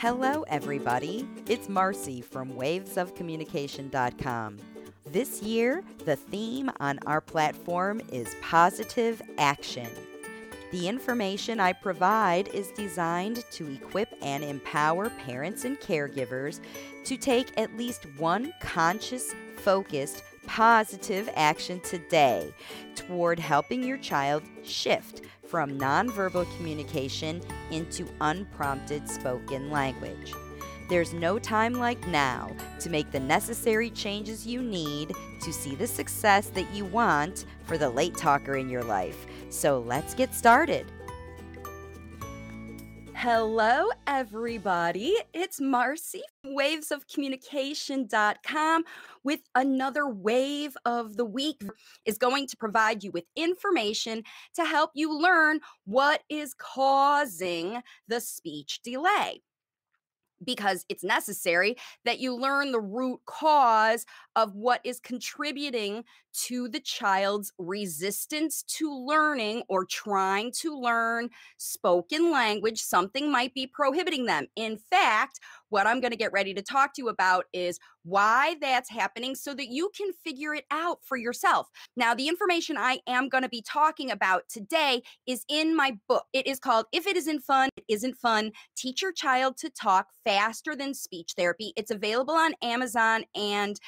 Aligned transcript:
Hello, 0.00 0.44
everybody. 0.48 1.28
It's 1.46 1.68
Marcy 1.68 2.22
from 2.22 2.52
wavesofcommunication.com. 2.52 4.56
This 5.04 5.42
year, 5.42 5.84
the 6.06 6.16
theme 6.16 6.70
on 6.80 6.98
our 7.04 7.20
platform 7.20 8.00
is 8.10 8.34
positive 8.40 9.20
action. 9.36 9.90
The 10.72 10.88
information 10.88 11.60
I 11.60 11.74
provide 11.74 12.48
is 12.48 12.70
designed 12.70 13.44
to 13.50 13.70
equip 13.70 14.08
and 14.22 14.42
empower 14.42 15.10
parents 15.10 15.66
and 15.66 15.78
caregivers 15.78 16.60
to 17.04 17.18
take 17.18 17.52
at 17.58 17.76
least 17.76 18.06
one 18.16 18.54
conscious, 18.62 19.34
focused, 19.58 20.22
positive 20.46 21.28
action 21.34 21.78
today 21.80 22.54
toward 22.94 23.38
helping 23.38 23.82
your 23.82 23.98
child 23.98 24.44
shift 24.64 25.20
from 25.50 25.76
nonverbal 25.76 26.46
communication 26.56 27.42
into 27.72 28.06
unprompted 28.20 29.08
spoken 29.08 29.68
language. 29.68 30.32
There's 30.88 31.12
no 31.12 31.40
time 31.40 31.74
like 31.74 32.06
now 32.06 32.54
to 32.78 32.88
make 32.88 33.10
the 33.10 33.18
necessary 33.18 33.90
changes 33.90 34.46
you 34.46 34.62
need 34.62 35.12
to 35.42 35.52
see 35.52 35.74
the 35.74 35.88
success 35.88 36.50
that 36.50 36.72
you 36.72 36.84
want 36.84 37.46
for 37.64 37.76
the 37.76 37.90
late 37.90 38.16
talker 38.16 38.56
in 38.56 38.68
your 38.68 38.84
life. 38.84 39.26
So 39.50 39.80
let's 39.80 40.14
get 40.14 40.34
started. 40.34 40.86
Hello, 43.22 43.90
everybody. 44.06 45.14
It's 45.34 45.60
Marcy, 45.60 46.22
wavesofcommunication.com, 46.46 48.84
with 49.24 49.40
another 49.54 50.08
wave 50.08 50.76
of 50.84 51.16
the 51.16 51.24
week 51.24 51.60
mm. 51.60 51.70
is 52.04 52.18
going 52.18 52.46
to 52.48 52.56
provide 52.56 53.02
you 53.02 53.10
with 53.10 53.24
information 53.36 54.22
to 54.54 54.64
help 54.64 54.90
you 54.94 55.16
learn 55.16 55.60
what 55.84 56.22
is 56.28 56.54
causing 56.54 57.82
the 58.08 58.20
speech 58.20 58.80
delay 58.82 59.42
because 60.44 60.84
it's 60.88 61.04
necessary 61.04 61.76
that 62.04 62.18
you 62.18 62.34
learn 62.34 62.72
the 62.72 62.80
root 62.80 63.20
cause 63.26 64.06
of 64.36 64.54
what 64.54 64.80
is 64.84 65.00
contributing 65.00 66.04
to 66.32 66.68
the 66.68 66.80
child's 66.80 67.52
resistance 67.58 68.62
to 68.62 68.92
learning 69.06 69.62
or 69.68 69.84
trying 69.84 70.52
to 70.52 70.78
learn 70.78 71.28
spoken 71.58 72.30
language. 72.30 72.80
Something 72.80 73.30
might 73.30 73.52
be 73.54 73.66
prohibiting 73.66 74.26
them. 74.26 74.46
In 74.56 74.78
fact, 74.78 75.40
what 75.70 75.86
I'm 75.86 76.00
going 76.00 76.10
to 76.10 76.16
get 76.16 76.32
ready 76.32 76.52
to 76.54 76.62
talk 76.62 76.94
to 76.94 77.02
you 77.02 77.08
about 77.08 77.46
is 77.52 77.78
why 78.02 78.56
that's 78.60 78.90
happening 78.90 79.34
so 79.34 79.54
that 79.54 79.68
you 79.68 79.90
can 79.96 80.12
figure 80.24 80.54
it 80.54 80.64
out 80.70 80.98
for 81.02 81.16
yourself. 81.16 81.68
Now, 81.96 82.14
the 82.14 82.28
information 82.28 82.76
I 82.76 83.00
am 83.06 83.28
going 83.28 83.42
to 83.42 83.48
be 83.48 83.62
talking 83.62 84.10
about 84.10 84.42
today 84.48 85.02
is 85.26 85.44
in 85.48 85.74
my 85.74 85.98
book. 86.08 86.24
It 86.32 86.46
is 86.46 86.58
called 86.58 86.86
If 86.92 87.06
It 87.06 87.16
Isn't 87.16 87.40
Fun, 87.40 87.70
It 87.76 87.84
Isn't 87.88 88.16
Fun 88.16 88.52
Teach 88.76 89.02
Your 89.02 89.12
Child 89.12 89.56
to 89.58 89.70
Talk 89.70 90.08
Faster 90.24 90.76
Than 90.76 90.94
Speech 90.94 91.32
Therapy. 91.36 91.72
It's 91.76 91.90
available 91.90 92.34
on 92.34 92.54
Amazon 92.62 93.24
and 93.34 93.78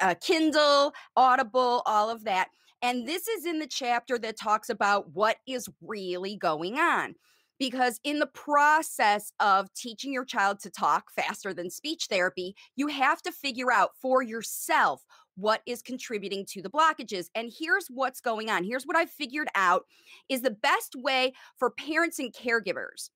uh, 0.00 0.14
Kindle, 0.20 0.92
Audible, 1.16 1.82
all 1.86 2.10
of 2.10 2.24
that. 2.24 2.48
And 2.82 3.06
this 3.08 3.28
is 3.28 3.46
in 3.46 3.60
the 3.60 3.66
chapter 3.66 4.18
that 4.18 4.38
talks 4.38 4.68
about 4.68 5.14
what 5.14 5.36
is 5.46 5.68
really 5.80 6.36
going 6.36 6.78
on 6.78 7.14
because 7.58 8.00
in 8.04 8.18
the 8.18 8.26
process 8.26 9.32
of 9.40 9.72
teaching 9.74 10.12
your 10.12 10.24
child 10.24 10.60
to 10.60 10.70
talk 10.70 11.10
faster 11.12 11.54
than 11.54 11.70
speech 11.70 12.06
therapy, 12.10 12.54
you 12.76 12.88
have 12.88 13.22
to 13.22 13.32
figure 13.32 13.72
out 13.72 13.90
for 14.00 14.22
yourself 14.22 15.04
what 15.36 15.62
is 15.66 15.82
contributing 15.82 16.46
to 16.48 16.62
the 16.62 16.70
blockages. 16.70 17.26
And 17.34 17.52
here's 17.58 17.86
what's 17.88 18.20
going 18.20 18.50
on. 18.50 18.64
Here's 18.64 18.84
what 18.84 18.96
I've 18.96 19.10
figured 19.10 19.48
out 19.54 19.84
is 20.28 20.42
the 20.42 20.50
best 20.50 20.94
way 20.96 21.32
for 21.58 21.70
parents 21.70 22.18
and 22.18 22.32
caregivers 22.32 23.10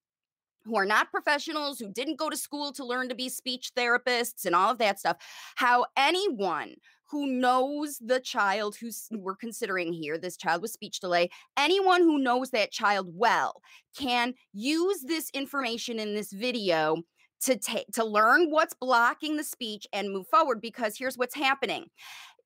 who 0.64 0.77
are 0.77 0.86
not 0.86 1.11
professionals, 1.11 1.78
who 1.78 1.91
didn't 1.91 2.19
go 2.19 2.28
to 2.28 2.36
school 2.36 2.72
to 2.72 2.84
learn 2.84 3.09
to 3.09 3.14
be 3.14 3.28
speech 3.28 3.70
therapists 3.77 4.44
and 4.44 4.55
all 4.55 4.70
of 4.70 4.78
that 4.78 4.98
stuff, 4.98 5.16
how 5.56 5.86
anyone 5.97 6.75
who 7.11 7.27
knows 7.27 7.98
the 7.98 8.20
child 8.20 8.77
who's 8.77 9.09
we're 9.11 9.37
considering 9.37 9.93
here, 9.93 10.19
this 10.19 10.37
child 10.37 10.62
with 10.62 10.71
speech 10.71 11.00
delay, 11.00 11.31
anyone 11.56 12.03
who 12.03 12.19
knows 12.19 12.50
that 12.50 12.71
child 12.71 13.09
well 13.15 13.62
can 13.97 14.34
use 14.53 15.03
this 15.03 15.31
information 15.31 15.99
in 15.99 16.15
this 16.15 16.33
video 16.33 16.97
to 17.41 17.56
take 17.56 17.87
to 17.93 18.05
learn 18.05 18.50
what's 18.50 18.75
blocking 18.75 19.37
the 19.37 19.44
speech 19.44 19.87
and 19.93 20.12
move 20.12 20.27
forward 20.28 20.60
because 20.60 20.97
here's 20.99 21.16
what's 21.16 21.34
happening. 21.34 21.87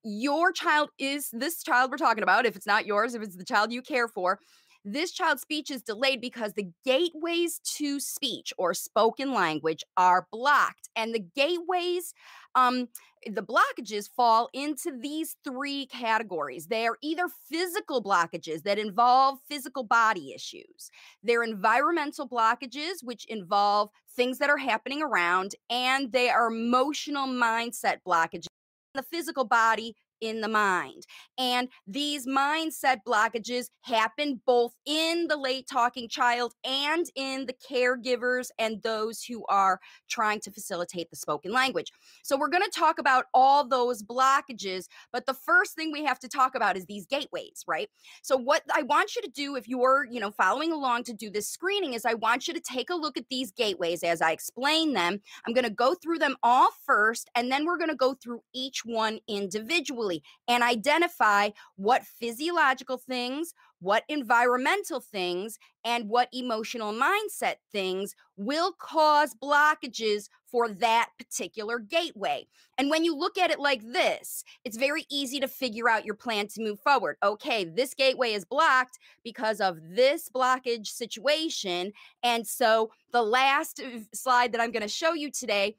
Your 0.05 0.53
child 0.53 0.91
is 0.99 1.31
this 1.33 1.63
child 1.63 1.91
we're 1.91 1.97
talking 1.97 2.23
about 2.23 2.47
if 2.47 2.57
it's 2.57 2.67
not 2.67 2.87
yours 2.87 3.15
if 3.15 3.23
it's 3.23 3.37
the 3.37 3.45
child 3.45 3.73
you 3.73 3.83
care 3.83 4.09
for 4.09 4.41
this 4.85 5.13
child's 5.13 5.43
speech 5.43 5.71
is 5.71 5.83
delayed 5.83 6.21
because 6.21 6.55
the 6.55 6.69
gateways 6.85 7.61
to 7.77 8.01
speech 8.01 8.53
or 8.59 8.75
spoken 8.75 9.33
language 9.33 9.85
are 9.97 10.27
blocked. 10.33 10.89
And 10.97 11.15
the 11.15 11.25
gateways, 11.37 12.15
um, 12.55 12.89
the 13.25 13.43
blockages 13.43 14.09
fall 14.17 14.49
into 14.53 14.99
these 15.01 15.37
three 15.45 15.87
categories. 15.87 16.67
They 16.67 16.87
are 16.87 16.99
either 17.01 17.29
physical 17.49 18.03
blockages 18.03 18.65
that 18.65 18.79
involve 18.79 19.39
physical 19.49 19.85
body 19.85 20.33
issues, 20.35 20.91
they're 21.23 21.45
environmental 21.45 22.29
blockages, 22.29 23.03
which 23.03 23.25
involve 23.27 23.91
things 24.17 24.39
that 24.39 24.51
are 24.51 24.59
happening 24.59 25.03
around, 25.03 25.55
and 25.71 26.13
they 26.13 26.29
are 26.29 26.49
emotional 26.49 27.27
mindset 27.27 27.99
blockages. 28.07 28.47
The 28.95 29.03
physical 29.03 29.45
body 29.45 29.97
in 30.23 30.41
the 30.41 30.49
mind. 30.49 31.07
And 31.37 31.69
these 31.87 32.27
mindset 32.27 32.99
blockages 33.07 33.67
happen 33.83 34.41
both 34.47 34.75
in 34.87 35.27
the 35.29 35.37
late 35.37 35.67
talking 35.71 36.09
child 36.09 36.55
and 36.65 37.07
in 37.17 37.47
the 37.47 37.55
caregivers 37.55 38.49
and 38.59 38.81
those 38.83 39.25
who 39.25 39.45
are 39.49 39.81
trying 40.09 40.41
to 40.41 40.51
facilitate 40.51 41.11
the 41.11 41.17
spoken 41.17 41.53
language. 41.53 41.91
So, 42.23 42.39
we're 42.39 42.49
going 42.49 42.63
to 42.63 42.79
talk 42.79 42.99
about 42.99 43.27
all 43.35 43.67
those 43.67 44.03
blockages, 44.03 44.87
but 45.13 45.27
the 45.27 45.35
first 45.35 45.75
thing 45.75 45.91
we 45.93 46.05
have 46.05 46.21
to 46.21 46.29
talk 46.29 46.55
about 46.55 46.77
is 46.77 46.87
these 46.87 47.07
gateways, 47.07 47.65
right? 47.67 47.91
So, 48.23 48.37
what 48.37 48.63
I 48.73 48.83
want 48.83 49.17
you 49.17 49.23
to 49.23 49.31
do 49.31 49.57
if 49.57 49.67
you're, 49.67 50.07
you 50.09 50.21
know, 50.21 50.31
following 50.31 50.71
along 50.71 51.05
to 51.05 51.13
do 51.13 51.29
this 51.29 51.49
screening 51.49 51.95
is 51.95 52.05
I 52.05 52.15
want 52.15 52.47
you 52.47 52.55
to 52.55 52.61
take 52.61 52.91
a 52.91 52.95
look 52.95 53.17
at 53.17 53.29
these 53.29 53.51
gateways 53.51 54.05
as 54.05 54.23
I 54.23 54.31
explain 54.31 54.93
them. 54.93 55.21
I'm 55.47 55.55
going 55.55 55.65
to 55.65 55.71
go 55.71 55.95
through 55.95 56.19
them 56.19 56.37
all 56.45 56.71
first, 56.87 57.29
and 57.35 57.51
then 57.51 57.65
we're 57.65 57.79
going 57.79 57.91
to 57.91 57.97
go 57.97 58.15
through 58.15 58.43
each 58.55 58.85
one 58.85 59.19
individually 59.27 60.12
and 60.49 60.63
identify 60.63 61.51
what 61.77 62.05
physiological 62.05 62.99
things, 62.99 63.55
what 63.81 64.05
environmental 64.09 65.01
things, 65.01 65.59
and 65.85 66.09
what 66.09 66.29
emotional 66.33 66.93
mindset 66.93 67.57
things 67.73 68.15
will 68.37 68.73
cause 68.73 69.35
blockages 69.43 70.29
for 70.53 70.69
that 70.69 71.09
particular 71.19 71.79
gateway. 71.79 72.47
And 72.79 72.91
when 72.91 73.05
you 73.05 73.17
look 73.17 73.39
at 73.39 73.51
it 73.51 73.59
like 73.59 73.83
this, 73.83 74.45
it's 74.65 74.77
very 74.77 75.07
easy 75.11 75.41
to 75.41 75.49
figure 75.49 75.89
out 75.89 76.05
your 76.05 76.15
plan 76.15 76.47
to 76.49 76.63
move 76.63 76.79
forward. 76.81 77.17
Okay, 77.23 77.65
this 77.65 77.95
gateway 77.95 78.33
is 78.33 78.45
blocked 78.45 78.99
because 79.25 79.61
of 79.61 79.79
this 79.83 80.29
blockage 80.29 80.89
situation. 80.89 81.93
And 82.23 82.47
so 82.47 82.91
the 83.13 83.23
last 83.23 83.81
uh, 83.81 84.01
slide 84.15 84.53
that 84.53 84.61
I'm 84.61 84.73
going 84.73 84.83
to 84.83 84.89
show 84.89 85.15
you 85.15 85.31
today 85.31 85.77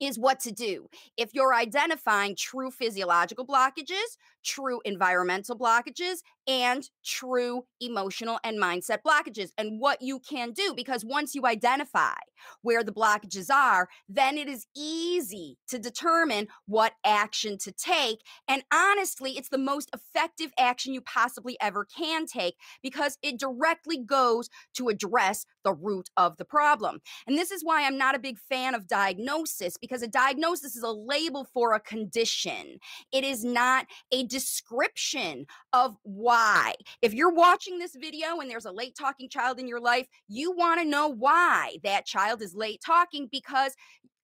is 0.00 0.18
what 0.18 0.40
to 0.40 0.50
do. 0.50 0.88
If 1.16 1.34
you're 1.34 1.54
identifying 1.54 2.34
true 2.36 2.70
physiological 2.70 3.46
blockages, 3.46 4.16
true 4.44 4.80
environmental 4.84 5.58
blockages, 5.58 6.18
and 6.46 6.88
true 7.04 7.64
emotional 7.80 8.38
and 8.42 8.60
mindset 8.60 8.98
blockages, 9.06 9.50
and 9.56 9.80
what 9.80 10.02
you 10.02 10.18
can 10.18 10.52
do. 10.52 10.74
Because 10.74 11.04
once 11.04 11.34
you 11.34 11.46
identify 11.46 12.14
where 12.62 12.82
the 12.82 12.92
blockages 12.92 13.50
are, 13.50 13.88
then 14.08 14.36
it 14.36 14.48
is 14.48 14.66
easy 14.76 15.58
to 15.68 15.78
determine 15.78 16.48
what 16.66 16.94
action 17.04 17.58
to 17.58 17.72
take. 17.72 18.20
And 18.48 18.64
honestly, 18.72 19.32
it's 19.32 19.48
the 19.48 19.58
most 19.58 19.90
effective 19.94 20.52
action 20.58 20.94
you 20.94 21.00
possibly 21.00 21.56
ever 21.60 21.84
can 21.84 22.26
take 22.26 22.54
because 22.82 23.18
it 23.22 23.38
directly 23.38 23.98
goes 23.98 24.48
to 24.74 24.88
address 24.88 25.46
the 25.64 25.72
root 25.72 26.10
of 26.16 26.36
the 26.36 26.44
problem. 26.44 27.00
And 27.26 27.36
this 27.36 27.50
is 27.50 27.62
why 27.62 27.84
I'm 27.84 27.98
not 27.98 28.14
a 28.14 28.20
big 28.20 28.38
fan 28.38 28.74
of 28.74 28.86
diagnosis 28.86 29.76
because 29.76 30.02
a 30.02 30.08
diagnosis 30.08 30.76
is 30.76 30.82
a 30.82 30.90
label 30.90 31.46
for 31.52 31.74
a 31.74 31.80
condition, 31.80 32.78
it 33.12 33.24
is 33.24 33.44
not 33.44 33.86
a 34.12 34.24
description 34.30 35.46
of 35.74 35.96
why. 36.02 36.74
If 37.02 37.12
you're 37.12 37.34
watching 37.34 37.78
this 37.78 37.94
video 37.94 38.40
and 38.40 38.50
there's 38.50 38.64
a 38.64 38.72
late 38.72 38.94
talking 38.98 39.28
child 39.28 39.58
in 39.58 39.68
your 39.68 39.80
life, 39.80 40.06
you 40.28 40.52
want 40.52 40.80
to 40.80 40.88
know 40.88 41.08
why 41.08 41.76
that 41.84 42.06
child 42.06 42.40
is 42.40 42.54
late 42.54 42.80
talking 42.84 43.28
because 43.30 43.76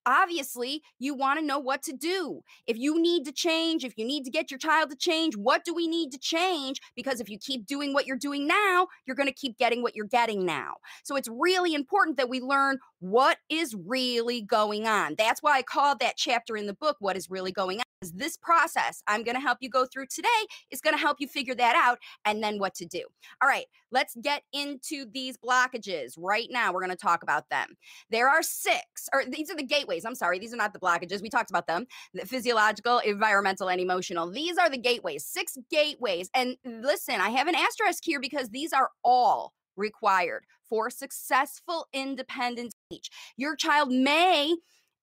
obviously 0.06 0.82
you 0.98 1.14
want 1.14 1.38
to 1.38 1.44
know 1.44 1.58
what 1.58 1.82
to 1.82 1.92
do. 1.92 2.40
If 2.66 2.78
you 2.78 3.00
need 3.00 3.24
to 3.24 3.32
change, 3.32 3.84
if 3.84 3.94
you 3.96 4.06
need 4.06 4.24
to 4.24 4.30
get 4.30 4.50
your 4.50 4.58
child 4.58 4.90
to 4.90 4.96
change, 4.96 5.36
what 5.36 5.64
do 5.64 5.74
we 5.74 5.88
need 5.88 6.12
to 6.12 6.18
change? 6.18 6.80
Because 6.94 7.20
if 7.20 7.28
you 7.28 7.38
keep 7.38 7.66
doing 7.66 7.92
what 7.92 8.06
you're 8.06 8.16
doing 8.16 8.46
now, 8.46 8.86
you're 9.04 9.16
going 9.16 9.28
to 9.28 9.34
keep 9.34 9.58
getting 9.58 9.82
what 9.82 9.96
you're 9.96 10.06
getting 10.06 10.46
now. 10.46 10.74
So 11.02 11.16
it's 11.16 11.28
really 11.28 11.74
important 11.74 12.16
that 12.16 12.28
we 12.28 12.40
learn 12.40 12.78
what 13.00 13.38
is 13.50 13.74
really 13.74 14.40
going 14.40 14.86
on. 14.86 15.16
That's 15.18 15.42
why 15.42 15.58
I 15.58 15.62
called 15.62 15.98
that 15.98 16.16
chapter 16.16 16.56
in 16.56 16.66
the 16.66 16.74
book, 16.74 16.96
What 17.00 17.16
is 17.16 17.28
Really 17.28 17.52
Going 17.52 17.78
On. 17.78 17.82
This 18.12 18.36
process 18.36 19.02
I'm 19.06 19.22
going 19.22 19.34
to 19.34 19.40
help 19.40 19.58
you 19.60 19.68
go 19.68 19.86
through 19.86 20.06
today 20.06 20.28
is 20.70 20.80
going 20.80 20.94
to 20.94 21.00
help 21.00 21.18
you 21.20 21.28
figure 21.28 21.54
that 21.54 21.76
out 21.76 21.98
and 22.24 22.42
then 22.42 22.58
what 22.58 22.74
to 22.76 22.86
do. 22.86 23.02
All 23.42 23.48
right, 23.48 23.66
let's 23.90 24.16
get 24.22 24.42
into 24.52 25.06
these 25.12 25.36
blockages 25.36 26.14
right 26.18 26.48
now. 26.50 26.72
We're 26.72 26.80
going 26.80 26.90
to 26.90 26.96
talk 26.96 27.22
about 27.22 27.48
them. 27.50 27.76
There 28.10 28.28
are 28.28 28.42
six, 28.42 29.08
or 29.12 29.24
these 29.24 29.50
are 29.50 29.56
the 29.56 29.62
gateways. 29.62 30.04
I'm 30.04 30.14
sorry, 30.14 30.38
these 30.38 30.52
are 30.52 30.58
not 30.58 30.72
the 30.72 30.80
blockages. 30.80 31.22
We 31.22 31.30
talked 31.30 31.50
about 31.50 31.66
them 31.66 31.86
the 32.14 32.26
physiological, 32.26 32.98
environmental, 32.98 33.68
and 33.68 33.80
emotional. 33.80 34.30
These 34.30 34.58
are 34.58 34.70
the 34.70 34.78
gateways, 34.78 35.24
six 35.24 35.56
gateways. 35.70 36.30
And 36.34 36.56
listen, 36.64 37.16
I 37.20 37.30
have 37.30 37.48
an 37.48 37.54
asterisk 37.54 38.04
here 38.04 38.20
because 38.20 38.50
these 38.50 38.72
are 38.72 38.90
all 39.04 39.52
required 39.76 40.44
for 40.68 40.90
successful 40.90 41.86
independent 41.92 42.72
speech. 42.90 43.10
Your 43.36 43.56
child 43.56 43.90
may 43.90 44.56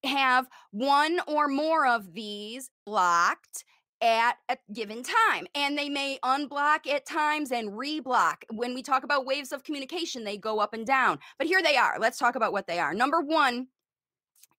have 0.03 0.47
one 0.71 1.19
or 1.27 1.47
more 1.47 1.87
of 1.87 2.13
these 2.13 2.69
blocked 2.85 3.63
at 4.01 4.35
a 4.49 4.57
given 4.73 5.01
time 5.01 5.47
and 5.55 5.77
they 5.77 5.87
may 5.87 6.19
unblock 6.25 6.87
at 6.87 7.05
times 7.05 7.51
and 7.51 7.71
reblock. 7.71 8.43
When 8.51 8.73
we 8.73 8.83
talk 8.83 9.05
about 9.05 9.25
waves 9.25 9.53
of 9.53 9.63
communication 9.63 10.25
they 10.25 10.37
go 10.37 10.59
up 10.59 10.73
and 10.73 10.85
down 10.85 11.19
but 11.37 11.47
here 11.47 11.61
they 11.61 11.77
are. 11.77 11.97
Let's 11.99 12.19
talk 12.19 12.35
about 12.35 12.51
what 12.51 12.67
they 12.67 12.79
are. 12.79 12.93
Number 12.93 13.21
1 13.21 13.67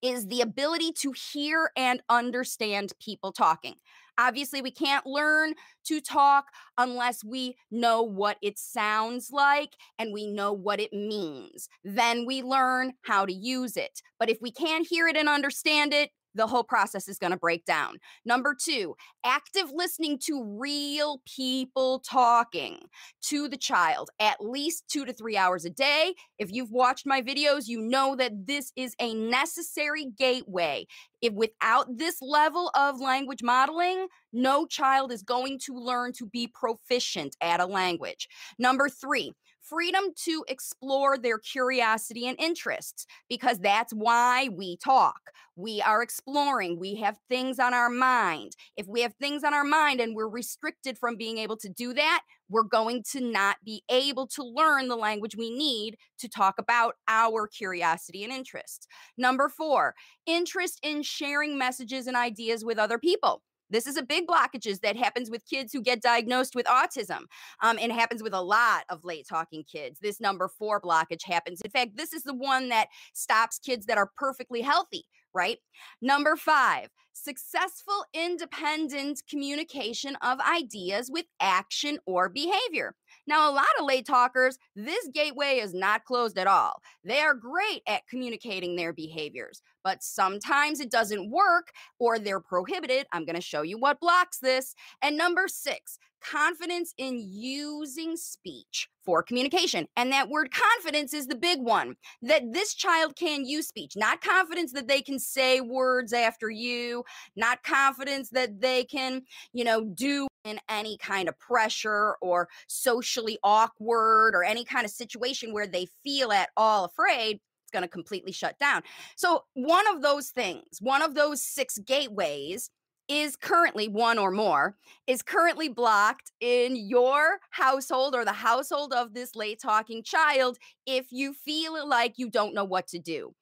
is 0.00 0.26
the 0.29 0.41
ability 0.41 0.93
to 0.93 1.12
hear 1.12 1.70
and 1.76 2.02
understand 2.08 2.93
people 3.00 3.32
talking. 3.32 3.75
Obviously, 4.19 4.62
we 4.62 4.70
can't 4.70 5.06
learn 5.06 5.55
to 5.87 6.00
talk 6.00 6.46
unless 6.78 7.25
we 7.25 7.56
know 7.70 8.02
what 8.02 8.37
it 8.43 8.58
sounds 8.58 9.31
like 9.32 9.75
and 9.99 10.12
we 10.12 10.26
know 10.26 10.52
what 10.52 10.81
it 10.81 10.93
means. 10.93 11.69
Then 11.84 12.25
we 12.26 12.43
learn 12.43 12.94
how 13.02 13.26
to 13.26 13.32
use 13.32 13.76
it. 13.76 14.00
But 14.19 14.31
if 14.31 14.38
we 14.40 14.52
can't 14.52 14.87
hear 14.87 15.08
it 15.08 15.16
and 15.16 15.28
understand 15.28 15.93
it, 15.93 16.11
the 16.34 16.46
whole 16.46 16.64
process 16.64 17.08
is 17.08 17.19
going 17.19 17.31
to 17.31 17.36
break 17.36 17.64
down. 17.64 17.98
Number 18.25 18.54
two, 18.58 18.96
active 19.25 19.70
listening 19.72 20.19
to 20.25 20.42
real 20.42 21.22
people 21.25 22.00
talking 22.00 22.78
to 23.22 23.48
the 23.48 23.56
child 23.56 24.10
at 24.20 24.44
least 24.44 24.84
two 24.88 25.04
to 25.04 25.12
three 25.12 25.36
hours 25.36 25.64
a 25.64 25.70
day. 25.70 26.14
If 26.38 26.52
you've 26.52 26.72
watched 26.72 27.06
my 27.06 27.22
videos, 27.22 27.69
you 27.69 27.81
know 27.81 28.16
that 28.16 28.46
this 28.46 28.72
is 28.76 28.94
a 29.00 29.14
necessary 29.14 30.06
gateway. 30.16 30.86
If 31.22 31.32
without 31.32 31.96
this 31.96 32.20
level 32.20 32.70
of 32.75 33.00
language 33.00 33.42
modeling, 33.42 34.08
no 34.32 34.66
child 34.66 35.12
is 35.12 35.22
going 35.22 35.58
to 35.60 35.75
learn 35.75 36.12
to 36.14 36.26
be 36.26 36.46
proficient 36.46 37.36
at 37.40 37.60
a 37.60 37.66
language. 37.66 38.28
Number 38.58 38.88
three, 38.88 39.32
freedom 39.69 40.05
to 40.25 40.44
explore 40.49 41.16
their 41.16 41.38
curiosity 41.38 42.26
and 42.26 42.38
interests 42.38 43.06
because 43.28 43.58
that's 43.58 43.93
why 43.93 44.49
we 44.49 44.76
talk. 44.76 45.31
We 45.56 45.81
are 45.81 46.02
exploring. 46.02 46.78
We 46.78 46.96
have 46.96 47.19
things 47.28 47.58
on 47.58 47.75
our 47.75 47.88
mind. 47.88 48.52
If 48.76 48.87
we 48.87 49.02
have 49.02 49.14
things 49.14 49.44
on 49.44 49.55
our 49.55 49.64
mind 49.64 50.00
and 50.00 50.14
we're 50.14 50.28
restricted 50.28 50.99
from 50.99 51.16
being 51.16 51.38
able 51.38 51.56
to 51.58 51.69
do 51.69 51.94
that, 51.94 52.22
we're 52.49 52.64
going 52.64 53.05
to 53.12 53.20
not 53.20 53.56
be 53.64 53.82
able 53.88 54.26
to 54.28 54.43
learn 54.43 54.88
the 54.88 54.96
language 54.96 55.37
we 55.37 55.50
need 55.50 55.96
to 56.19 56.28
talk 56.28 56.56
about 56.58 56.94
our 57.08 57.46
curiosity 57.46 58.25
and 58.25 58.32
interests. 58.32 58.87
Number 59.17 59.49
four, 59.49 59.94
interest 60.26 60.81
in 60.82 61.02
sharing 61.02 61.56
messages 61.56 62.06
and 62.06 62.17
ideas 62.17 62.64
with 62.64 62.78
other 62.78 62.99
people. 62.99 63.43
This 63.75 63.88
is 63.88 63.97
a 63.97 64.03
big 64.03 64.29
blockages 64.29 64.81
that 64.81 64.97
happens 64.97 65.31
with 65.31 65.44
kids 65.47 65.73
who 65.73 65.82
get 65.82 66.00
diagnosed 66.00 66.55
with 66.55 66.67
autism. 66.67 67.23
Um, 67.61 67.76
and 67.81 67.93
happens 67.93 68.23
with 68.23 68.32
a 68.35 68.41
lot 68.41 68.85
of 68.88 69.05
late 69.05 69.26
talking 69.29 69.65
kids. 69.65 69.99
This 70.00 70.21
number 70.21 70.49
four 70.49 70.81
blockage 70.81 71.25
happens. 71.25 71.61
In 71.61 71.71
fact, 71.71 71.97
this 71.97 72.12
is 72.12 72.23
the 72.23 72.35
one 72.35 72.69
that 72.69 72.88
stops 73.15 73.59
kids 73.59 73.87
that 73.87 73.99
are 73.99 74.11
perfectly 74.17 74.61
healthy, 74.61 75.05
right? 75.35 75.59
Number 76.00 76.37
five, 76.37 76.88
successful 77.12 78.05
independent 78.15 79.23
communication 79.29 80.17
of 80.23 80.38
ideas 80.41 81.11
with 81.12 81.27
action 81.41 81.99
or 82.06 82.29
behavior. 82.29 82.94
Now, 83.27 83.50
a 83.50 83.55
lot 83.55 83.67
of 83.79 83.87
late 83.87 84.06
talkers, 84.06 84.59
this 84.77 85.09
gateway 85.12 85.59
is 85.62 85.73
not 85.75 86.05
closed 86.05 86.38
at 86.38 86.47
all. 86.47 86.81
They 87.05 87.20
are 87.20 87.35
great 87.35 87.82
at 87.87 88.06
communicating 88.09 88.77
their 88.77 88.93
behaviors, 88.93 89.62
but 89.84 90.02
sometimes 90.02 90.81
it 90.81 90.90
doesn't 90.90 91.31
work 91.31 91.70
or 92.00 92.19
they're 92.19 92.40
prohibited. 92.40 93.06
I'm 93.12 93.25
going 93.25 93.36
to 93.36 93.42
show 93.42 93.62
you 93.62 93.78
what 93.78 94.00
blocks 94.00 94.38
this. 94.38 94.75
And 95.02 95.16
number 95.16 95.46
six, 95.46 95.98
confidence 96.25 96.94
in 96.96 97.19
using 97.20 98.16
speech 98.16 98.88
for 99.04 99.22
communication. 99.22 99.86
And 99.96 100.10
that 100.12 100.31
word 100.31 100.50
confidence 100.50 101.12
is 101.12 101.26
the 101.26 101.34
big 101.34 101.60
one 101.60 101.96
that 102.22 102.52
this 102.52 102.75
child 102.75 103.14
can 103.16 103.44
use 103.44 103.69
speech, 103.69 103.92
not 103.94 104.22
confidence 104.22 104.72
that 104.72 104.88
they 104.88 105.02
can 105.02 105.19
say 105.19 105.60
words 105.60 106.12
after 106.12 106.48
you, 106.48 107.04
not 107.36 107.62
confidence 107.62 108.31
that 108.31 108.60
they 108.60 108.84
can, 108.84 109.22
you 109.52 109.64
know, 109.64 109.84
do 109.84 110.26
in 110.44 110.58
any 110.69 110.96
kind 110.98 111.28
of 111.28 111.38
pressure 111.38 112.16
or 112.20 112.48
socially 112.69 113.38
awkward 113.42 114.34
or 114.34 114.44
any 114.44 114.64
kind 114.64 114.84
of 114.84 114.90
situation 114.90 115.52
where 115.52 115.66
they 115.66 115.86
feel 116.02 116.32
at 116.32 116.50
all 116.56 116.84
afraid 116.84 117.40
going 117.75 117.82
to 117.82 117.88
completely 117.88 118.32
shut 118.32 118.59
down. 118.59 118.82
So, 119.17 119.44
one 119.53 119.87
of 119.94 120.00
those 120.00 120.31
things, 120.31 120.79
one 120.81 121.03
of 121.03 121.15
those 121.15 121.43
six 121.43 121.79
gateways 121.79 122.71
is 123.09 123.37
currently 123.37 123.88
one 123.88 124.19
or 124.19 124.31
more 124.31 124.76
is 125.06 125.21
currently 125.21 125.69
blocked 125.69 126.32
in 126.41 126.75
your 126.75 127.38
household 127.50 128.15
or 128.15 128.25
the 128.25 128.32
household 128.32 128.94
of 128.94 129.12
this 129.12 129.37
late 129.37 129.61
talking 129.61 130.03
child 130.03 130.56
if 130.87 131.09
you 131.11 131.35
feel 131.35 131.87
like 131.87 132.15
you 132.17 132.31
don't 132.31 132.55
know 132.55 132.65
what 132.65 132.87
to 132.87 132.99
do 132.99 133.35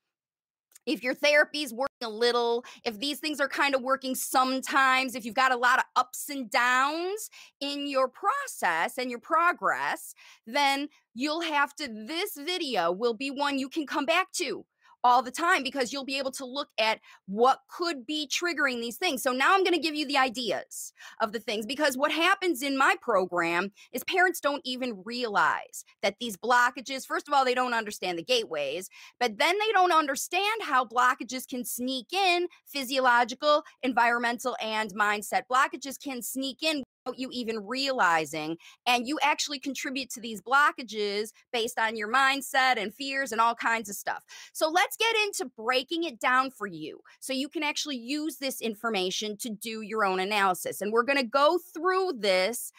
if 0.86 1.02
your 1.02 1.14
therapy 1.14 1.62
is 1.62 1.72
working 1.72 1.88
a 2.02 2.08
little, 2.08 2.64
if 2.84 2.98
these 2.98 3.18
things 3.18 3.40
are 3.40 3.48
kind 3.48 3.74
of 3.74 3.82
working 3.82 4.14
sometimes, 4.14 5.14
if 5.14 5.24
you've 5.24 5.34
got 5.34 5.52
a 5.52 5.56
lot 5.56 5.78
of 5.78 5.84
ups 5.96 6.28
and 6.28 6.50
downs 6.50 7.30
in 7.60 7.86
your 7.86 8.08
process 8.08 8.98
and 8.98 9.10
your 9.10 9.20
progress, 9.20 10.14
then 10.46 10.88
you'll 11.14 11.42
have 11.42 11.74
to, 11.76 11.88
this 11.88 12.36
video 12.36 12.90
will 12.90 13.14
be 13.14 13.30
one 13.30 13.58
you 13.58 13.68
can 13.68 13.86
come 13.86 14.04
back 14.04 14.32
to 14.32 14.64
all 15.04 15.22
the 15.22 15.30
time 15.30 15.62
because 15.62 15.92
you'll 15.92 16.04
be 16.04 16.18
able 16.18 16.30
to 16.32 16.44
look 16.44 16.68
at 16.78 17.00
what 17.26 17.60
could 17.68 18.06
be 18.06 18.28
triggering 18.28 18.80
these 18.80 18.96
things. 18.96 19.22
So 19.22 19.32
now 19.32 19.54
I'm 19.54 19.64
going 19.64 19.74
to 19.74 19.80
give 19.80 19.94
you 19.94 20.06
the 20.06 20.18
ideas 20.18 20.92
of 21.20 21.32
the 21.32 21.40
things 21.40 21.66
because 21.66 21.96
what 21.96 22.12
happens 22.12 22.62
in 22.62 22.76
my 22.76 22.94
program 23.00 23.72
is 23.92 24.04
parents 24.04 24.40
don't 24.40 24.62
even 24.64 25.02
realize 25.04 25.84
that 26.02 26.16
these 26.20 26.36
blockages, 26.36 27.06
first 27.06 27.28
of 27.28 27.34
all, 27.34 27.44
they 27.44 27.54
don't 27.54 27.74
understand 27.74 28.18
the 28.18 28.22
gateways, 28.22 28.88
but 29.18 29.38
then 29.38 29.56
they 29.58 29.72
don't 29.72 29.92
understand 29.92 30.62
how 30.62 30.84
blockages 30.84 31.48
can 31.48 31.64
sneak 31.64 32.12
in 32.12 32.48
physiological, 32.66 33.62
environmental, 33.82 34.56
and 34.62 34.94
mindset 34.94 35.42
blockages 35.50 36.00
can 36.00 36.22
sneak 36.22 36.62
in 36.62 36.82
you 37.16 37.28
even 37.32 37.66
realizing 37.66 38.56
and 38.86 39.06
you 39.06 39.18
actually 39.22 39.58
contribute 39.58 40.10
to 40.10 40.20
these 40.20 40.40
blockages 40.40 41.30
based 41.52 41.78
on 41.78 41.96
your 41.96 42.12
mindset 42.12 42.76
and 42.76 42.94
fears 42.94 43.32
and 43.32 43.40
all 43.40 43.54
kinds 43.54 43.88
of 43.88 43.96
stuff 43.96 44.22
so 44.52 44.68
let's 44.68 44.96
get 44.96 45.14
into 45.24 45.50
breaking 45.56 46.04
it 46.04 46.18
down 46.20 46.50
for 46.50 46.66
you 46.66 47.00
so 47.20 47.32
you 47.32 47.48
can 47.48 47.62
actually 47.62 47.96
use 47.96 48.36
this 48.36 48.60
information 48.60 49.36
to 49.36 49.50
do 49.50 49.82
your 49.82 50.04
own 50.04 50.20
analysis 50.20 50.80
and 50.80 50.92
we're 50.92 51.02
going 51.02 51.18
to 51.18 51.24
go 51.24 51.58
through 51.74 52.12
this 52.18 52.72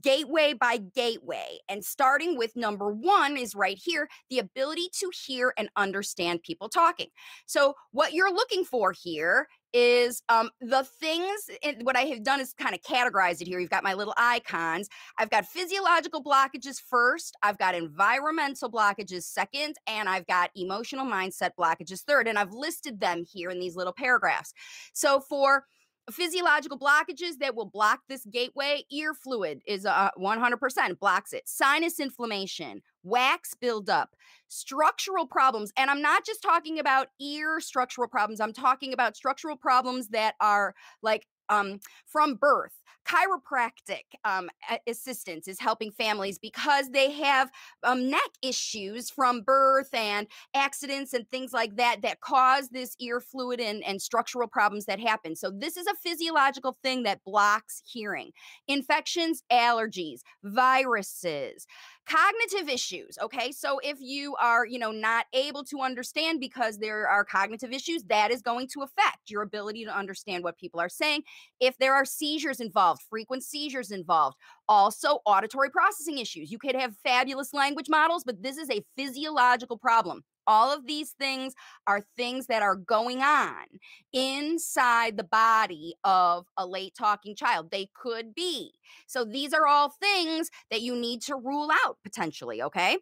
gateway 0.00 0.54
by 0.54 0.78
gateway. 0.78 1.58
And 1.68 1.84
starting 1.84 2.36
with 2.36 2.56
number 2.56 2.92
one 2.92 3.36
is 3.36 3.54
right 3.54 3.78
here 3.82 4.08
the 4.30 4.38
ability 4.38 4.88
to 5.00 5.10
hear 5.26 5.52
and 5.56 5.68
understand 5.76 6.42
people 6.42 6.68
talking. 6.68 7.08
So, 7.46 7.74
what 7.90 8.12
you're 8.12 8.32
looking 8.32 8.64
for 8.64 8.92
here 8.92 9.48
is 9.72 10.22
um, 10.28 10.50
the 10.60 10.84
things, 10.84 11.50
what 11.82 11.96
I 11.96 12.02
have 12.02 12.22
done 12.22 12.40
is 12.40 12.52
kind 12.52 12.74
of 12.74 12.82
categorize 12.82 13.40
it 13.40 13.48
here. 13.48 13.58
You've 13.58 13.70
got 13.70 13.84
my 13.84 13.94
little 13.94 14.14
icons. 14.16 14.88
I've 15.18 15.30
got 15.30 15.46
physiological 15.46 16.22
blockages 16.22 16.80
first, 16.80 17.36
I've 17.42 17.58
got 17.58 17.74
environmental 17.74 18.70
blockages 18.70 19.24
second, 19.24 19.76
and 19.86 20.08
I've 20.08 20.26
got 20.26 20.50
emotional 20.54 21.06
mindset 21.06 21.50
blockages 21.58 22.02
third. 22.02 22.28
And 22.28 22.38
I've 22.38 22.52
listed 22.52 23.00
them 23.00 23.24
here 23.30 23.50
in 23.50 23.58
these 23.58 23.76
little 23.76 23.92
paragraphs. 23.92 24.52
So, 24.92 25.20
for 25.20 25.64
physiological 26.10 26.78
blockages 26.78 27.38
that 27.40 27.54
will 27.54 27.66
block 27.66 28.00
this 28.08 28.26
gateway 28.26 28.82
ear 28.90 29.14
fluid 29.14 29.62
is 29.66 29.86
uh, 29.86 30.10
100% 30.18 30.98
blocks 30.98 31.32
it. 31.32 31.42
Sinus 31.46 32.00
inflammation 32.00 32.82
wax 33.04 33.54
buildup 33.60 34.10
structural 34.48 35.26
problems 35.26 35.72
and 35.76 35.90
i'm 35.90 36.02
not 36.02 36.24
just 36.24 36.42
talking 36.42 36.78
about 36.78 37.08
ear 37.20 37.58
structural 37.58 38.06
problems 38.06 38.40
i'm 38.40 38.52
talking 38.52 38.92
about 38.92 39.16
structural 39.16 39.56
problems 39.56 40.08
that 40.08 40.34
are 40.40 40.74
like 41.02 41.26
um, 41.48 41.80
from 42.06 42.36
birth 42.36 42.72
chiropractic 43.06 44.04
um, 44.24 44.48
assistance 44.86 45.48
is 45.48 45.58
helping 45.58 45.90
families 45.90 46.38
because 46.38 46.90
they 46.90 47.10
have 47.10 47.50
um, 47.82 48.10
neck 48.10 48.30
issues 48.42 49.10
from 49.10 49.42
birth 49.42 49.92
and 49.92 50.26
accidents 50.54 51.12
and 51.12 51.28
things 51.30 51.52
like 51.52 51.76
that 51.76 52.02
that 52.02 52.20
cause 52.20 52.68
this 52.68 52.96
ear 53.00 53.20
fluid 53.20 53.60
and, 53.60 53.82
and 53.84 54.00
structural 54.00 54.48
problems 54.48 54.86
that 54.86 55.00
happen. 55.00 55.36
So, 55.36 55.50
this 55.50 55.76
is 55.76 55.86
a 55.86 55.94
physiological 55.94 56.76
thing 56.82 57.02
that 57.04 57.24
blocks 57.24 57.82
hearing. 57.84 58.32
Infections, 58.68 59.42
allergies, 59.50 60.20
viruses, 60.42 61.66
cognitive 62.08 62.68
issues 62.68 63.18
okay? 63.22 63.52
So 63.52 63.78
if 63.82 63.98
you 64.00 64.34
are 64.40 64.66
you 64.66 64.78
know 64.78 64.90
not 64.90 65.26
able 65.32 65.64
to 65.64 65.80
understand 65.80 66.40
because 66.40 66.78
there 66.78 67.08
are 67.08 67.24
cognitive 67.24 67.72
issues 67.72 68.04
that 68.04 68.30
is 68.30 68.42
going 68.42 68.68
to 68.74 68.82
affect 68.82 69.30
your 69.30 69.42
ability 69.42 69.84
to 69.84 69.96
understand 69.96 70.44
what 70.44 70.58
people 70.58 70.80
are 70.80 70.88
saying. 70.88 71.22
If 71.60 71.78
there 71.78 71.94
are 71.94 72.04
seizures 72.04 72.60
involved 72.60 73.02
frequent 73.08 73.44
seizures 73.44 73.90
involved 73.90 74.36
also 74.68 75.20
auditory 75.26 75.70
processing 75.70 76.18
issues. 76.18 76.50
You 76.50 76.58
could 76.58 76.74
have 76.74 76.94
fabulous 77.04 77.52
language 77.52 77.88
models 77.88 78.24
but 78.24 78.42
this 78.42 78.56
is 78.56 78.70
a 78.70 78.84
physiological 78.96 79.78
problem 79.78 80.22
all 80.46 80.72
of 80.72 80.86
these 80.86 81.10
things 81.12 81.54
are 81.86 82.02
things 82.16 82.46
that 82.46 82.62
are 82.62 82.76
going 82.76 83.22
on 83.22 83.64
inside 84.12 85.16
the 85.16 85.24
body 85.24 85.94
of 86.04 86.46
a 86.56 86.66
late 86.66 86.94
talking 86.98 87.34
child. 87.34 87.70
They 87.70 87.88
could 87.94 88.34
be. 88.34 88.72
So 89.06 89.24
these 89.24 89.52
are 89.52 89.66
all 89.66 89.94
things 90.00 90.50
that 90.70 90.82
you 90.82 90.96
need 90.96 91.22
to 91.22 91.36
rule 91.36 91.70
out 91.84 91.98
potentially, 92.02 92.62
okay? 92.62 92.98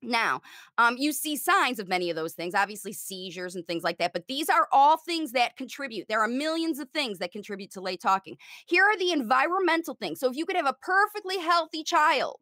Now, 0.00 0.42
um, 0.76 0.96
you 0.96 1.12
see 1.12 1.36
signs 1.36 1.80
of 1.80 1.88
many 1.88 2.08
of 2.08 2.14
those 2.14 2.34
things, 2.34 2.54
obviously 2.54 2.92
seizures 2.92 3.56
and 3.56 3.66
things 3.66 3.82
like 3.82 3.98
that, 3.98 4.12
but 4.12 4.28
these 4.28 4.48
are 4.48 4.68
all 4.70 4.96
things 4.96 5.32
that 5.32 5.56
contribute. 5.56 6.06
There 6.08 6.20
are 6.20 6.28
millions 6.28 6.78
of 6.78 6.88
things 6.90 7.18
that 7.18 7.32
contribute 7.32 7.72
to 7.72 7.80
late 7.80 8.00
talking. 8.00 8.36
Here 8.66 8.84
are 8.84 8.96
the 8.96 9.10
environmental 9.10 9.94
things. 9.94 10.20
So, 10.20 10.30
if 10.30 10.36
you 10.36 10.46
could 10.46 10.56
have 10.56 10.68
a 10.68 10.76
perfectly 10.82 11.38
healthy 11.38 11.82
child, 11.82 12.38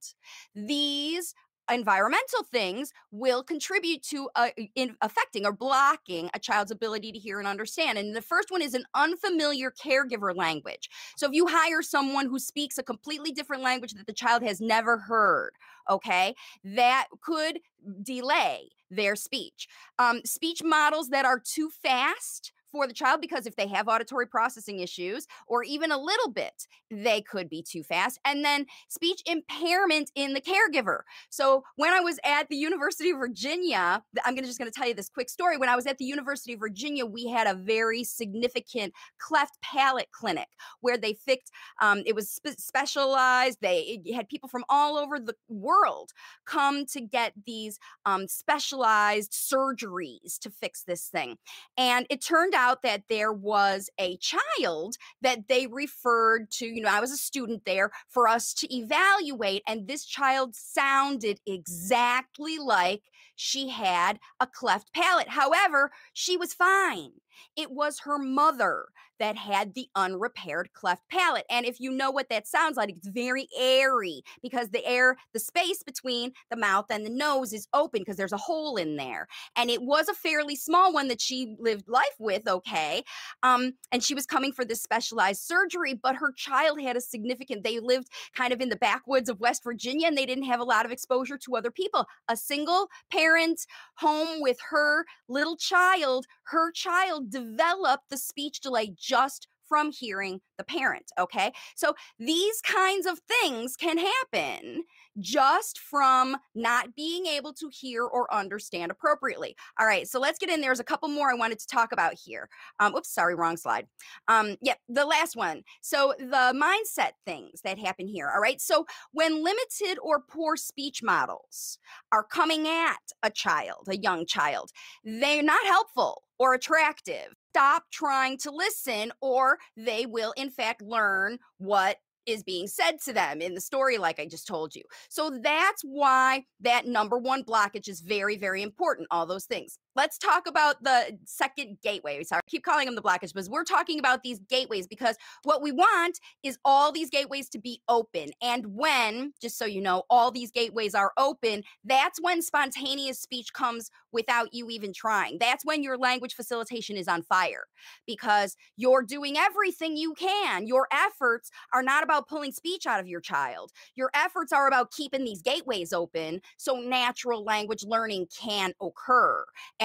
these 0.54 1.35
environmental 1.70 2.42
things 2.50 2.92
will 3.11 3.42
contribute 3.42 4.02
to 4.04 4.28
uh, 4.35 4.50
in 4.75 4.96
affecting 5.00 5.46
or 5.46 5.52
blocking 5.52 6.30
a 6.35 6.38
child's 6.38 6.70
ability 6.70 7.12
to 7.12 7.18
hear 7.18 7.38
and 7.38 7.49
understand. 7.49 7.99
And 7.99 8.14
the 8.14 8.23
first 8.23 8.50
one 8.50 8.62
is 8.62 8.75
an 8.75 8.85
unfamiliar 8.94 9.70
caregiver 9.70 10.35
language. 10.35 10.88
So 11.16 11.26
if 11.26 11.32
you 11.32 11.46
hire 11.46 11.82
someone 11.82 12.26
who 12.26 12.38
speaks 12.38 12.78
a 12.78 12.82
completely 12.82 13.32
different 13.32 13.62
language 13.62 13.92
that 13.94 14.06
the 14.06 14.12
child 14.12 14.42
has 14.42 14.61
never 14.61 14.99
heard, 14.99 15.52
okay, 15.90 16.35
that 16.64 17.06
could 17.20 17.61
delay 18.02 18.70
their 18.90 19.16
speech. 19.16 19.68
Um, 19.99 20.20
speech 20.25 20.62
models 20.64 21.08
that 21.08 21.25
are 21.25 21.40
too 21.40 21.70
fast 21.70 22.52
for 22.76 22.87
the 22.87 22.95
child 22.95 23.21
because 23.21 23.47
if 23.47 23.56
they 23.56 23.66
have 23.66 23.88
auditory 23.88 24.26
processing 24.26 24.80
issues 24.80 25.26
or 25.47 25.62
even 25.64 25.90
a 25.90 25.99
little 25.99 26.30
bit, 26.30 26.66
they 26.90 27.21
could 27.21 27.49
be 27.49 27.62
too 27.62 27.83
fast. 27.83 28.18
And 28.25 28.45
then 28.45 28.66
speech 28.88 29.23
impairment 29.26 30.11
in 30.14 30.35
the 30.35 30.40
caregiver. 30.40 31.00
So 31.30 31.64
when 31.76 31.92
I 31.92 32.00
was 32.00 32.18
at 32.25 32.49
the 32.49 32.56
University 32.56 33.11
of 33.11 33.18
Virginia, 33.18 34.02
I'm 34.25 34.35
gonna 34.35 34.47
just 34.47 34.59
going 34.59 34.71
to 34.71 34.76
tell 34.76 34.88
you 34.88 34.95
this 34.95 35.09
quick 35.09 35.28
story. 35.28 35.56
When 35.56 35.68
I 35.68 35.76
was 35.76 35.87
at 35.87 35.99
the 35.99 36.04
University 36.04 36.54
of 36.54 36.61
Virginia, 36.61 37.04
we 37.04 37.26
had 37.26 37.47
a 37.47 37.54
very 37.54 38.04
significant 38.04 38.92
cleft 39.18 39.61
palate 39.61 40.09
clinic 40.12 40.49
where 40.80 40.97
they 40.97 41.14
fixed. 41.14 41.52
Um, 41.80 42.02
it 42.06 42.14
was 42.14 42.30
spe- 42.30 42.59
specialized. 42.59 43.59
They 43.61 44.00
had 44.14 44.28
people 44.28 44.49
from 44.49 44.64
all 44.68 44.97
over 44.97 45.18
the 45.18 45.35
world 45.49 46.12
come 46.45 46.87
to 46.87 47.00
get 47.00 47.33
these 47.45 47.78
um, 48.04 48.28
specialized 48.28 49.33
surgeries 49.33 50.38
to 50.40 50.50
fix 50.50 50.83
this 50.83 51.09
thing, 51.09 51.37
and 51.76 52.06
it 52.11 52.23
turned 52.23 52.54
out 52.54 52.65
out 52.66 52.82
that 52.82 53.04
there 53.08 53.32
was 53.32 53.88
a 53.99 54.16
child 54.16 54.96
that 55.23 55.49
they 55.49 55.66
referred 55.66 56.50
to. 56.50 56.66
You 56.66 56.82
know, 56.82 56.90
I 56.90 57.00
was 57.00 57.12
a 57.12 57.16
student 57.16 57.64
there 57.64 57.90
for 58.08 58.28
us 58.28 58.52
to 58.54 58.75
evaluate, 58.75 59.62
and 59.66 59.87
this 59.87 60.04
child 60.04 60.54
sounded 60.56 61.40
exactly 61.46 62.58
like 62.58 63.02
she 63.37 63.68
had 63.68 64.18
a 64.40 64.46
cleft 64.46 64.92
palate. 64.92 65.28
However, 65.28 65.92
she 66.12 66.37
was 66.37 66.54
fine. 66.54 67.12
It 67.56 67.70
was 67.70 68.00
her 68.00 68.18
mother 68.18 68.86
that 69.18 69.36
had 69.36 69.74
the 69.74 69.88
unrepaired 69.94 70.72
cleft 70.72 71.08
palate. 71.08 71.46
And 71.50 71.66
if 71.66 71.80
you 71.80 71.90
know 71.90 72.10
what 72.10 72.28
that 72.28 72.46
sounds 72.46 72.76
like, 72.76 72.90
it's 72.90 73.08
very 73.08 73.48
airy 73.58 74.22
because 74.42 74.70
the 74.70 74.84
air, 74.84 75.16
the 75.32 75.40
space 75.40 75.82
between 75.82 76.32
the 76.50 76.56
mouth 76.56 76.86
and 76.90 77.04
the 77.04 77.10
nose 77.10 77.52
is 77.52 77.68
open 77.72 78.00
because 78.00 78.16
there's 78.16 78.32
a 78.32 78.36
hole 78.36 78.76
in 78.76 78.96
there. 78.96 79.26
And 79.56 79.70
it 79.70 79.82
was 79.82 80.08
a 80.08 80.14
fairly 80.14 80.56
small 80.56 80.92
one 80.92 81.08
that 81.08 81.20
she 81.20 81.56
lived 81.58 81.88
life 81.88 82.04
with, 82.18 82.46
okay. 82.46 83.04
Um, 83.42 83.72
and 83.92 84.02
she 84.02 84.14
was 84.14 84.26
coming 84.26 84.52
for 84.52 84.64
this 84.64 84.82
specialized 84.82 85.42
surgery, 85.42 85.94
but 85.94 86.16
her 86.16 86.32
child 86.32 86.80
had 86.80 86.96
a 86.96 87.00
significant, 87.00 87.64
they 87.64 87.80
lived 87.80 88.08
kind 88.34 88.52
of 88.52 88.60
in 88.60 88.68
the 88.68 88.76
backwoods 88.76 89.28
of 89.28 89.40
West 89.40 89.64
Virginia 89.64 90.08
and 90.08 90.16
they 90.16 90.26
didn't 90.26 90.44
have 90.44 90.60
a 90.60 90.64
lot 90.64 90.84
of 90.84 90.92
exposure 90.92 91.38
to 91.38 91.56
other 91.56 91.70
people. 91.70 92.06
A 92.28 92.36
single 92.36 92.88
parent 93.10 93.66
home 93.96 94.40
with 94.40 94.58
her 94.70 95.04
little 95.28 95.56
child, 95.56 96.26
her 96.44 96.70
child 96.70 97.25
developed 97.28 98.11
the 98.11 98.18
speech 98.18 98.61
delay 98.61 98.95
just 98.97 99.49
from 99.68 99.90
hearing 99.90 100.40
the 100.58 100.64
parent. 100.64 101.11
Okay. 101.18 101.52
So 101.75 101.94
these 102.18 102.61
kinds 102.62 103.06
of 103.06 103.20
things 103.20 103.76
can 103.76 103.99
happen 103.99 104.85
just 105.18 105.78
from 105.78 106.37
not 106.54 106.94
being 106.94 107.26
able 107.26 107.52
to 107.54 107.70
hear 107.73 108.04
or 108.04 108.32
understand 108.32 108.90
appropriately. 108.90 109.56
All 109.78 109.87
right. 109.87 110.06
So 110.06 110.20
let's 110.20 110.38
get 110.38 110.50
in. 110.50 110.61
There's 110.61 110.80
a 110.80 110.85
couple 110.85 111.08
more 111.08 111.30
I 111.30 111.35
wanted 111.35 111.58
to 111.58 111.66
talk 111.66 111.92
about 111.92 112.14
here. 112.14 112.49
Um, 112.80 112.94
oops, 112.94 113.12
sorry, 113.12 113.35
wrong 113.35 113.56
slide. 113.56 113.87
Um, 114.28 114.56
yeah, 114.61 114.75
the 114.88 115.06
last 115.06 115.37
one. 115.37 115.62
So 115.80 116.14
the 116.18 116.54
mindset 116.54 117.12
things 117.25 117.61
that 117.64 117.78
happen 117.78 118.06
here. 118.06 118.30
All 118.35 118.40
right. 118.40 118.61
So 118.61 118.87
when 119.12 119.42
limited 119.42 119.99
or 120.02 120.20
poor 120.20 120.56
speech 120.56 121.02
models 121.02 121.78
are 122.12 122.25
coming 122.25 122.66
at 122.66 122.99
a 123.23 123.30
child, 123.30 123.88
a 123.88 123.96
young 123.96 124.26
child, 124.26 124.70
they're 125.04 125.42
not 125.42 125.64
helpful 125.66 126.23
or 126.38 126.54
attractive 126.54 127.35
stop 127.56 127.84
trying 127.90 128.36
to 128.36 128.50
listen, 128.50 129.10
or 129.22 129.56
they 129.78 130.04
will, 130.04 130.34
in 130.36 130.50
fact, 130.50 130.82
learn 130.82 131.38
what 131.56 131.96
is 132.26 132.42
being 132.42 132.66
said 132.66 133.00
to 133.02 133.14
them 133.14 133.40
in 133.40 133.54
the 133.54 133.60
story, 133.62 133.96
like 133.96 134.20
I 134.20 134.26
just 134.26 134.46
told 134.46 134.75
you. 134.75 134.82
So 135.08 135.30
that's 135.42 135.80
why 135.82 136.44
that 136.60 136.86
number 136.86 137.16
one 137.16 137.44
blockage 137.44 137.88
is 137.88 138.00
very, 138.00 138.36
very 138.36 138.60
important, 138.60 139.08
all 139.10 139.25
those 139.25 139.46
things. 139.46 139.78
Let's 139.96 140.18
talk 140.18 140.46
about 140.46 140.82
the 140.84 141.18
second 141.24 141.78
gateway. 141.82 142.22
Sorry, 142.22 142.40
I 142.46 142.50
keep 142.50 142.62
calling 142.62 142.84
them 142.84 142.96
the 142.96 143.02
blockage, 143.02 143.32
but 143.32 143.48
we're 143.48 143.64
talking 143.64 143.98
about 143.98 144.22
these 144.22 144.38
gateways 144.40 144.86
because 144.86 145.16
what 145.42 145.62
we 145.62 145.72
want 145.72 146.20
is 146.42 146.58
all 146.66 146.92
these 146.92 147.08
gateways 147.08 147.48
to 147.50 147.58
be 147.58 147.80
open. 147.88 148.28
And 148.42 148.76
when, 148.76 149.32
just 149.40 149.56
so 149.56 149.64
you 149.64 149.80
know, 149.80 150.02
all 150.10 150.30
these 150.30 150.50
gateways 150.50 150.94
are 150.94 151.12
open, 151.16 151.62
that's 151.82 152.20
when 152.20 152.42
spontaneous 152.42 153.18
speech 153.18 153.54
comes 153.54 153.90
without 154.12 154.52
you 154.52 154.68
even 154.68 154.92
trying. 154.92 155.38
That's 155.38 155.64
when 155.64 155.82
your 155.82 155.96
language 155.96 156.34
facilitation 156.34 156.98
is 156.98 157.08
on 157.08 157.22
fire 157.22 157.64
because 158.06 158.54
you're 158.76 159.02
doing 159.02 159.38
everything 159.38 159.96
you 159.96 160.12
can. 160.12 160.66
Your 160.66 160.88
efforts 160.92 161.50
are 161.72 161.82
not 161.82 162.04
about 162.04 162.28
pulling 162.28 162.52
speech 162.52 162.86
out 162.86 163.00
of 163.00 163.08
your 163.08 163.20
child, 163.20 163.72
your 163.94 164.10
efforts 164.12 164.52
are 164.52 164.68
about 164.68 164.90
keeping 164.92 165.24
these 165.24 165.40
gateways 165.40 165.94
open 165.94 166.42
so 166.58 166.80
natural 166.80 167.42
language 167.42 167.84
learning 167.84 168.26
can 168.36 168.74
occur 168.82 169.44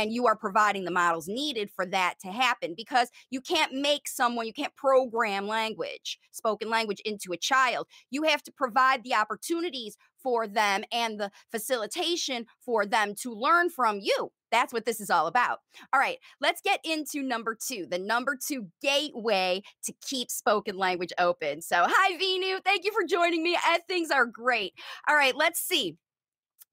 you 0.10 0.26
are 0.28 0.36
providing 0.36 0.86
the 0.86 0.92
models 0.92 1.28
needed 1.28 1.70
for 1.70 1.86
that 1.88 2.16
to 2.22 2.30
happen 2.30 2.74
because 2.76 3.10
you 3.30 3.42
can't 3.42 3.74
make 3.74 4.08
someone, 4.08 4.48
you 4.48 4.54
can't 4.54 4.76
program 4.76 5.48
language, 5.48 6.18
spoken 6.32 6.70
language 6.70 7.02
into 7.06 7.34
a 7.34 7.38
child. 7.38 7.88
You 8.10 8.24
have 8.24 8.42
to 8.44 8.52
provide 8.52 9.04
the 9.04 9.16
opportunities 9.16 9.98
for 10.22 10.48
them 10.48 10.84
and 10.92 11.20
the 11.20 11.32
facilitation 11.52 12.46
for 12.60 12.86
them 12.86 13.14
to 13.22 13.34
learn 13.34 13.70
from 13.70 14.00
you. 14.00 14.32
That's 14.52 14.74
what 14.74 14.86
this 14.86 15.00
is 15.00 15.10
all 15.10 15.28
about. 15.28 15.60
All 15.94 16.00
right, 16.00 16.18
let's 16.42 16.62
get 16.62 16.82
into 16.84 17.24
number 17.24 17.56
two, 17.56 17.88
the 17.90 17.98
number 17.98 18.36
two 18.36 18.68
gateway 18.82 19.64
to 19.86 19.94
keep 20.06 20.30
spoken 20.30 20.78
language 20.78 21.14
open. 21.18 21.62
So, 21.62 21.86
hi, 21.88 22.18
Vinu. 22.18 22.64
Thank 22.64 22.84
you 22.84 22.92
for 22.92 23.04
joining 23.08 23.44
me. 23.44 23.58
And 23.70 23.82
things 23.88 24.12
are 24.12 24.26
great. 24.26 24.74
All 25.08 25.16
right, 25.16 25.36
let's 25.36 25.62
see. 25.62 25.98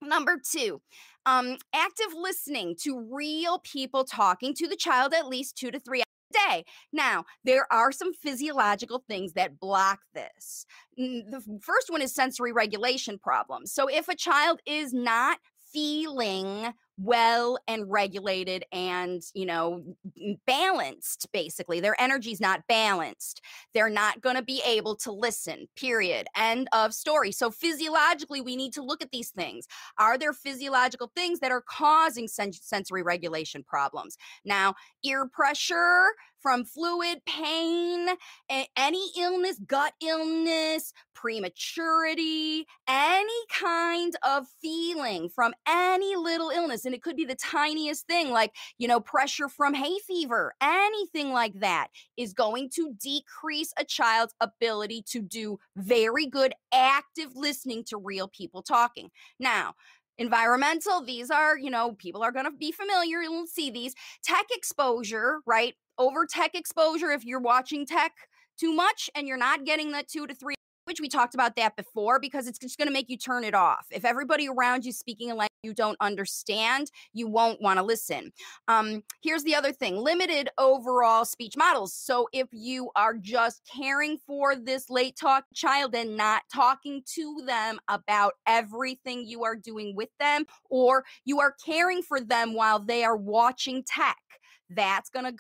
Number 0.03 0.41
two, 0.45 0.81
um, 1.29 1.57
active 1.75 2.15
listening 2.15 2.75
to 2.83 3.07
real 3.11 3.59
people 3.59 4.05
talking 4.05 4.55
to 4.55 4.67
the 4.67 4.77
child 4.77 5.13
at 5.13 5.29
least 5.29 5.57
two 5.57 5.71
to 5.71 5.79
three 5.79 6.03
day. 6.33 6.65
Now, 6.93 7.25
there 7.45 7.67
are 7.73 7.93
some 7.93 8.13
physiological 8.13 9.03
things 9.09 9.33
that 9.33 9.59
block 9.59 10.01
this. 10.15 10.67
The 10.97 11.43
first 11.63 11.91
one 11.91 12.03
is 12.03 12.15
sensory 12.15 12.53
regulation 12.53 13.19
problems. 13.19 13.73
So, 13.73 13.89
if 13.89 14.09
a 14.09 14.17
child 14.17 14.61
is 14.67 14.93
not 14.93 15.39
feeling 15.73 16.73
well 16.99 17.59
and 17.69 17.91
regulated 17.91 18.65
and 18.73 19.23
you 19.35 19.47
know 19.47 19.83
balanced 20.47 21.29
basically. 21.33 21.81
Their 21.81 22.01
energy's 22.01 22.41
not 22.41 22.67
balanced. 22.69 23.41
They're 23.73 23.89
not 23.89 24.21
going 24.21 24.37
to 24.37 24.43
be 24.43 24.61
able 24.67 24.97
to 24.97 25.13
listen 25.13 25.69
period. 25.77 26.27
End 26.37 26.69
of 26.73 26.93
story. 26.93 27.33
So 27.33 27.51
physiologically 27.51 28.41
we 28.41 28.57
need 28.57 28.73
to 28.75 28.83
look 28.83 29.03
at 29.03 29.13
these 29.13 29.31
things. 29.31 29.67
Are 29.99 30.19
there 30.19 30.33
physiological 30.33 31.13
things 31.15 31.41
that 31.41 31.53
are 31.53 31.63
causing 31.63 32.29
sen- 32.29 32.53
sensory 32.53 33.03
regulation 33.03 33.63
problems? 33.63 34.17
Now 34.45 34.75
ear 35.05 35.27
pressure 35.27 36.09
from 36.41 36.65
fluid 36.65 37.23
pain, 37.27 38.09
any 38.77 39.11
illness, 39.19 39.59
gut 39.67 39.93
illness, 40.03 40.93
prematurity, 41.15 42.65
any 42.89 43.47
kind 43.53 44.15
of 44.25 44.47
feeling 44.63 45.29
from 45.29 45.53
any 45.67 46.15
little 46.17 46.51
illness. 46.51 46.85
And 46.85 46.95
it 46.95 47.03
could 47.03 47.17
be 47.17 47.25
the 47.25 47.35
tiniest 47.35 48.07
thing, 48.07 48.31
like, 48.31 48.55
you 48.79 48.87
know, 48.87 49.01
pressure 49.01 49.49
from 49.49 49.75
hay 49.75 49.99
fever, 50.07 50.55
anything 50.61 51.33
like 51.33 51.59
that 51.61 51.89
is 52.17 52.33
going 52.33 52.71
to 52.77 52.93
decrease 53.03 53.73
a 53.79 53.85
child's 53.85 54.35
ability 54.41 55.03
to 55.11 55.21
do 55.21 55.59
very 55.77 56.27
good 56.27 56.53
active 56.73 57.31
listening 57.35 57.83
to 57.85 57.97
real 57.97 58.29
people 58.29 58.63
talking. 58.63 59.11
Now, 59.41 59.75
environmental 60.19 61.01
these 61.01 61.31
are 61.31 61.57
you 61.57 61.71
know 61.71 61.93
people 61.93 62.23
are 62.25 62.33
going 62.33 62.45
to 62.45 62.51
be 62.51 62.73
familiar 62.73 63.23
you'll 63.23 63.47
see 63.47 63.71
these 63.71 63.95
tech 64.25 64.47
exposure 64.51 65.39
right 65.47 65.75
over 65.99 66.27
tech 66.27 66.55
exposure 66.55 67.11
if 67.11 67.25
you're 67.25 67.41
watching 67.41 67.87
tech 67.87 68.13
too 68.59 68.73
much 68.73 69.11
and 69.15 69.27
you're 69.29 69.37
not 69.37 69.65
getting 69.65 69.93
that 69.93 70.09
two 70.09 70.27
to 70.27 70.35
three 70.35 70.55
which 70.89 71.01
we 71.01 71.09
talked 71.09 71.35
about 71.35 71.55
that 71.55 71.77
before 71.77 72.19
because 72.19 72.47
it's 72.49 72.59
just 72.59 72.79
going 72.79 72.89
to 72.89 72.93
make 72.93 73.11
you 73.11 73.19
turn 73.19 73.45
it 73.45 73.55
off. 73.55 73.87
If 73.91 74.07
everybody 74.07 74.49
around 74.49 74.87
you 74.87 74.93
speaking 74.93 75.31
a 75.31 75.35
language 75.35 75.49
you 75.63 75.75
don't 75.75 75.99
understand, 76.01 76.91
you 77.13 77.29
won't 77.29 77.61
want 77.61 77.79
to 77.79 77.83
listen. 77.83 78.33
Um, 78.69 79.03
here's 79.23 79.43
the 79.43 79.55
other 79.55 79.73
thing 79.73 79.97
limited 79.97 80.49
overall 80.57 81.25
speech 81.25 81.57
models. 81.57 81.93
So 81.93 82.29
if 82.33 82.49
you 82.53 82.91
are 82.97 83.15
just 83.15 83.69
caring 83.71 84.19
for 84.27 84.57
this 84.57 84.89
late 84.89 85.17
talk 85.17 85.45
child 85.55 85.95
and 85.95 86.17
not 86.17 86.43
talking 86.53 87.03
to 87.15 87.43
them 87.47 87.79
about 87.89 88.35
everything 88.47 89.27
you 89.27 89.45
are 89.45 89.57
doing 89.57 89.95
with 89.95 90.11
them, 90.19 90.45
or 90.71 91.05
you 91.25 91.41
are 91.41 91.55
caring 91.65 92.03
for 92.03 92.21
them 92.21 92.55
while 92.55 92.79
they 92.79 93.05
are 93.05 93.17
watching 93.17 93.85
tech 93.85 94.17
that's 94.71 95.11
gonna 95.11 95.33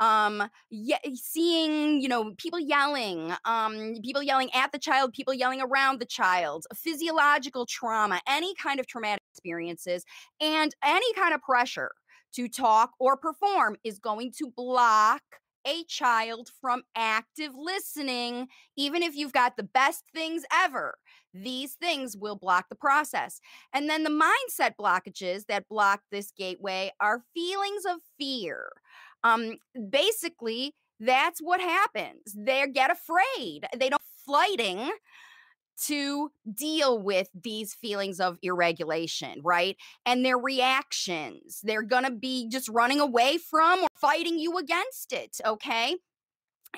um 0.00 0.42
yeah 0.70 0.98
seeing 1.14 2.00
you 2.00 2.08
know 2.08 2.32
people 2.36 2.58
yelling 2.58 3.32
um 3.44 3.94
people 4.02 4.22
yelling 4.22 4.50
at 4.54 4.72
the 4.72 4.78
child 4.78 5.12
people 5.12 5.32
yelling 5.32 5.60
around 5.60 6.00
the 6.00 6.06
child 6.06 6.66
physiological 6.74 7.66
trauma 7.66 8.20
any 8.28 8.54
kind 8.56 8.78
of 8.80 8.86
traumatic 8.86 9.22
experiences 9.32 10.04
and 10.40 10.74
any 10.84 11.12
kind 11.14 11.34
of 11.34 11.40
pressure 11.42 11.90
to 12.32 12.48
talk 12.48 12.92
or 12.98 13.16
perform 13.16 13.76
is 13.84 13.98
going 13.98 14.32
to 14.38 14.50
block 14.56 15.22
a 15.66 15.84
child 15.84 16.48
from 16.60 16.82
active 16.96 17.52
listening, 17.54 18.48
even 18.76 19.02
if 19.02 19.14
you've 19.14 19.32
got 19.32 19.56
the 19.56 19.62
best 19.62 20.04
things 20.14 20.44
ever. 20.52 20.94
These 21.32 21.74
things 21.74 22.16
will 22.16 22.36
block 22.36 22.68
the 22.68 22.74
process. 22.74 23.40
And 23.72 23.88
then 23.88 24.04
the 24.04 24.10
mindset 24.10 24.72
blockages 24.80 25.46
that 25.46 25.68
block 25.68 26.02
this 26.10 26.32
gateway 26.36 26.92
are 27.00 27.22
feelings 27.34 27.84
of 27.88 28.00
fear. 28.18 28.70
Um, 29.22 29.58
basically, 29.90 30.74
that's 30.98 31.40
what 31.40 31.60
happens. 31.60 32.34
They 32.36 32.66
get 32.66 32.90
afraid. 32.90 33.66
They 33.78 33.88
don't 33.88 34.02
flighting 34.24 34.90
to 35.86 36.30
deal 36.52 37.00
with 37.00 37.28
these 37.34 37.74
feelings 37.74 38.20
of 38.20 38.38
irregulation, 38.42 39.40
right? 39.42 39.76
And 40.04 40.24
their 40.24 40.38
reactions. 40.38 41.60
They're 41.62 41.82
going 41.82 42.04
to 42.04 42.10
be 42.10 42.48
just 42.48 42.68
running 42.68 43.00
away 43.00 43.38
from 43.38 43.80
or 43.80 43.88
fighting 43.94 44.38
you 44.38 44.58
against 44.58 45.12
it, 45.12 45.38
okay? 45.44 45.96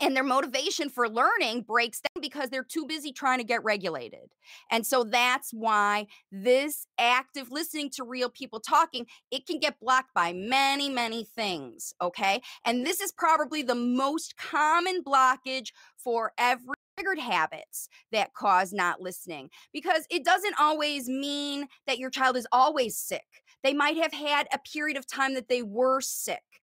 And 0.01 0.17
their 0.17 0.25
motivation 0.25 0.89
for 0.89 1.09
learning 1.09 1.63
breaks 1.63 2.01
down 2.01 2.21
because 2.21 2.51
they're 2.51 2.65
too 2.65 2.87
busy 2.87 3.13
trying 3.13 3.39
to 3.39 3.45
get 3.45 3.63
regulated. 3.63 4.31
And 4.71 4.87
so 4.87 5.05
that's 5.05 5.53
why 5.53 6.07
this 6.31 6.87
active 6.99 7.51
listening 7.51 7.91
to 7.91 8.05
real 8.05 8.31
people 8.31 8.61
talking 8.61 9.07
it 9.31 9.47
can 9.47 9.59
get 9.59 9.79
blocked 9.81 10.15
by 10.15 10.33
many 10.33 10.89
many 10.89 11.25
things 11.25 11.95
okay? 12.01 12.41
And 12.65 12.87
this 12.87 13.01
is 13.01 13.13
probably 13.13 13.63
the 13.63 13.75
most 13.75 14.37
common 14.37 15.03
blockage 15.03 15.73
for 15.97 16.33
every 16.39 16.75
triggered 16.97 17.19
habits 17.19 17.89
that 18.11 18.35
cause 18.35 18.73
not 18.73 19.01
listening 19.01 19.49
because 19.73 20.07
it 20.11 20.25
doesn't 20.25 20.55
always 20.61 21.09
mean 21.09 21.67
that 21.87 21.99
your 21.99 22.11
child 22.11 22.37
is 22.37 22.47
always 22.53 22.97
sick. 22.97 23.25
They 23.63 23.73
might 23.73 23.97
have 23.97 24.13
had 24.13 24.47
a 24.53 24.59
period 24.59 24.97
of 24.97 25.07
time 25.07 25.35
that 25.35 25.49
they 25.49 25.63
were 25.63 26.01
sick 26.01 26.62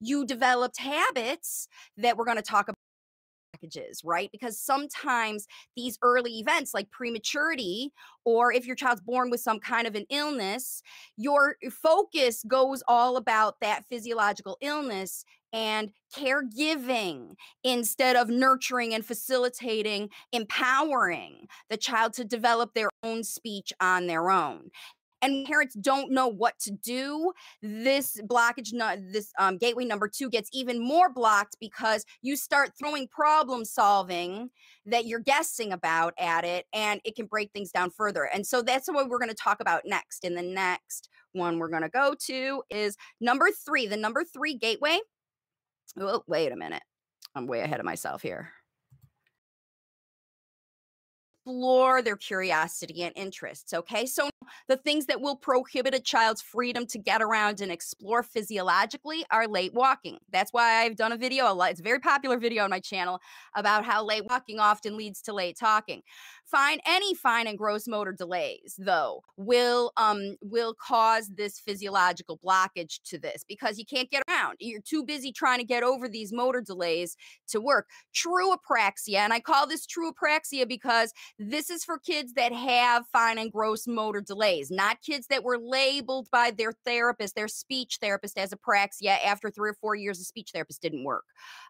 you 0.00 0.26
developed 0.26 0.78
habits 0.78 1.68
that 1.96 2.16
we're 2.16 2.24
going 2.24 2.36
to 2.36 2.42
talk 2.42 2.68
about 2.68 2.76
packages, 3.52 4.02
right? 4.04 4.30
Because 4.30 4.60
sometimes 4.60 5.46
these 5.76 5.98
early 6.02 6.38
events 6.38 6.74
like 6.74 6.90
prematurity, 6.90 7.92
or 8.24 8.52
if 8.52 8.66
your 8.66 8.76
child's 8.76 9.00
born 9.00 9.30
with 9.30 9.40
some 9.40 9.60
kind 9.60 9.86
of 9.86 9.94
an 9.94 10.04
illness, 10.10 10.82
your 11.16 11.56
focus 11.70 12.44
goes 12.46 12.82
all 12.86 13.16
about 13.16 13.60
that 13.60 13.84
physiological 13.88 14.58
illness 14.60 15.24
and 15.52 15.90
caregiving 16.14 17.34
instead 17.64 18.14
of 18.14 18.28
nurturing 18.28 18.92
and 18.92 19.06
facilitating, 19.06 20.10
empowering 20.32 21.46
the 21.70 21.76
child 21.78 22.12
to 22.12 22.24
develop 22.24 22.74
their 22.74 22.90
own 23.02 23.24
speech 23.24 23.72
on 23.80 24.06
their 24.06 24.30
own 24.30 24.68
and 25.32 25.46
parents 25.46 25.74
don't 25.74 26.10
know 26.10 26.28
what 26.28 26.58
to 26.60 26.70
do, 26.70 27.32
this 27.62 28.20
blockage, 28.26 28.70
this 29.12 29.32
um, 29.38 29.58
gateway 29.58 29.84
number 29.84 30.08
two 30.08 30.30
gets 30.30 30.48
even 30.52 30.80
more 30.80 31.12
blocked 31.12 31.56
because 31.60 32.04
you 32.22 32.36
start 32.36 32.72
throwing 32.78 33.08
problem 33.08 33.64
solving 33.64 34.50
that 34.86 35.06
you're 35.06 35.20
guessing 35.20 35.72
about 35.72 36.14
at 36.18 36.44
it, 36.44 36.66
and 36.72 37.00
it 37.04 37.16
can 37.16 37.26
break 37.26 37.50
things 37.52 37.70
down 37.70 37.90
further. 37.90 38.28
And 38.32 38.46
so 38.46 38.62
that's 38.62 38.88
what 38.88 39.08
we're 39.08 39.18
going 39.18 39.28
to 39.28 39.34
talk 39.34 39.60
about 39.60 39.82
next. 39.84 40.24
In 40.24 40.34
the 40.34 40.42
next 40.42 41.08
one 41.32 41.58
we're 41.58 41.68
going 41.68 41.82
to 41.82 41.88
go 41.88 42.14
to 42.26 42.62
is 42.70 42.96
number 43.20 43.50
three, 43.50 43.86
the 43.86 43.96
number 43.96 44.24
three 44.24 44.56
gateway. 44.56 44.98
Oh, 45.98 46.22
wait 46.26 46.52
a 46.52 46.56
minute. 46.56 46.82
I'm 47.34 47.46
way 47.46 47.60
ahead 47.60 47.80
of 47.80 47.86
myself 47.86 48.22
here 48.22 48.50
explore 51.46 52.02
their 52.02 52.16
curiosity 52.16 53.02
and 53.04 53.12
interests. 53.14 53.72
Okay. 53.72 54.04
So 54.06 54.28
the 54.68 54.76
things 54.76 55.06
that 55.06 55.20
will 55.20 55.36
prohibit 55.36 55.94
a 55.94 56.00
child's 56.00 56.42
freedom 56.42 56.86
to 56.86 56.98
get 56.98 57.22
around 57.22 57.60
and 57.60 57.70
explore 57.70 58.22
physiologically 58.22 59.24
are 59.30 59.46
late 59.46 59.72
walking. 59.72 60.18
That's 60.32 60.52
why 60.52 60.82
I've 60.82 60.96
done 60.96 61.12
a 61.12 61.16
video, 61.16 61.56
it's 61.60 61.80
a 61.80 61.84
very 61.84 62.00
popular 62.00 62.38
video 62.38 62.64
on 62.64 62.70
my 62.70 62.80
channel 62.80 63.20
about 63.54 63.84
how 63.84 64.04
late 64.04 64.24
walking 64.28 64.58
often 64.58 64.96
leads 64.96 65.22
to 65.22 65.32
late 65.32 65.56
talking. 65.58 66.02
Fine, 66.44 66.78
any 66.86 67.14
fine 67.14 67.48
and 67.48 67.58
gross 67.58 67.88
motor 67.88 68.12
delays, 68.12 68.76
though, 68.78 69.22
will 69.36 69.92
um 69.96 70.36
will 70.40 70.74
cause 70.74 71.28
this 71.34 71.58
physiological 71.58 72.38
blockage 72.38 73.00
to 73.04 73.18
this 73.18 73.42
because 73.48 73.78
you 73.78 73.84
can't 73.84 74.10
get 74.10 74.22
around. 74.28 74.56
You're 74.60 74.80
too 74.80 75.02
busy 75.04 75.32
trying 75.32 75.58
to 75.58 75.64
get 75.64 75.82
over 75.82 76.08
these 76.08 76.32
motor 76.32 76.60
delays 76.60 77.16
to 77.48 77.60
work. 77.60 77.88
True 78.14 78.54
apraxia, 78.54 79.16
and 79.16 79.32
I 79.32 79.40
call 79.40 79.66
this 79.66 79.86
true 79.86 80.12
apraxia 80.12 80.68
because 80.68 81.12
this 81.38 81.68
is 81.70 81.84
for 81.84 81.98
kids 81.98 82.32
that 82.34 82.52
have 82.52 83.04
fine 83.12 83.38
and 83.38 83.52
gross 83.52 83.86
motor 83.86 84.20
delays, 84.20 84.70
not 84.70 85.02
kids 85.02 85.26
that 85.28 85.44
were 85.44 85.58
labeled 85.58 86.28
by 86.30 86.50
their 86.50 86.72
therapist, 86.84 87.34
their 87.34 87.48
speech 87.48 87.98
therapist, 88.00 88.38
as 88.38 88.52
apraxia 88.52 89.22
after 89.24 89.50
three 89.50 89.70
or 89.70 89.76
four 89.80 89.94
years 89.94 90.18
of 90.18 90.26
speech 90.26 90.50
therapist 90.52 90.80
didn't 90.80 91.04
work. 91.04 91.24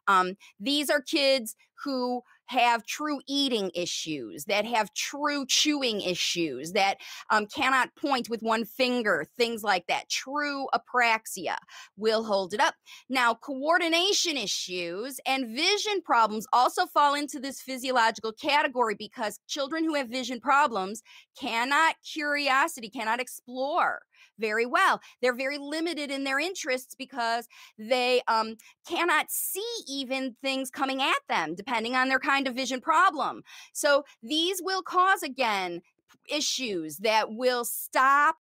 Um, 0.07 0.37
these 0.61 0.89
are 0.89 1.01
kids 1.01 1.57
who 1.85 2.23
have 2.47 2.87
true 2.87 3.21
eating 3.27 3.71
issues, 3.75 4.45
that 4.47 4.65
have 4.65 4.93
true 4.95 5.45
chewing 5.47 6.01
issues, 6.01 6.73
that 6.73 6.99
um, 7.31 7.47
cannot 7.47 7.95
point 7.97 8.29
with 8.29 8.43
one 8.43 8.65
finger, 8.65 9.27
things 9.37 9.63
like 9.63 9.87
that. 9.87 10.09
True 10.09 10.67
apraxia 10.75 11.57
will 11.97 12.25
hold 12.25 12.55
it 12.55 12.61
up. 12.61 12.75
Now, 13.09 13.35
coordination 13.35 14.37
issues 14.37 15.21
and 15.27 15.57
vision 15.57 16.01
problems 16.03 16.47
also 16.53 16.87
fall 16.87 17.15
into 17.15 17.41
this 17.41 17.61
physiological 17.61 18.33
category 18.33 18.95
because 18.95 19.41
children 19.47 19.85
who 19.85 19.95
have 19.95 20.09
vision 20.09 20.41
problems 20.41 21.03
cannot 21.39 21.97
curiosity, 22.05 22.89
cannot 22.89 23.21
explore 23.21 24.01
very 24.39 24.67
well. 24.67 25.01
They're 25.21 25.35
very 25.35 25.59
limited 25.59 26.11
in 26.11 26.25
their 26.25 26.39
interests 26.39 26.95
because 26.97 27.49
they 27.79 28.23
um, 28.29 28.57
cannot 28.89 29.31
see 29.31 29.67
even 29.89 30.37
things 30.43 30.71
coming 30.71 31.03
at 31.03 31.21
them, 31.29 31.55
depending 31.55 31.95
on 31.95 32.09
their 32.09 32.21
kind 32.21 32.47
of 32.47 32.55
vision 32.55 32.81
problem. 32.81 33.43
So 33.73 34.05
these 34.23 34.61
will 34.63 34.83
cause, 34.83 35.23
again, 35.23 35.83
issues 36.29 36.99
that 36.99 37.33
will 37.33 37.65
stop, 37.65 38.37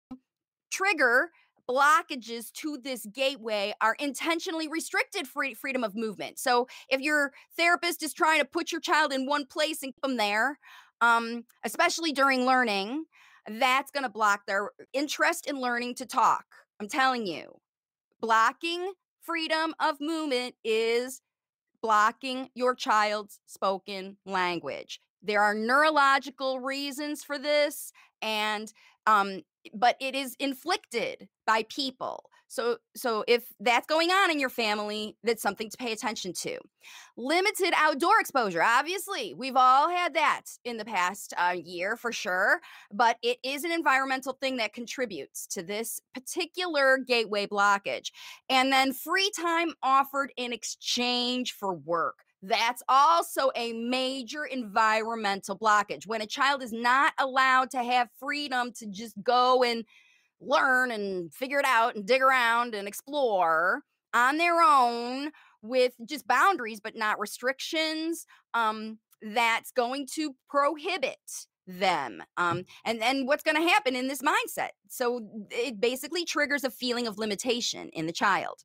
trigger 0.70 1.30
blockages 1.68 2.52
to 2.52 2.78
this 2.82 3.06
gateway 3.12 3.72
are 3.80 3.94
intentionally 3.98 4.68
restricted 4.68 5.26
free, 5.26 5.54
freedom 5.54 5.84
of 5.84 5.94
movement. 5.94 6.38
So 6.38 6.66
if 6.88 7.00
your 7.00 7.32
therapist 7.56 8.02
is 8.02 8.12
trying 8.12 8.40
to 8.40 8.44
put 8.44 8.72
your 8.72 8.80
child 8.80 9.12
in 9.12 9.26
one 9.26 9.46
place 9.46 9.82
and 9.82 9.94
keep 9.94 10.02
them 10.02 10.16
there, 10.16 10.58
um, 11.00 11.44
especially 11.64 12.12
during 12.12 12.46
learning, 12.46 13.04
that's 13.48 13.90
going 13.90 14.04
to 14.04 14.08
block 14.08 14.46
their 14.46 14.70
interest 14.92 15.48
in 15.48 15.60
learning 15.60 15.96
to 15.96 16.06
talk. 16.06 16.44
I'm 16.80 16.88
telling 16.88 17.26
you, 17.26 17.58
blocking 18.20 18.92
freedom 19.22 19.74
of 19.80 20.00
movement 20.00 20.54
is 20.64 21.20
blocking 21.82 22.48
your 22.54 22.74
child's 22.74 23.40
spoken 23.46 24.16
language. 24.24 25.00
There 25.22 25.42
are 25.42 25.54
neurological 25.54 26.60
reasons 26.60 27.22
for 27.22 27.38
this, 27.38 27.92
and 28.20 28.72
um, 29.06 29.42
but 29.74 29.96
it 30.00 30.14
is 30.14 30.36
inflicted 30.38 31.28
by 31.46 31.64
people. 31.68 32.30
So 32.52 32.76
so 32.94 33.24
if 33.26 33.46
that's 33.60 33.86
going 33.86 34.10
on 34.10 34.30
in 34.30 34.38
your 34.38 34.50
family, 34.50 35.16
that's 35.24 35.40
something 35.40 35.70
to 35.70 35.76
pay 35.78 35.90
attention 35.90 36.34
to. 36.34 36.58
Limited 37.16 37.72
outdoor 37.74 38.20
exposure. 38.20 38.62
Obviously, 38.62 39.32
we've 39.32 39.56
all 39.56 39.88
had 39.88 40.12
that 40.12 40.42
in 40.62 40.76
the 40.76 40.84
past 40.84 41.32
uh, 41.38 41.56
year 41.56 41.96
for 41.96 42.12
sure, 42.12 42.60
but 42.92 43.16
it 43.22 43.38
is 43.42 43.64
an 43.64 43.72
environmental 43.72 44.34
thing 44.34 44.58
that 44.58 44.74
contributes 44.74 45.46
to 45.46 45.62
this 45.62 46.02
particular 46.12 46.98
gateway 46.98 47.46
blockage. 47.46 48.10
And 48.50 48.70
then 48.70 48.92
free 48.92 49.30
time 49.34 49.72
offered 49.82 50.30
in 50.36 50.52
exchange 50.52 51.52
for 51.52 51.72
work. 51.72 52.18
That's 52.42 52.82
also 52.86 53.50
a 53.56 53.72
major 53.72 54.44
environmental 54.44 55.56
blockage. 55.56 56.06
When 56.06 56.20
a 56.20 56.26
child 56.26 56.62
is 56.62 56.72
not 56.72 57.14
allowed 57.18 57.70
to 57.70 57.82
have 57.82 58.10
freedom 58.18 58.72
to 58.72 58.86
just 58.88 59.14
go 59.22 59.62
and 59.62 59.86
learn 60.42 60.90
and 60.90 61.32
figure 61.32 61.58
it 61.58 61.64
out 61.64 61.94
and 61.94 62.06
dig 62.06 62.22
around 62.22 62.74
and 62.74 62.88
explore 62.88 63.82
on 64.14 64.38
their 64.38 64.60
own 64.60 65.30
with 65.62 65.92
just 66.06 66.26
boundaries 66.26 66.80
but 66.80 66.96
not 66.96 67.18
restrictions 67.18 68.26
um, 68.54 68.98
that's 69.22 69.70
going 69.70 70.06
to 70.14 70.34
prohibit 70.48 71.46
them 71.66 72.22
um, 72.36 72.64
and 72.84 73.00
then 73.00 73.26
what's 73.26 73.42
going 73.42 73.56
to 73.56 73.68
happen 73.68 73.94
in 73.94 74.08
this 74.08 74.20
mindset. 74.20 74.70
So 74.88 75.20
it 75.50 75.80
basically 75.80 76.24
triggers 76.24 76.64
a 76.64 76.70
feeling 76.70 77.06
of 77.06 77.18
limitation 77.18 77.88
in 77.92 78.06
the 78.06 78.12
child. 78.12 78.64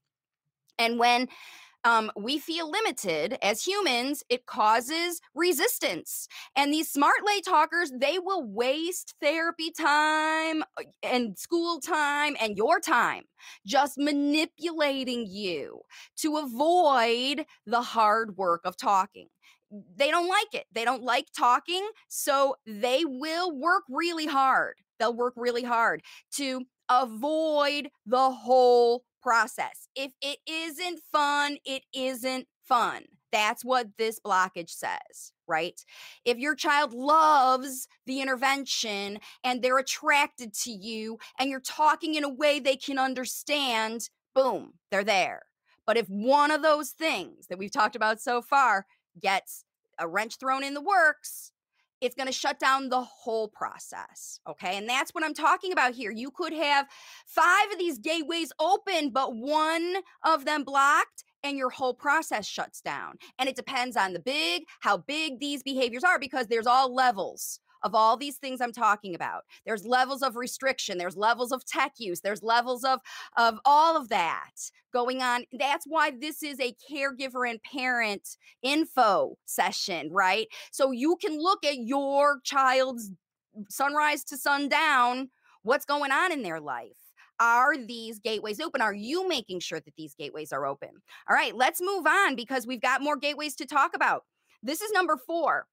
And 0.80 1.00
when 1.00 1.28
um, 1.88 2.12
we 2.18 2.38
feel 2.38 2.70
limited 2.70 3.38
as 3.42 3.64
humans, 3.66 4.22
it 4.30 4.46
causes 4.46 5.22
resistance. 5.34 6.28
And 6.54 6.74
these 6.74 6.90
smart 6.92 7.26
late 7.26 7.46
talkers, 7.46 7.94
they 7.98 8.20
will 8.20 8.44
waste 8.44 9.16
therapy 9.22 9.72
time 9.72 10.64
uh, 10.78 10.84
and 11.02 11.38
school 11.40 11.80
time 11.80 12.36
and 12.42 12.58
your 12.58 12.82
time 12.82 13.24
just 13.66 13.98
manipulating 13.98 15.26
you 15.28 15.80
to 16.18 16.36
avoid 16.38 17.46
the 17.66 17.82
hard 17.82 18.36
work 18.36 18.62
of 18.66 18.76
talking 18.76 19.28
they 19.98 20.10
don't 20.10 20.30
like 20.30 20.54
it. 20.54 20.66
They 20.72 20.86
don't 20.86 21.04
like 21.04 21.28
talking. 21.38 21.88
So 22.08 22.56
they 22.66 23.04
will 23.06 23.52
work 23.56 23.84
really 23.90 24.26
hard. 24.26 24.76
They'll 25.00 25.14
work 25.14 25.34
really 25.36 25.64
hard 25.64 26.02
to 26.36 26.62
avoid 26.90 27.90
the 28.06 28.32
whole 28.32 29.04
process. 29.28 29.90
If 29.94 30.14
it 30.22 30.38
isn't 30.48 31.02
fun, 31.12 31.58
it 31.66 31.84
isn't 31.94 32.48
fun. 32.64 33.04
That's 33.34 33.66
what 33.66 33.88
this 33.98 34.22
blockage 34.26 34.70
says, 34.70 35.34
right? 35.50 35.78
If 36.24 36.38
your 36.38 36.56
child 36.56 36.94
loves 36.94 37.90
the 38.06 38.22
intervention 38.22 39.20
and 39.44 39.62
they're 39.62 39.80
attracted 39.80 40.54
to 40.64 40.72
you 40.72 41.18
and 41.38 41.50
you're 41.50 41.60
talking 41.60 42.16
in 42.16 42.24
a 42.24 42.30
way 42.30 42.62
they 42.62 42.78
can 42.78 42.98
understand, 42.98 44.08
boom, 44.34 44.76
they're 44.92 45.04
there. 45.04 45.42
But 45.86 45.98
if 45.98 46.08
one 46.08 46.50
of 46.50 46.62
those 46.62 46.92
things 46.92 47.48
that 47.48 47.60
we've 47.60 47.70
talked 47.70 47.98
about 47.98 48.22
so 48.22 48.42
far 48.42 48.86
gets 49.20 49.66
a 50.00 50.08
wrench 50.08 50.38
thrown 50.40 50.64
in 50.64 50.74
the 50.74 50.82
works, 50.82 51.52
it's 52.02 52.16
going 52.16 52.28
to 52.28 52.34
shut 52.34 52.60
down 52.60 52.90
the 52.90 53.02
whole 53.02 53.48
process. 53.48 54.40
Okay. 54.48 54.78
And 54.78 54.88
that's 54.88 55.12
what 55.12 55.24
I'm 55.24 55.34
talking 55.34 55.72
about 55.72 55.94
here. 55.94 56.12
You 56.12 56.32
could 56.32 56.54
have 56.54 56.88
five 57.26 57.72
of 57.72 57.78
these 57.78 57.98
gateways 57.98 58.52
open, 58.60 59.10
but 59.10 59.36
one 59.36 59.96
of 60.24 60.46
them 60.46 60.64
blocked 60.64 61.24
and 61.44 61.58
your 61.58 61.70
whole 61.70 61.94
process 61.94 62.46
shuts 62.46 62.82
down. 62.82 63.16
And 63.40 63.48
it 63.48 63.56
depends 63.56 63.96
on 63.96 64.14
the 64.14 64.20
big, 64.20 64.64
how 64.82 64.98
big 64.98 65.40
these 65.40 65.64
behaviors 65.64 66.04
are, 66.04 66.20
because 66.20 66.48
there's 66.48 66.68
all 66.68 66.94
levels 66.94 67.60
of 67.84 67.96
all 67.96 68.18
these 68.18 68.38
things 68.38 68.62
I'm 68.62 68.72
talking 68.72 69.16
about. 69.16 69.44
There's 69.66 69.86
levels 69.86 70.22
of 70.22 70.36
restriction, 70.36 70.98
there's 70.98 71.18
levels 71.18 71.52
of 71.52 71.66
tech 71.66 71.94
use, 71.98 72.22
there's 72.22 72.44
levels 72.44 72.84
of 72.84 73.00
of 73.38 73.60
all 73.66 73.98
of 73.98 74.10
that 74.10 74.52
going 74.94 75.22
on. 75.22 75.46
That's 75.58 75.86
why 75.88 76.12
this 76.12 76.44
is 76.44 76.60
a 76.60 76.76
caregiver 76.92 77.50
and 77.50 77.62
parent 77.64 78.38
info 78.62 79.38
session, 79.46 80.10
right? 80.12 80.48
So 80.72 80.92
you 80.92 81.18
can 81.22 81.38
look 81.40 81.66
at 81.66 81.78
your 81.78 82.40
child's 82.44 83.12
sunrise 83.70 84.24
to 84.26 84.38
sundown, 84.38 85.30
what's 85.64 85.86
going 85.86 86.12
on 86.12 86.32
in 86.32 86.44
their 86.44 86.60
life 86.60 86.98
are 87.40 87.78
these 87.78 88.20
gateways 88.20 88.60
open? 88.60 88.82
Are 88.82 88.94
you 88.94 89.28
making 89.28 89.60
sure 89.60 89.80
that 89.80 89.96
these 89.96 90.16
gateways 90.16 90.52
are 90.52 90.66
open? 90.66 90.90
All 91.30 91.36
right, 91.36 91.56
let's 91.56 91.82
move 91.82 92.08
on 92.08 92.36
because 92.36 92.66
we've 92.66 92.82
got 92.82 93.02
more 93.02 93.16
gateways 93.16 93.56
to 93.58 93.66
talk 93.66 93.96
about. 93.96 94.24
This 94.64 94.82
is 94.82 94.92
number 94.92 95.18
four 95.18 95.68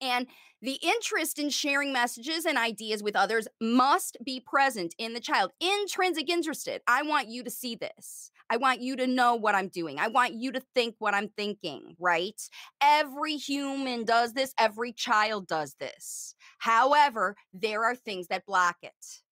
and 0.00 0.26
the 0.62 0.78
interest 0.82 1.38
in 1.38 1.48
sharing 1.50 1.92
messages 1.92 2.44
and 2.44 2.58
ideas 2.58 3.02
with 3.02 3.16
others 3.16 3.48
must 3.60 4.18
be 4.24 4.40
present 4.40 4.94
in 4.98 5.14
the 5.14 5.20
child. 5.20 5.52
Intrinsic 5.60 6.28
interested. 6.28 6.82
I 6.86 7.02
want 7.02 7.28
you 7.28 7.42
to 7.44 7.50
see 7.50 7.74
this. 7.74 8.30
I 8.50 8.56
want 8.56 8.80
you 8.80 8.96
to 8.96 9.06
know 9.06 9.36
what 9.36 9.54
I'm 9.54 9.68
doing. 9.68 9.98
I 9.98 10.08
want 10.08 10.34
you 10.34 10.52
to 10.52 10.60
think 10.74 10.96
what 10.98 11.14
I'm 11.14 11.28
thinking, 11.28 11.94
right? 12.00 12.40
Every 12.82 13.36
human 13.36 14.04
does 14.04 14.32
this, 14.32 14.52
every 14.58 14.92
child 14.92 15.46
does 15.46 15.76
this. 15.78 16.34
However, 16.58 17.36
there 17.54 17.84
are 17.84 17.94
things 17.94 18.26
that 18.26 18.44
block 18.44 18.76
it. 18.82 19.22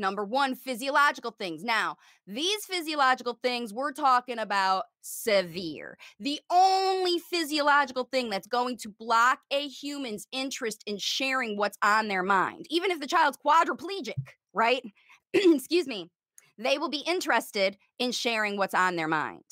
Number 0.00 0.24
one, 0.24 0.54
physiological 0.54 1.32
things. 1.32 1.62
Now, 1.62 1.98
these 2.26 2.64
physiological 2.64 3.38
things, 3.42 3.72
we're 3.72 3.92
talking 3.92 4.38
about 4.38 4.84
severe. 5.02 5.98
The 6.18 6.40
only 6.50 7.18
physiological 7.18 8.04
thing 8.04 8.30
that's 8.30 8.46
going 8.46 8.78
to 8.78 8.88
block 8.88 9.40
a 9.50 9.68
human's 9.68 10.26
interest 10.32 10.82
in 10.86 10.96
sharing 10.96 11.56
what's 11.58 11.78
on 11.82 12.08
their 12.08 12.22
mind, 12.22 12.66
even 12.70 12.90
if 12.90 12.98
the 12.98 13.06
child's 13.06 13.38
quadriplegic, 13.44 14.14
right? 14.54 14.82
Excuse 15.34 15.86
me, 15.86 16.10
they 16.56 16.78
will 16.78 16.90
be 16.90 17.04
interested 17.06 17.76
in 17.98 18.10
sharing 18.10 18.56
what's 18.56 18.74
on 18.74 18.96
their 18.96 19.08
mind. 19.08 19.44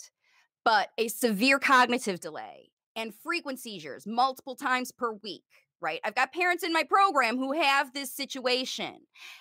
But 0.64 0.88
a 0.98 1.08
severe 1.08 1.58
cognitive 1.58 2.20
delay 2.20 2.70
and 2.96 3.14
frequent 3.14 3.61
seizures 3.61 4.06
multiple 4.06 4.56
times 4.56 4.92
per 4.92 5.12
week 5.12 5.44
right? 5.80 6.00
I've 6.04 6.14
got 6.14 6.32
parents 6.32 6.62
in 6.62 6.72
my 6.72 6.82
program 6.82 7.36
who 7.36 7.52
have 7.52 7.92
this 7.92 8.12
situation. 8.12 8.96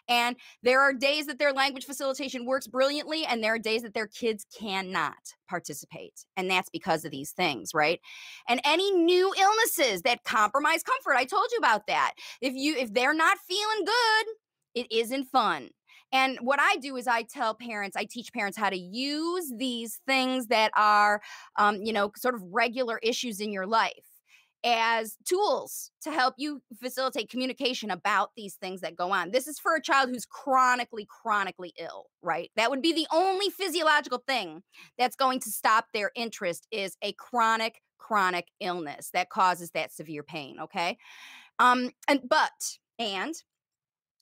And 0.08 0.36
there 0.64 0.82
are 0.82 0.94
days 0.94 1.28
that 1.28 1.40
their 1.40 1.54
language 1.54 1.86
facilitation 1.86 2.46
works 2.46 2.68
brilliantly, 2.68 3.26
and 3.26 3.44
there 3.44 3.56
are 3.56 3.60
days 3.60 3.84
that 3.84 3.94
their 3.94 4.08
kids 4.08 4.46
cannot 4.58 5.34
participate. 5.50 6.26
And 6.36 6.50
that's 6.50 6.70
because 6.70 7.06
of 7.06 7.12
these 7.12 7.32
things, 7.32 7.74
right? 7.74 8.00
And 8.48 8.62
any 8.64 8.92
new 8.92 9.34
illnesses 9.40 10.02
that 10.04 10.24
compromise 10.24 10.84
comfort, 10.84 11.16
I 11.16 11.26
told 11.26 11.48
you 11.52 11.58
about 11.58 11.88
that. 11.88 12.14
If 12.42 12.54
you 12.54 12.76
if 12.76 12.94
they're 12.94 13.14
not 13.14 13.38
feeling 13.40 13.86
good, 13.86 14.26
it 14.76 14.88
isn't 14.92 15.26
fun. 15.26 15.70
And 16.14 16.38
what 16.42 16.60
I 16.62 16.78
do 16.78 16.96
is 16.96 17.08
I 17.08 17.24
tell 17.24 17.54
parents, 17.54 17.98
I 17.98 18.06
teach 18.06 18.32
parents 18.32 18.58
how 18.58 18.70
to 18.70 18.78
use 18.78 19.52
these 19.58 20.00
things 20.08 20.48
that 20.48 20.72
are, 20.76 21.22
um, 21.58 21.82
you 21.84 21.92
know, 21.92 22.12
sort 22.16 22.36
of 22.36 22.42
regular 22.44 22.98
issues 23.04 23.42
in 23.42 23.52
your 23.52 23.68
life 23.68 24.07
as 24.70 25.16
tools 25.24 25.92
to 26.02 26.12
help 26.12 26.36
you 26.38 26.62
facilitate 26.82 27.30
communication 27.30 27.90
about 27.90 28.32
these 28.36 28.56
things 28.56 28.82
that 28.82 28.98
go 28.98 29.12
on. 29.12 29.32
This 29.32 29.48
is 29.48 29.58
for 29.58 29.76
a 29.76 29.82
child 29.82 30.10
who's 30.10 30.26
chronically, 30.26 31.08
chronically 31.10 31.72
ill, 31.80 32.08
right? 32.22 32.52
That 32.58 32.70
would 32.70 32.82
be 32.82 32.92
the 32.92 33.08
only 33.14 33.50
physiological 33.50 34.22
thing 34.28 34.64
that's 34.98 35.16
going 35.16 35.40
to 35.40 35.50
stop 35.50 35.86
their 35.94 36.12
interest 36.16 36.68
is 36.70 36.98
a 37.02 37.14
chronic, 37.14 37.82
chronic 37.98 38.50
illness 38.60 39.10
that 39.14 39.30
causes 39.30 39.72
that 39.72 39.94
severe 39.94 40.24
pain, 40.24 40.58
okay? 40.60 40.98
Um, 41.60 41.92
and 42.10 42.20
but, 42.28 42.78
and 43.00 43.36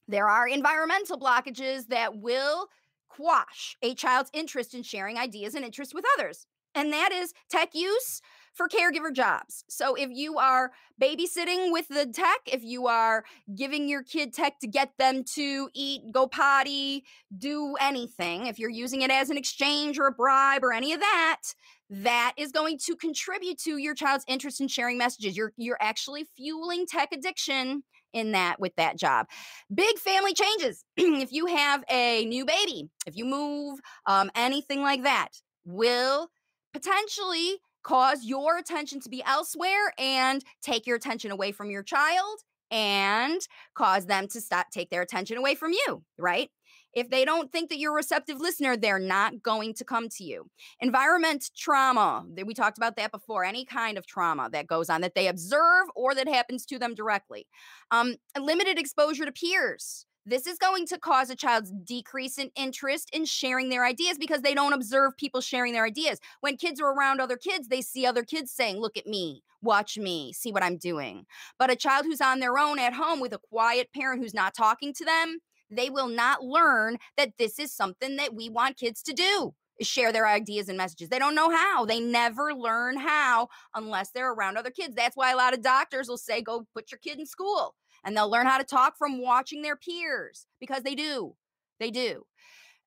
there 0.08 0.30
are 0.30 0.48
environmental 0.48 1.20
blockages 1.20 1.88
that 1.88 2.20
will 2.20 2.68
quash 3.10 3.78
a 3.82 3.96
child's 3.96 4.30
interest 4.32 4.76
in 4.76 4.84
sharing 4.84 5.18
ideas 5.18 5.56
and 5.56 5.66
interests 5.66 5.96
with 5.96 6.06
others. 6.20 6.46
And 6.76 6.92
that 6.94 7.12
is 7.12 7.34
tech 7.50 7.70
use, 7.74 8.22
for 8.56 8.70
caregiver 8.70 9.14
jobs. 9.14 9.66
So 9.68 9.96
if 9.96 10.10
you 10.12 10.38
are 10.38 10.72
babysitting 11.00 11.72
with 11.72 11.88
the 11.90 12.06
tech, 12.06 12.40
if 12.48 12.64
you 12.64 12.88
are 12.88 13.26
giving 13.54 13.90
your 13.90 14.02
kid 14.02 14.34
tech 14.34 14.60
to 14.62 14.68
get 14.68 14.94
them 14.98 15.24
to 15.36 15.70
eat, 15.74 16.04
go 16.12 16.26
potty, 16.26 17.04
do 17.38 17.76
anything, 17.80 18.48
if 18.48 18.58
you're 18.58 18.70
using 18.70 19.02
it 19.02 19.12
as 19.12 19.30
an 19.30 19.38
exchange 19.38 20.00
or 20.00 20.08
a 20.08 20.12
bribe 20.12 20.64
or 20.64 20.72
any 20.72 20.94
of 20.94 21.02
that, 21.02 21.42
that 21.90 22.34
is 22.38 22.52
going 22.52 22.80
to 22.86 22.96
contribute 22.96 23.60
to 23.60 23.78
your 23.78 23.94
child's 23.94 24.26
interest 24.28 24.62
in 24.62 24.68
sharing 24.68 24.98
messages. 24.98 25.38
You're 25.38 25.52
you're 25.58 25.78
actually 25.80 26.26
fueling 26.36 26.88
tech 26.88 27.10
addiction 27.12 27.84
in 28.14 28.32
that 28.32 28.60
with 28.60 28.76
that 28.78 28.98
job. 28.98 29.28
Big 29.74 30.00
family 30.00 30.34
changes. 30.34 30.86
if 30.98 31.32
you 31.34 31.46
have 31.48 31.84
a 31.92 32.26
new 32.26 32.46
baby, 32.46 32.90
if 33.06 33.18
you 33.18 33.26
move, 33.26 33.80
um, 34.08 34.32
anything 34.34 34.82
like 34.82 35.04
that, 35.04 35.30
will 35.66 36.30
potentially 36.76 37.60
cause 37.84 38.26
your 38.26 38.58
attention 38.58 39.00
to 39.00 39.10
be 39.10 39.24
elsewhere 39.24 39.94
and 39.98 40.44
take 40.62 40.86
your 40.86 40.98
attention 40.98 41.32
away 41.32 41.54
from 41.54 41.72
your 41.72 41.84
child 41.84 42.40
and 42.70 43.40
cause 43.76 44.08
them 44.08 44.28
to 44.28 44.42
stop 44.42 44.68
take 44.72 44.90
their 44.90 45.02
attention 45.02 45.38
away 45.38 45.56
from 45.56 45.72
you, 45.72 46.04
right? 46.18 46.50
If 46.94 47.10
they 47.10 47.24
don't 47.24 47.52
think 47.52 47.70
that 47.70 47.78
you're 47.78 47.94
a 47.94 47.96
receptive 47.96 48.40
listener, 48.42 48.76
they're 48.76 49.00
not 49.00 49.42
going 49.42 49.74
to 49.76 49.86
come 49.86 50.10
to 50.18 50.24
you. 50.24 50.50
Environment 50.82 51.50
trauma, 51.56 52.26
that 52.36 52.48
we 52.48 52.54
talked 52.54 52.78
about 52.78 52.98
that 52.98 53.12
before, 53.12 53.46
any 53.46 53.64
kind 53.64 53.98
of 53.98 54.06
trauma 54.06 54.50
that 54.52 54.68
goes 54.68 54.90
on 54.90 55.02
that 55.02 55.16
they 55.16 55.28
observe 55.28 55.88
or 55.96 56.14
that 56.16 56.28
happens 56.28 56.66
to 56.66 56.80
them 56.80 56.94
directly. 56.94 57.48
Um, 57.92 58.16
limited 58.38 58.78
exposure 58.78 59.26
to 59.26 59.32
peers 59.32 60.06
This 60.28 60.48
is 60.48 60.58
going 60.58 60.88
to 60.88 60.98
cause 60.98 61.30
a 61.30 61.36
child's 61.36 61.72
decrease 61.72 62.40
in 62.40 62.50
interest 62.56 63.12
in 63.14 63.26
sharing 63.26 63.70
their 63.70 63.86
ideas 63.86 64.18
because 64.18 64.42
they 64.42 64.56
don't 64.56 64.74
observe 64.74 65.16
people 65.18 65.40
sharing 65.40 65.72
their 65.72 65.86
ideas. 65.86 66.20
When 66.42 66.58
kids 66.58 66.82
are 66.82 66.92
around 66.92 67.22
other 67.22 67.38
kids, 67.38 67.68
they 67.68 67.82
see 67.82 68.08
other 68.08 68.24
kids 68.24 68.52
saying, 68.52 68.78
Look 68.78 68.98
at 68.98 69.06
me, 69.06 69.44
watch 69.62 70.00
me, 70.00 70.34
see 70.34 70.52
what 70.52 70.64
I'm 70.64 70.78
doing. 70.78 71.28
But 71.60 71.70
a 71.70 71.76
child 71.76 72.06
who's 72.06 72.22
on 72.22 72.40
their 72.40 72.58
own 72.58 72.80
at 72.80 72.94
home 72.94 73.20
with 73.20 73.34
a 73.34 73.40
quiet 73.52 73.90
parent 73.94 74.20
who's 74.20 74.34
not 74.34 74.56
talking 74.56 74.96
to 74.96 75.06
them, 75.06 75.42
they 75.70 75.92
will 75.92 76.08
not 76.08 76.44
learn 76.44 76.98
that 77.18 77.34
this 77.38 77.60
is 77.60 77.72
something 77.72 78.16
that 78.16 78.34
we 78.34 78.50
want 78.50 78.78
kids 78.78 79.04
to 79.04 79.14
do 79.14 79.54
share 79.82 80.14
their 80.14 80.26
ideas 80.26 80.70
and 80.70 80.78
messages. 80.78 81.10
They 81.10 81.20
don't 81.20 81.36
know 81.36 81.50
how. 81.50 81.84
They 81.84 82.00
never 82.00 82.54
learn 82.54 82.96
how 82.98 83.50
unless 83.74 84.10
they're 84.12 84.32
around 84.32 84.58
other 84.58 84.70
kids. 84.70 84.96
That's 84.96 85.18
why 85.18 85.32
a 85.32 85.36
lot 85.36 85.54
of 85.54 85.62
doctors 85.62 86.08
will 86.08 86.18
say, 86.18 86.42
go 86.42 86.66
put 86.74 86.94
your 86.94 87.00
kid 87.00 87.20
in 87.20 87.26
school 87.26 87.76
and 88.06 88.16
they'll 88.16 88.30
learn 88.30 88.46
how 88.46 88.58
to 88.58 88.64
talk 88.64 88.98
from 88.98 89.22
watching 89.22 89.62
their 89.62 89.76
peers 89.76 90.46
because 90.60 90.84
they 90.84 90.96
do. 90.96 91.36
They 91.80 91.92
do. 91.92 92.26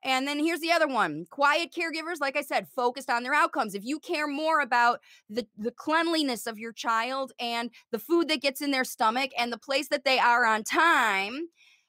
And 0.04 0.28
then 0.28 0.38
here's 0.38 0.61
the 0.61 0.70
other 0.70 0.87
one 0.87 1.26
quiet 1.28 1.74
caregivers, 1.76 2.20
like 2.20 2.37
I 2.37 2.42
said, 2.42 2.68
focused 2.68 3.11
on 3.11 3.24
their 3.24 3.35
outcomes. 3.35 3.74
If 3.74 3.85
you 3.85 3.98
care 3.98 4.28
more 4.28 4.61
about 4.61 5.00
the, 5.28 5.46
the 5.59 5.72
cleanliness 5.72 6.46
of 6.46 6.59
your 6.59 6.72
child 6.72 7.33
and 7.40 7.70
the 7.90 7.98
food 7.98 8.28
that 8.28 8.40
gets 8.40 8.62
in 8.62 8.70
their 8.70 8.85
stomach 8.85 9.33
and 9.37 9.52
the 9.52 9.59
place 9.59 9.88
that 9.88 10.04
they 10.04 10.20
are 10.20 10.46
on 10.46 10.62
time, 10.62 11.48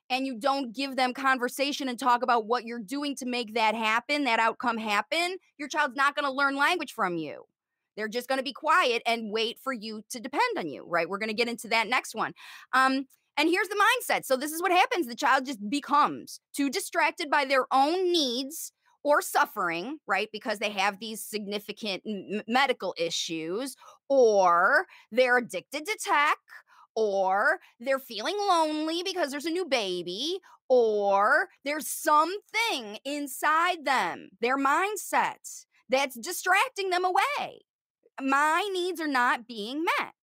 and 0.10 0.26
you 0.26 0.40
don't 0.40 0.76
give 0.76 0.96
them 0.96 1.14
conversation 1.14 1.88
and 1.88 2.00
talk 2.00 2.24
about 2.24 2.48
what 2.48 2.66
you're 2.66 2.80
doing 2.80 3.16
to 3.18 3.28
make 3.28 3.54
that 3.54 3.76
happen, 3.76 4.24
that 4.24 4.40
outcome 4.40 4.80
happen, 4.80 5.38
your 5.58 5.68
child's 5.68 5.96
not 5.96 6.16
going 6.16 6.26
to 6.26 6.32
learn 6.32 6.56
language 6.56 6.94
from 6.94 7.16
you. 7.16 7.46
They're 8.00 8.08
just 8.08 8.30
going 8.30 8.38
to 8.40 8.44
be 8.44 8.54
quiet 8.54 9.02
and 9.06 9.30
wait 9.30 9.60
for 9.62 9.74
you 9.74 10.04
to 10.10 10.22
depend 10.22 10.58
on 10.58 10.70
you, 10.70 10.86
right? 10.88 11.10
We're 11.10 11.18
going 11.18 11.28
to 11.28 11.36
get 11.36 11.50
into 11.50 11.68
that 11.68 11.90
next 11.90 12.16
one. 12.16 12.32
Um, 12.72 13.08
and 13.36 13.50
here's 13.50 13.68
the 13.68 13.76
mindset. 13.76 14.24
So, 14.24 14.38
this 14.38 14.54
is 14.54 14.62
what 14.62 14.72
happens 14.72 15.06
the 15.06 15.16
child 15.16 15.46
just 15.46 15.70
becomes 15.70 16.40
too 16.56 16.70
distracted 16.70 17.30
by 17.30 17.44
their 17.44 17.66
own 17.74 18.10
needs 18.10 18.72
or 19.04 19.22
suffering, 19.22 19.98
right? 20.08 20.30
Because 20.32 20.60
they 20.60 20.70
have 20.70 21.00
these 21.00 21.22
significant 21.22 22.04
m- 22.08 22.42
medical 22.48 22.96
issues, 22.98 23.76
or 24.08 24.86
they're 25.12 25.38
addicted 25.40 25.86
to 25.86 25.98
tech, 26.02 26.38
or 26.96 27.60
they're 27.82 28.00
feeling 28.00 28.38
lonely 28.38 29.04
because 29.04 29.32
there's 29.32 29.46
a 29.46 29.50
new 29.50 29.66
baby, 29.66 30.40
or 30.70 31.50
there's 31.66 31.88
something 31.90 32.98
inside 33.04 33.84
them, 33.84 34.30
their 34.40 34.58
mindset 34.58 35.66
that's 35.90 36.20
distracting 36.20 36.92
them 36.92 37.04
away. 37.04 37.62
My 38.22 38.68
needs 38.74 39.00
are 39.00 39.08
not 39.08 39.48
being 39.48 39.84
met. 39.84 40.14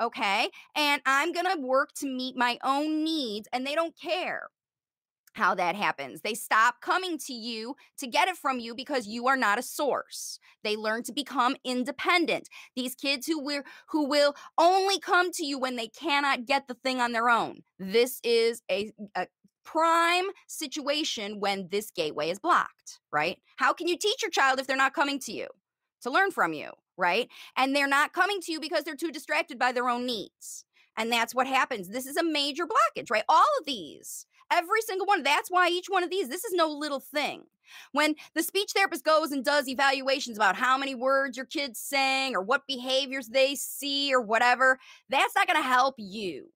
Okay. 0.00 0.48
And 0.74 1.00
I'm 1.06 1.32
going 1.32 1.46
to 1.46 1.60
work 1.60 1.92
to 1.96 2.06
meet 2.06 2.36
my 2.36 2.58
own 2.64 3.04
needs, 3.04 3.48
and 3.52 3.66
they 3.66 3.74
don't 3.74 3.98
care 3.98 4.48
how 5.34 5.54
that 5.54 5.74
happens. 5.74 6.20
They 6.20 6.34
stop 6.34 6.80
coming 6.80 7.18
to 7.26 7.32
you 7.32 7.74
to 7.98 8.06
get 8.06 8.28
it 8.28 8.36
from 8.36 8.60
you 8.60 8.74
because 8.74 9.06
you 9.06 9.26
are 9.26 9.36
not 9.36 9.58
a 9.58 9.62
source. 9.62 10.38
They 10.62 10.76
learn 10.76 11.02
to 11.04 11.12
become 11.12 11.56
independent. 11.64 12.48
These 12.76 12.94
kids 12.94 13.26
who 13.26 13.42
will 13.42 13.62
who 13.88 14.08
will 14.08 14.34
only 14.58 14.98
come 14.98 15.32
to 15.32 15.44
you 15.44 15.58
when 15.58 15.76
they 15.76 15.88
cannot 15.88 16.46
get 16.46 16.68
the 16.68 16.74
thing 16.74 17.00
on 17.00 17.12
their 17.12 17.28
own. 17.28 17.62
This 17.78 18.20
is 18.22 18.62
a, 18.70 18.92
a 19.16 19.26
prime 19.64 20.26
situation 20.46 21.40
when 21.40 21.68
this 21.70 21.90
gateway 21.90 22.30
is 22.30 22.38
blocked, 22.38 23.00
right? 23.12 23.38
How 23.56 23.72
can 23.72 23.88
you 23.88 23.98
teach 23.98 24.22
your 24.22 24.30
child 24.30 24.60
if 24.60 24.66
they're 24.66 24.76
not 24.76 24.94
coming 24.94 25.18
to 25.20 25.32
you 25.32 25.48
to 26.02 26.10
learn 26.10 26.30
from 26.30 26.52
you, 26.52 26.70
right? 26.96 27.28
And 27.56 27.74
they're 27.74 27.88
not 27.88 28.12
coming 28.12 28.40
to 28.42 28.52
you 28.52 28.60
because 28.60 28.84
they're 28.84 28.96
too 28.96 29.10
distracted 29.10 29.58
by 29.58 29.72
their 29.72 29.88
own 29.88 30.06
needs. 30.06 30.64
And 30.96 31.10
that's 31.10 31.34
what 31.34 31.46
happens. 31.46 31.88
This 31.88 32.06
is 32.06 32.16
a 32.16 32.22
major 32.22 32.66
blockage, 32.66 33.10
right? 33.10 33.24
All 33.28 33.44
of 33.58 33.66
these 33.66 34.26
Every 34.50 34.82
single 34.82 35.06
one. 35.06 35.22
That's 35.22 35.50
why 35.50 35.68
each 35.68 35.86
one 35.88 36.04
of 36.04 36.10
these, 36.10 36.28
this 36.28 36.44
is 36.44 36.52
no 36.52 36.68
little 36.68 37.00
thing. 37.00 37.44
When 37.92 38.14
the 38.34 38.42
speech 38.42 38.72
therapist 38.74 39.04
goes 39.04 39.32
and 39.32 39.44
does 39.44 39.68
evaluations 39.68 40.36
about 40.36 40.56
how 40.56 40.76
many 40.76 40.94
words 40.94 41.36
your 41.36 41.46
kids 41.46 41.80
saying 41.80 42.36
or 42.36 42.42
what 42.42 42.66
behaviors 42.66 43.28
they 43.28 43.54
see 43.54 44.14
or 44.14 44.20
whatever, 44.20 44.78
that's 45.08 45.34
not 45.34 45.46
going 45.46 45.60
to 45.60 45.68
help 45.68 45.94
you 45.98 46.50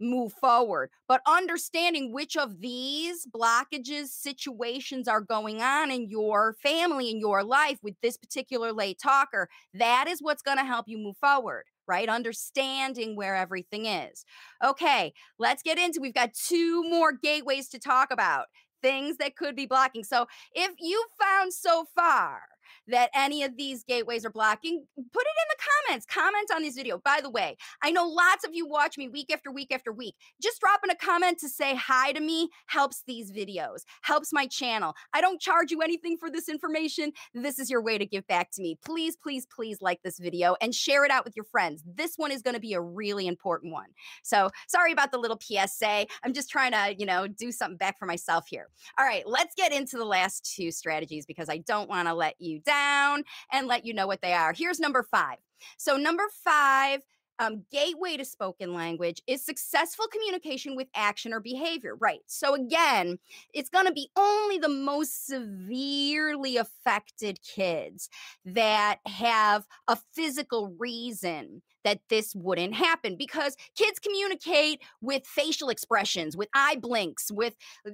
move 0.00 0.32
forward. 0.34 0.90
But 1.08 1.22
understanding 1.26 2.12
which 2.12 2.36
of 2.36 2.60
these 2.60 3.26
blockages, 3.26 4.08
situations 4.08 5.08
are 5.08 5.20
going 5.20 5.62
on 5.62 5.90
in 5.90 6.08
your 6.08 6.54
family, 6.62 7.10
in 7.10 7.18
your 7.20 7.42
life 7.44 7.78
with 7.82 7.94
this 8.02 8.16
particular 8.16 8.72
late 8.72 8.98
talker, 9.02 9.48
that 9.74 10.06
is 10.08 10.20
what's 10.20 10.42
going 10.42 10.58
to 10.58 10.64
help 10.64 10.86
you 10.88 10.98
move 10.98 11.16
forward 11.16 11.64
right? 11.88 12.08
Understanding 12.08 13.16
where 13.16 13.34
everything 13.34 13.86
is. 13.86 14.24
Okay, 14.64 15.12
let's 15.40 15.62
get 15.62 15.76
into 15.76 15.98
we've 16.00 16.14
got 16.14 16.34
two 16.34 16.88
more 16.88 17.12
gateways 17.12 17.68
to 17.70 17.80
talk 17.80 18.12
about. 18.12 18.46
Things 18.82 19.16
that 19.16 19.36
could 19.36 19.56
be 19.56 19.66
blocking. 19.66 20.04
So, 20.04 20.26
if 20.54 20.72
you 20.78 21.04
found 21.20 21.52
so 21.52 21.84
far 21.94 22.42
that 22.88 23.10
any 23.14 23.42
of 23.42 23.56
these 23.56 23.84
gateways 23.84 24.24
are 24.24 24.30
blocking, 24.30 24.84
put 24.96 25.22
it 25.22 25.36
in 25.42 25.48
the 25.48 25.56
comments. 25.86 26.06
Comment 26.06 26.50
on 26.54 26.62
this 26.62 26.74
video. 26.74 26.98
By 26.98 27.20
the 27.22 27.30
way, 27.30 27.56
I 27.82 27.90
know 27.90 28.06
lots 28.06 28.46
of 28.46 28.54
you 28.54 28.66
watch 28.66 28.98
me 28.98 29.08
week 29.08 29.32
after 29.32 29.50
week 29.50 29.72
after 29.72 29.92
week. 29.92 30.14
Just 30.42 30.60
dropping 30.60 30.90
a 30.90 30.96
comment 30.96 31.38
to 31.38 31.48
say 31.48 31.74
hi 31.74 32.12
to 32.12 32.20
me 32.20 32.48
helps 32.66 33.02
these 33.06 33.32
videos, 33.32 33.82
helps 34.02 34.32
my 34.32 34.46
channel. 34.46 34.94
I 35.12 35.20
don't 35.20 35.40
charge 35.40 35.70
you 35.70 35.82
anything 35.82 36.16
for 36.16 36.30
this 36.30 36.48
information. 36.48 37.12
This 37.34 37.58
is 37.58 37.70
your 37.70 37.82
way 37.82 37.98
to 37.98 38.06
give 38.06 38.26
back 38.26 38.50
to 38.52 38.62
me. 38.62 38.78
Please, 38.84 39.16
please, 39.16 39.46
please 39.46 39.78
like 39.80 40.00
this 40.02 40.18
video 40.18 40.56
and 40.60 40.74
share 40.74 41.04
it 41.04 41.10
out 41.10 41.24
with 41.24 41.36
your 41.36 41.44
friends. 41.44 41.82
This 41.86 42.14
one 42.16 42.30
is 42.30 42.42
going 42.42 42.54
to 42.54 42.60
be 42.60 42.74
a 42.74 42.80
really 42.80 43.26
important 43.26 43.72
one. 43.72 43.88
So 44.22 44.50
sorry 44.68 44.92
about 44.92 45.12
the 45.12 45.18
little 45.18 45.38
PSA. 45.40 46.06
I'm 46.22 46.32
just 46.32 46.50
trying 46.50 46.72
to, 46.72 46.94
you 46.98 47.06
know, 47.06 47.26
do 47.26 47.52
something 47.52 47.76
back 47.76 47.98
for 47.98 48.06
myself 48.06 48.46
here. 48.48 48.68
All 48.98 49.04
right, 49.04 49.22
let's 49.26 49.54
get 49.54 49.72
into 49.72 49.96
the 49.96 50.04
last 50.04 50.52
two 50.54 50.70
strategies 50.70 51.26
because 51.26 51.48
I 51.48 51.58
don't 51.58 51.88
want 51.88 52.08
to 52.08 52.14
let 52.14 52.34
you 52.38 52.59
down 52.64 53.24
and 53.52 53.66
let 53.66 53.84
you 53.84 53.94
know 53.94 54.06
what 54.06 54.22
they 54.22 54.32
are. 54.32 54.52
Here's 54.52 54.80
number 54.80 55.02
five. 55.02 55.38
So, 55.76 55.96
number 55.96 56.24
five, 56.44 57.00
um, 57.38 57.64
gateway 57.72 58.18
to 58.18 58.24
spoken 58.24 58.74
language 58.74 59.22
is 59.26 59.44
successful 59.44 60.06
communication 60.12 60.76
with 60.76 60.88
action 60.94 61.32
or 61.32 61.40
behavior. 61.40 61.96
Right. 61.96 62.20
So, 62.26 62.54
again, 62.54 63.18
it's 63.54 63.70
going 63.70 63.86
to 63.86 63.92
be 63.92 64.10
only 64.16 64.58
the 64.58 64.68
most 64.68 65.26
severely 65.26 66.58
affected 66.58 67.40
kids 67.42 68.08
that 68.44 68.98
have 69.06 69.66
a 69.88 69.96
physical 70.14 70.74
reason 70.78 71.62
that 71.82 72.00
this 72.10 72.34
wouldn't 72.34 72.74
happen 72.74 73.16
because 73.16 73.56
kids 73.74 73.98
communicate 73.98 74.82
with 75.00 75.26
facial 75.26 75.70
expressions, 75.70 76.36
with 76.36 76.48
eye 76.54 76.76
blinks, 76.76 77.30
with 77.30 77.54
uh, 77.86 77.92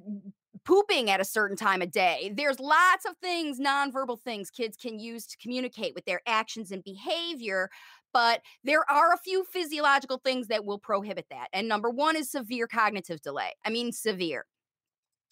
pooping 0.67 1.09
at 1.11 1.21
a 1.21 1.25
certain 1.25 1.57
time 1.57 1.81
of 1.81 1.91
day. 1.91 2.33
There's 2.35 2.61
lots 2.61 3.07
of 3.07 3.17
things, 3.23 3.59
nonverbal 3.59 4.21
things 4.21 4.51
kids 4.51 4.77
can 4.77 4.99
use 4.99 5.27
to 5.29 5.39
communicate 5.39 5.95
with 5.95 6.05
their 6.05 6.21
actions 6.27 6.73
and 6.73 6.85
behavior, 6.85 7.71
but 8.13 8.43
there 8.65 8.85
are 8.91 9.13
a 9.15 9.19
few 9.19 9.45
physiological 9.45 10.21
things 10.25 10.49
that 10.49 10.65
will 10.65 10.79
prohibit 10.79 11.27
that. 11.31 11.49
And 11.53 11.69
number 11.69 11.89
one 11.91 12.17
is 12.17 12.31
severe 12.31 12.67
cognitive 12.67 13.23
delay. 13.23 13.53
I 13.65 13.71
mean, 13.71 13.93
severe. 13.93 14.45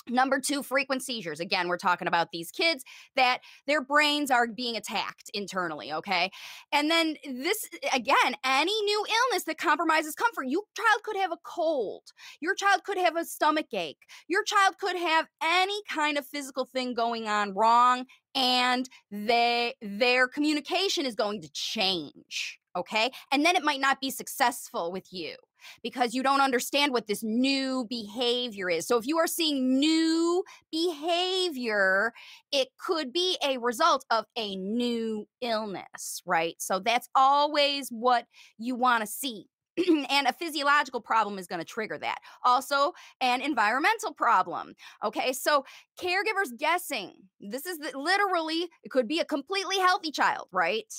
Number 0.08 0.38
two, 0.38 0.62
frequent 0.62 1.02
seizures. 1.02 1.40
Again, 1.40 1.68
we're 1.68 1.78
talking 1.78 2.08
about 2.08 2.30
these 2.30 2.50
kids 2.50 2.84
that 3.16 3.38
their 3.66 3.82
brains 3.82 4.30
are 4.30 4.46
being 4.46 4.76
attacked 4.76 5.30
internally, 5.32 5.92
okay? 5.92 6.30
And 6.72 6.90
then 6.90 7.16
this, 7.24 7.66
again, 7.92 8.36
any 8.44 8.82
new 8.82 9.06
illness 9.08 9.44
that 9.44 9.56
compromises 9.56 10.14
comfort. 10.14 10.46
Your 10.48 10.62
child 10.76 11.02
could 11.04 11.16
have 11.16 11.32
a 11.32 11.38
cold. 11.42 12.02
Your 12.40 12.54
child 12.54 12.84
could 12.84 12.98
have 12.98 13.16
a 13.16 13.24
stomach 13.24 13.72
ache. 13.72 14.02
Your 14.28 14.44
child 14.44 14.76
could 14.78 14.96
have 14.96 15.26
any 15.42 15.80
kind 15.88 16.18
of 16.18 16.26
physical 16.26 16.66
thing 16.66 16.92
going 16.92 17.26
on 17.26 17.54
wrong, 17.54 18.04
and 18.34 18.88
they 19.10 19.74
their 19.80 20.28
communication 20.28 21.06
is 21.06 21.14
going 21.14 21.40
to 21.40 21.50
change, 21.52 22.58
okay? 22.76 23.10
And 23.32 23.44
then 23.44 23.56
it 23.56 23.64
might 23.64 23.80
not 23.80 24.00
be 24.00 24.10
successful 24.10 24.92
with 24.92 25.12
you 25.12 25.36
because 25.82 26.14
you 26.14 26.22
don't 26.22 26.40
understand 26.40 26.92
what 26.92 27.06
this 27.06 27.22
new 27.22 27.86
behavior 27.88 28.68
is. 28.70 28.86
So 28.86 28.96
if 28.98 29.06
you 29.06 29.18
are 29.18 29.26
seeing 29.26 29.78
new 29.78 30.44
behavior, 30.70 32.12
it 32.52 32.68
could 32.78 33.12
be 33.12 33.36
a 33.44 33.58
result 33.58 34.04
of 34.10 34.24
a 34.36 34.56
new 34.56 35.26
illness, 35.40 36.22
right? 36.26 36.56
So 36.58 36.78
that's 36.78 37.08
always 37.14 37.88
what 37.88 38.26
you 38.58 38.74
want 38.74 39.02
to 39.02 39.06
see. 39.06 39.46
and 40.10 40.26
a 40.26 40.32
physiological 40.32 41.00
problem 41.00 41.38
is 41.38 41.46
going 41.46 41.58
to 41.58 41.64
trigger 41.64 41.98
that. 41.98 42.18
Also, 42.44 42.92
an 43.20 43.40
environmental 43.40 44.12
problem. 44.12 44.74
Okay, 45.04 45.32
so 45.32 45.64
caregivers 46.00 46.56
guessing. 46.56 47.12
This 47.40 47.66
is 47.66 47.78
the, 47.78 47.96
literally, 47.98 48.68
it 48.82 48.90
could 48.90 49.08
be 49.08 49.20
a 49.20 49.24
completely 49.24 49.78
healthy 49.78 50.10
child, 50.10 50.48
right? 50.52 50.92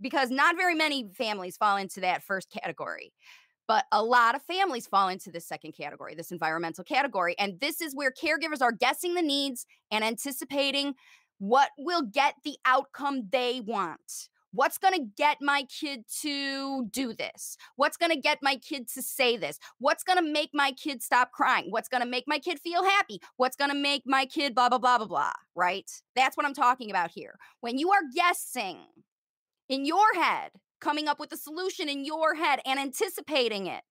Because 0.00 0.30
not 0.30 0.56
very 0.56 0.74
many 0.74 1.08
families 1.14 1.56
fall 1.56 1.76
into 1.76 2.00
that 2.00 2.22
first 2.22 2.50
category. 2.50 3.12
But 3.72 3.86
a 3.90 4.04
lot 4.04 4.34
of 4.34 4.42
families 4.42 4.86
fall 4.86 5.08
into 5.08 5.30
this 5.30 5.46
second 5.46 5.72
category, 5.72 6.14
this 6.14 6.30
environmental 6.30 6.84
category. 6.84 7.34
And 7.38 7.58
this 7.58 7.80
is 7.80 7.94
where 7.94 8.12
caregivers 8.12 8.60
are 8.60 8.70
guessing 8.70 9.14
the 9.14 9.22
needs 9.22 9.64
and 9.90 10.04
anticipating 10.04 10.92
what 11.38 11.70
will 11.78 12.02
get 12.02 12.34
the 12.44 12.58
outcome 12.66 13.28
they 13.32 13.62
want 13.64 14.28
What's 14.54 14.76
going 14.76 14.92
to 14.92 15.06
get 15.16 15.38
my 15.40 15.64
kid 15.64 16.04
to 16.20 16.84
do 16.90 17.14
this? 17.14 17.56
What's 17.76 17.96
going 17.96 18.12
to 18.12 18.20
get 18.20 18.40
my 18.42 18.56
kid 18.56 18.86
to 18.90 19.00
say 19.00 19.38
this? 19.38 19.58
What's 19.78 20.04
going 20.04 20.18
to 20.18 20.30
make 20.30 20.50
my 20.52 20.72
kid 20.72 21.02
stop 21.02 21.32
crying? 21.32 21.68
What's 21.70 21.88
going 21.88 22.02
to 22.02 22.08
make 22.08 22.24
my 22.26 22.38
kid 22.38 22.60
feel 22.60 22.84
happy? 22.84 23.18
What's 23.38 23.56
going 23.56 23.70
to 23.70 23.76
make 23.76 24.02
my 24.04 24.26
kid 24.26 24.54
blah, 24.54 24.68
blah, 24.68 24.76
blah, 24.76 24.98
blah, 24.98 25.06
blah, 25.06 25.32
right? 25.54 25.90
That's 26.14 26.36
what 26.36 26.44
I'm 26.44 26.52
talking 26.52 26.90
about 26.90 27.10
here. 27.10 27.38
When 27.62 27.78
you 27.78 27.92
are 27.92 28.02
guessing 28.14 28.76
in 29.70 29.86
your 29.86 30.12
head, 30.16 30.50
coming 30.82 31.08
up 31.08 31.18
with 31.18 31.32
a 31.32 31.36
solution 31.36 31.88
in 31.88 32.04
your 32.04 32.34
head 32.34 32.60
and 32.66 32.78
anticipating 32.78 33.66
it, 33.66 33.82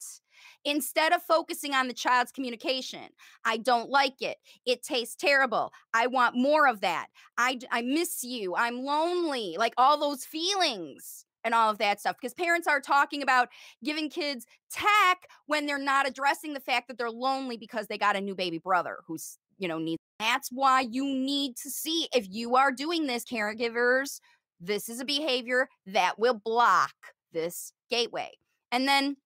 instead 0.65 1.13
of 1.13 1.21
focusing 1.23 1.73
on 1.73 1.87
the 1.87 1.93
child's 1.93 2.31
communication. 2.31 3.09
I 3.45 3.57
don't 3.57 3.89
like 3.89 4.21
it. 4.21 4.37
It 4.65 4.83
tastes 4.83 5.15
terrible. 5.15 5.71
I 5.93 6.07
want 6.07 6.35
more 6.35 6.67
of 6.67 6.81
that. 6.81 7.07
I, 7.37 7.59
I 7.71 7.81
miss 7.81 8.23
you. 8.23 8.55
I'm 8.55 8.83
lonely. 8.83 9.55
Like 9.57 9.73
all 9.77 9.99
those 9.99 10.25
feelings 10.25 11.25
and 11.43 11.53
all 11.53 11.71
of 11.71 11.79
that 11.79 11.99
stuff 11.99 12.15
because 12.21 12.33
parents 12.33 12.67
are 12.67 12.79
talking 12.79 13.23
about 13.23 13.49
giving 13.83 14.09
kids 14.09 14.45
tech 14.71 15.27
when 15.47 15.65
they're 15.65 15.79
not 15.79 16.07
addressing 16.07 16.53
the 16.53 16.59
fact 16.59 16.87
that 16.87 16.97
they're 16.99 17.09
lonely 17.09 17.57
because 17.57 17.87
they 17.87 17.97
got 17.97 18.15
a 18.15 18.21
new 18.21 18.35
baby 18.35 18.59
brother 18.59 18.99
who's 19.07 19.39
you 19.57 19.67
know 19.67 19.79
needs 19.79 19.99
that's 20.19 20.49
why 20.51 20.81
you 20.81 21.03
need 21.03 21.55
to 21.55 21.71
see 21.71 22.07
if 22.13 22.27
you 22.29 22.55
are 22.55 22.71
doing 22.71 23.07
this 23.07 23.23
caregivers 23.23 24.19
this 24.61 24.87
is 24.87 24.99
a 24.99 25.05
behavior 25.05 25.67
that 25.87 26.19
will 26.19 26.35
block 26.35 26.93
this 27.33 27.73
gateway 27.89 28.31
and 28.71 28.87
then 28.87 29.17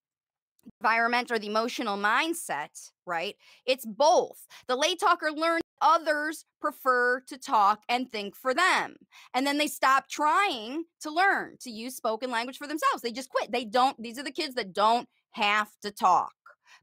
environment 0.82 1.32
or 1.32 1.38
the 1.38 1.48
emotional 1.48 1.98
mindset, 1.98 2.90
right? 3.06 3.36
It's 3.66 3.86
both. 3.86 4.48
The 4.68 4.76
late 4.76 5.00
talker 5.00 5.32
learns 5.32 5.62
others 5.82 6.46
prefer 6.60 7.20
to 7.28 7.38
talk 7.38 7.82
and 7.90 8.12
think 8.12 8.36
for 8.36 8.54
them. 8.54 8.96
And 9.34 9.46
then 9.46 9.58
they 9.58 9.68
stop 9.68 10.08
trying 10.10 10.86
to 11.02 11.12
learn 11.12 11.58
to 11.62 11.70
use 11.70 11.96
spoken 11.96 12.32
language 12.32 12.58
for 12.58 12.68
themselves. 12.68 13.02
They 13.02 13.12
just 13.12 13.30
quit. 13.30 13.52
They 13.52 13.66
don't, 13.66 14.02
these 14.02 14.18
are 14.18 14.24
the 14.24 14.32
kids 14.32 14.56
that 14.56 14.74
don't 14.74 15.08
have 15.32 15.70
to 15.82 15.92
talk 15.92 16.34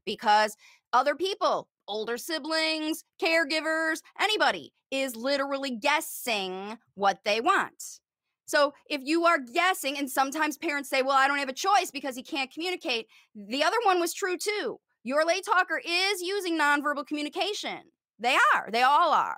because 0.05 0.55
other 0.93 1.15
people, 1.15 1.67
older 1.87 2.17
siblings, 2.17 3.03
caregivers, 3.21 4.01
anybody 4.19 4.73
is 4.91 5.15
literally 5.15 5.71
guessing 5.71 6.77
what 6.93 7.19
they 7.25 7.41
want. 7.41 7.99
So 8.45 8.73
if 8.89 9.01
you 9.03 9.25
are 9.25 9.39
guessing, 9.39 9.97
and 9.97 10.09
sometimes 10.09 10.57
parents 10.57 10.89
say, 10.89 11.01
well, 11.01 11.17
I 11.17 11.27
don't 11.27 11.39
have 11.39 11.49
a 11.49 11.53
choice 11.53 11.91
because 11.91 12.15
he 12.15 12.23
can't 12.23 12.51
communicate. 12.51 13.07
The 13.35 13.63
other 13.63 13.77
one 13.83 13.99
was 13.99 14.13
true 14.13 14.37
too. 14.37 14.79
Your 15.03 15.25
late 15.25 15.45
talker 15.45 15.81
is 15.83 16.21
using 16.21 16.57
nonverbal 16.57 17.05
communication. 17.07 17.79
They 18.19 18.37
are, 18.53 18.69
they 18.71 18.83
all 18.83 19.11
are, 19.11 19.37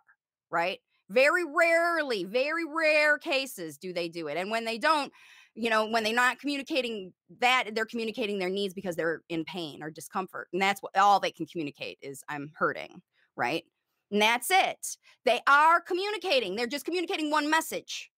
right? 0.52 0.80
Very 1.10 1.44
rarely, 1.44 2.24
very 2.24 2.66
rare 2.66 3.18
cases 3.18 3.78
do 3.78 3.94
they 3.94 4.10
do 4.10 4.28
it. 4.28 4.38
And 4.38 4.52
when 4.52 4.66
they 4.66 4.78
don't, 4.78 5.12
you 5.56 5.70
know, 5.70 5.86
when 5.86 6.04
they're 6.04 6.14
not 6.14 6.40
communicating 6.40 7.14
that, 7.40 7.74
they're 7.74 7.86
communicating 7.86 8.40
their 8.40 8.50
needs 8.50 8.74
because 8.74 8.96
they're 8.96 9.22
in 9.30 9.46
pain 9.46 9.82
or 9.82 9.90
discomfort. 9.90 10.50
And 10.52 10.62
that's 10.62 10.82
what 10.82 10.98
all 10.98 11.20
they 11.20 11.32
can 11.32 11.46
communicate 11.46 11.98
is 12.02 12.24
I'm 12.28 12.52
hurting, 12.56 13.02
right? 13.36 13.64
And 14.12 14.22
that's 14.22 14.52
it. 14.52 14.98
They 15.24 15.40
are 15.48 15.80
communicating. 15.80 16.56
They're 16.56 16.68
just 16.68 16.86
communicating 16.86 17.32
one 17.32 17.50
message 17.50 18.12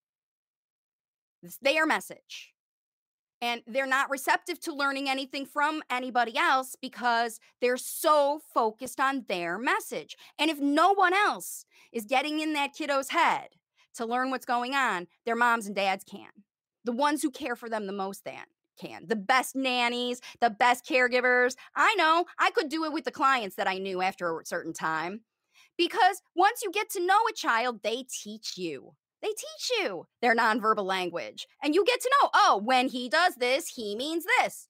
it's 1.47 1.57
their 1.57 1.85
message. 1.85 2.53
And 3.39 3.61
they're 3.67 3.85
not 3.85 4.09
receptive 4.09 4.59
to 4.61 4.73
learning 4.73 5.09
anything 5.09 5.45
from 5.45 5.83
anybody 5.91 6.37
else 6.37 6.75
because 6.81 7.39
they're 7.61 7.77
so 7.77 8.41
focused 8.53 8.99
on 8.99 9.25
their 9.27 9.59
message. 9.59 10.17
And 10.39 10.49
if 10.49 10.59
no 10.59 10.93
one 10.93 11.13
else 11.13 11.65
is 11.91 12.05
getting 12.05 12.39
in 12.39 12.53
that 12.53 12.73
kiddo's 12.73 13.09
head 13.09 13.49
to 13.95 14.05
learn 14.05 14.31
what's 14.31 14.45
going 14.45 14.73
on, 14.73 15.07
their 15.25 15.35
moms 15.35 15.67
and 15.67 15.75
dads 15.75 16.03
can. 16.03 16.29
The 16.83 16.91
ones 16.91 17.21
who 17.21 17.29
care 17.29 17.55
for 17.55 17.69
them 17.69 17.85
the 17.85 17.93
most 17.93 18.23
than 18.23 18.43
can. 18.79 19.05
The 19.07 19.15
best 19.15 19.55
nannies, 19.55 20.19
the 20.39 20.49
best 20.49 20.85
caregivers. 20.85 21.55
I 21.75 21.93
know 21.95 22.25
I 22.39 22.51
could 22.51 22.69
do 22.69 22.85
it 22.85 22.93
with 22.93 23.03
the 23.03 23.11
clients 23.11 23.55
that 23.57 23.67
I 23.67 23.77
knew 23.77 24.01
after 24.01 24.39
a 24.39 24.45
certain 24.45 24.73
time. 24.73 25.21
Because 25.77 26.23
once 26.35 26.63
you 26.63 26.71
get 26.71 26.89
to 26.91 27.05
know 27.05 27.19
a 27.29 27.33
child, 27.33 27.81
they 27.83 28.05
teach 28.09 28.57
you 28.57 28.93
they 29.21 29.29
teach 29.29 29.71
you 29.79 30.07
their 30.21 30.35
nonverbal 30.35 30.85
language. 30.85 31.47
And 31.63 31.73
you 31.73 31.85
get 31.85 32.01
to 32.01 32.11
know, 32.21 32.29
oh, 32.33 32.61
when 32.63 32.87
he 32.87 33.09
does 33.09 33.35
this, 33.35 33.67
he 33.69 33.95
means 33.95 34.25
this. 34.39 34.67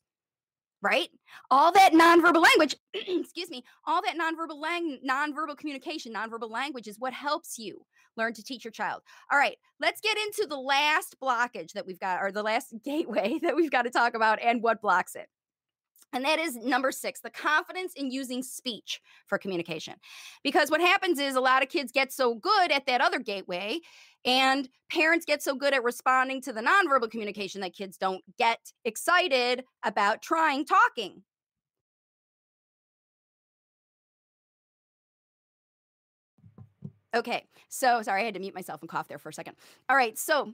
Right? 0.82 1.10
All 1.50 1.72
that 1.72 1.94
nonverbal 1.94 2.44
language, 2.44 2.76
excuse 2.94 3.50
me, 3.50 3.64
all 3.86 4.02
that 4.04 4.16
nonverbal 4.16 4.62
lang- 4.62 5.00
nonverbal 5.08 5.58
communication, 5.58 6.14
nonverbal 6.14 6.52
language 6.52 6.88
is 6.88 7.00
what 7.00 7.14
helps 7.14 7.58
you 7.58 7.84
learn 8.16 8.34
to 8.34 8.44
teach 8.44 8.64
your 8.64 8.72
child. 8.72 9.02
All 9.32 9.40
right, 9.40 9.58
let's 9.80 10.02
get 10.02 10.18
into 10.18 10.46
the 10.48 10.58
last 10.58 11.16
blockage 11.22 11.74
that 11.74 11.86
we've 11.86 12.00
got, 12.00 12.22
or 12.22 12.32
the 12.32 12.44
last 12.44 12.74
gateway 12.86 13.40
that 13.42 13.56
we've 13.56 13.72
got 13.72 13.84
to 13.84 13.90
talk 13.90 14.14
about 14.14 14.40
and 14.42 14.62
what 14.62 14.82
blocks 14.82 15.16
it. 15.16 15.28
And 16.14 16.24
that 16.24 16.40
is 16.40 16.56
number 16.56 16.92
six, 16.92 17.20
the 17.20 17.30
confidence 17.30 17.94
in 17.96 18.10
using 18.10 18.42
speech 18.42 19.02
for 19.26 19.38
communication. 19.38 19.96
Because 20.44 20.72
what 20.72 20.82
happens 20.82 21.20
is 21.20 21.36
a 21.36 21.42
lot 21.42 21.64
of 21.64 21.70
kids 21.70 21.92
get 21.92 22.14
so 22.14 22.36
good 22.36 22.72
at 22.72 22.86
that 22.86 23.02
other 23.02 23.20
gateway, 23.20 23.80
and 24.26 24.70
parents 24.90 25.26
get 25.26 25.44
so 25.44 25.54
good 25.54 25.74
at 25.74 25.84
responding 25.84 26.42
to 26.42 26.54
the 26.54 26.62
nonverbal 26.62 27.12
communication 27.12 27.62
that 27.62 27.74
kids 27.74 27.98
don't 27.98 28.24
get 28.38 28.60
excited 28.86 29.66
about 29.84 30.22
trying 30.22 30.66
talking. 30.66 31.24
Okay, 37.16 37.46
so 37.70 38.02
sorry, 38.02 38.22
I 38.22 38.26
had 38.26 38.34
to 38.36 38.40
mute 38.40 38.54
myself 38.56 38.82
and 38.82 38.90
cough 38.90 39.08
there 39.08 39.18
for 39.18 39.30
a 39.30 39.34
second. 39.34 39.56
All 39.90 39.96
right, 39.96 40.18
so 40.18 40.54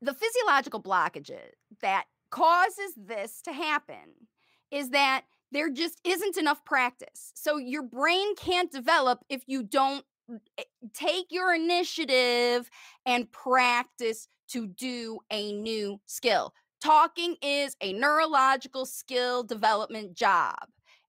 the 0.00 0.14
physiological 0.14 0.82
blockages 0.82 1.52
that 1.80 2.04
causes 2.32 2.94
this 2.96 3.42
to 3.42 3.52
happen 3.52 4.26
is 4.72 4.90
that 4.90 5.24
there 5.52 5.70
just 5.70 6.00
isn't 6.02 6.38
enough 6.38 6.64
practice. 6.64 7.30
So 7.34 7.58
your 7.58 7.82
brain 7.82 8.34
can't 8.34 8.72
develop 8.72 9.20
if 9.28 9.42
you 9.46 9.62
don't 9.62 10.04
eh, 10.58 10.64
take 10.94 11.26
your 11.30 11.54
initiative 11.54 12.70
and 13.06 13.30
practice 13.30 14.26
to 14.48 14.66
do 14.66 15.20
a 15.30 15.52
new 15.52 16.00
skill. 16.06 16.54
Talking 16.80 17.36
is 17.42 17.76
a 17.80 17.92
neurological 17.92 18.86
skill 18.86 19.44
development 19.44 20.14
job. 20.14 20.66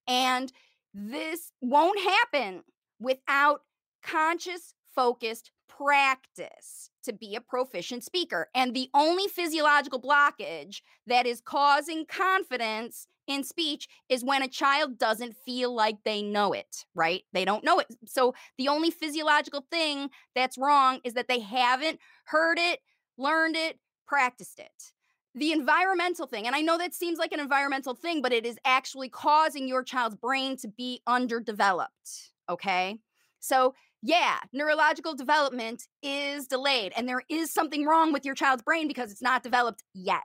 And 0.08 0.52
this 0.94 1.52
won't 1.62 2.00
happen 2.00 2.64
without 3.00 3.62
conscious, 4.04 4.76
focused 4.94 5.52
practice 5.78 6.90
to 7.04 7.14
be 7.14 7.36
a 7.36 7.42
proficient 7.42 8.04
speaker. 8.04 8.50
And 8.56 8.74
the 8.74 8.90
only 8.94 9.28
physiological 9.28 10.02
blockage 10.02 10.82
that 11.08 11.26
is 11.26 11.42
causing 11.42 12.06
confidence 12.06 13.08
in 13.28 13.44
speech 13.44 13.88
is 14.10 14.24
when 14.24 14.42
a 14.42 14.48
child 14.48 14.98
doesn't 14.98 15.36
feel 15.46 15.74
like 15.74 15.98
they 16.04 16.22
know 16.22 16.54
it, 16.54 16.86
right? 16.94 17.24
They 17.32 17.46
don't 17.46 17.64
know 17.64 17.80
it. 17.80 17.88
So 18.06 18.34
the 18.58 18.68
only 18.68 18.92
physiological 18.92 19.66
thing 19.72 20.10
that's 20.36 20.58
wrong 20.58 21.00
is 21.04 21.14
that 21.14 21.28
they 21.28 21.40
haven't 21.40 22.00
heard 22.26 22.60
it, 22.60 22.80
learned 23.18 23.56
it, 23.56 23.80
practiced 24.08 24.60
it. 24.60 24.92
The 25.36 25.52
environmental 25.52 26.28
thing, 26.28 26.46
and 26.46 26.56
I 26.56 26.62
know 26.62 26.78
that 26.78 26.94
seems 26.94 27.18
like 27.18 27.32
an 27.32 27.40
environmental 27.40 27.96
thing, 27.96 28.22
but 28.22 28.34
it 28.34 28.46
is 28.46 28.58
actually 28.66 29.10
causing 29.10 29.68
your 29.68 29.84
child's 29.84 30.16
brain 30.16 30.58
to 30.58 30.68
be 30.68 31.02
underdeveloped, 31.08 32.32
okay? 32.50 33.00
So 33.40 33.74
yeah, 34.06 34.40
neurological 34.52 35.16
development 35.16 35.88
is 36.02 36.46
delayed 36.46 36.92
and 36.98 37.08
there 37.08 37.24
is 37.30 37.54
something 37.54 37.86
wrong 37.86 38.12
with 38.12 38.26
your 38.26 38.36
child's 38.36 38.62
brain 38.62 38.86
because 38.86 39.12
it's 39.12 39.22
not 39.22 39.44
developed 39.44 39.82
yet. 39.94 40.20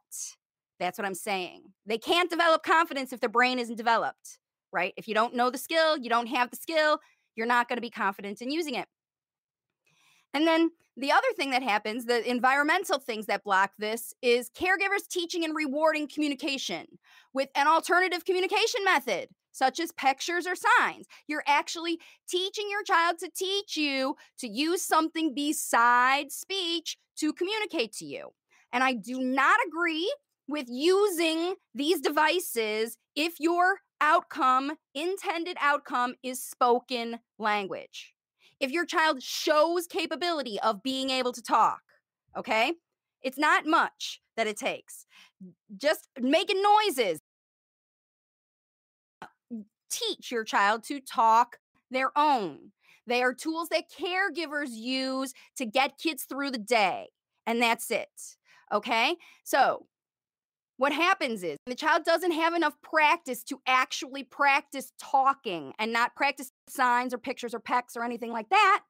That's 0.81 0.99
what 0.99 1.07
I'm 1.07 1.15
saying. 1.15 1.63
They 1.87 1.97
can't 1.97 2.29
develop 2.29 2.65
confidence 2.65 3.13
if 3.13 3.21
their 3.21 3.29
brain 3.29 3.61
isn't 3.61 3.77
developed, 3.77 4.39
right? 4.73 4.93
If 4.97 5.07
you 5.07 5.15
don't 5.15 5.37
know 5.37 5.49
the 5.49 5.59
skill, 5.59 5.97
you 5.97 6.11
don't 6.11 6.27
have 6.27 6.51
the 6.51 6.57
skill, 6.57 6.99
you're 7.37 7.47
not 7.47 7.69
going 7.69 7.77
to 7.77 7.83
be 7.83 7.91
confident 7.91 8.43
in 8.43 8.51
using 8.51 8.75
it. 8.75 8.89
And 10.35 10.45
then 10.45 10.71
the 10.97 11.13
other 11.13 11.29
thing 11.37 11.53
that 11.53 11.63
happens, 11.63 12.05
the 12.05 12.29
environmental 12.29 12.99
things 12.99 13.27
that 13.27 13.45
block 13.45 13.71
this, 13.79 14.13
is 14.23 14.51
caregivers 14.51 15.07
teaching 15.09 15.45
and 15.45 15.55
rewarding 15.55 16.09
communication 16.09 16.87
with 17.33 17.49
an 17.55 17.69
alternative 17.69 18.25
communication 18.25 18.85
method 18.85 19.29
such 19.59 19.81
as 19.81 19.93
pictures 19.93 20.47
or 20.47 20.55
signs. 20.55 21.07
You're 21.27 21.45
actually 21.47 21.99
teaching 22.29 22.69
your 22.71 22.85
child 22.85 23.19
to 23.19 23.31
teach 23.35 23.77
you 23.77 24.15
to 24.39 24.49
use 24.49 24.83
something 24.83 25.35
besides 25.35 26.37
speech 26.37 26.97
to 27.19 27.33
communicate 27.33 27.93
to 27.95 28.05
you. 28.05 28.31
And 28.73 28.85
I 28.85 28.93
do 28.93 29.21
not 29.21 29.59
agree 29.67 30.15
with 30.47 30.67
using 30.69 31.55
these 31.75 32.01
devices 32.01 32.97
if 33.17 33.41
your 33.41 33.81
outcome, 34.01 34.73
intended 34.95 35.57
outcome, 35.61 36.15
is 36.23 36.43
spoken 36.43 37.19
language. 37.39 38.15
If 38.61 38.71
your 38.71 38.87
child 38.87 39.23
shows 39.23 39.87
capability 39.87 40.59
of 40.61 40.83
being 40.83 41.11
able 41.11 41.33
to 41.33 41.43
talk, 41.43 41.81
okay? 42.37 42.73
It's 43.23 43.39
not 43.39 43.67
much 43.67 44.21
that 44.37 44.47
it 44.47 44.57
takes. 44.57 45.07
Just 45.77 46.09
making 46.21 46.63
noises, 46.63 47.21
teach 49.91 50.31
your 50.31 50.45
child 50.45 50.85
to 50.85 51.01
talk 51.01 51.59
their 51.91 52.17
own. 52.17 52.73
They 53.07 53.23
are 53.23 53.33
tools 53.33 53.69
that 53.71 53.91
caregivers 53.91 54.71
use 54.71 55.33
to 55.57 55.65
get 55.65 55.99
kids 55.99 56.25
through 56.25 56.51
the 56.51 56.59
day, 56.59 57.09
and 57.47 57.61
that's 57.61 57.91
it. 57.91 58.09
Okay. 58.73 59.17
So, 59.45 59.87
what 60.77 60.93
happens 60.93 61.43
is 61.43 61.57
the 61.67 61.75
child 61.75 62.05
doesn't 62.05 62.33
have 62.33 62.55
enough 62.55 62.75
practice 62.83 63.43
to 63.45 63.61
actually 63.67 64.23
practice 64.23 64.93
talking 65.01 65.73
and 65.79 65.93
not 65.93 66.15
practice 66.15 66.53
signs 66.69 67.13
or 67.13 67.19
pictures 67.19 67.55
or 67.55 67.61
PECS 67.61 67.97
or 67.97 68.05
anything 68.05 68.31
like 68.31 68.49
that, 68.51 68.83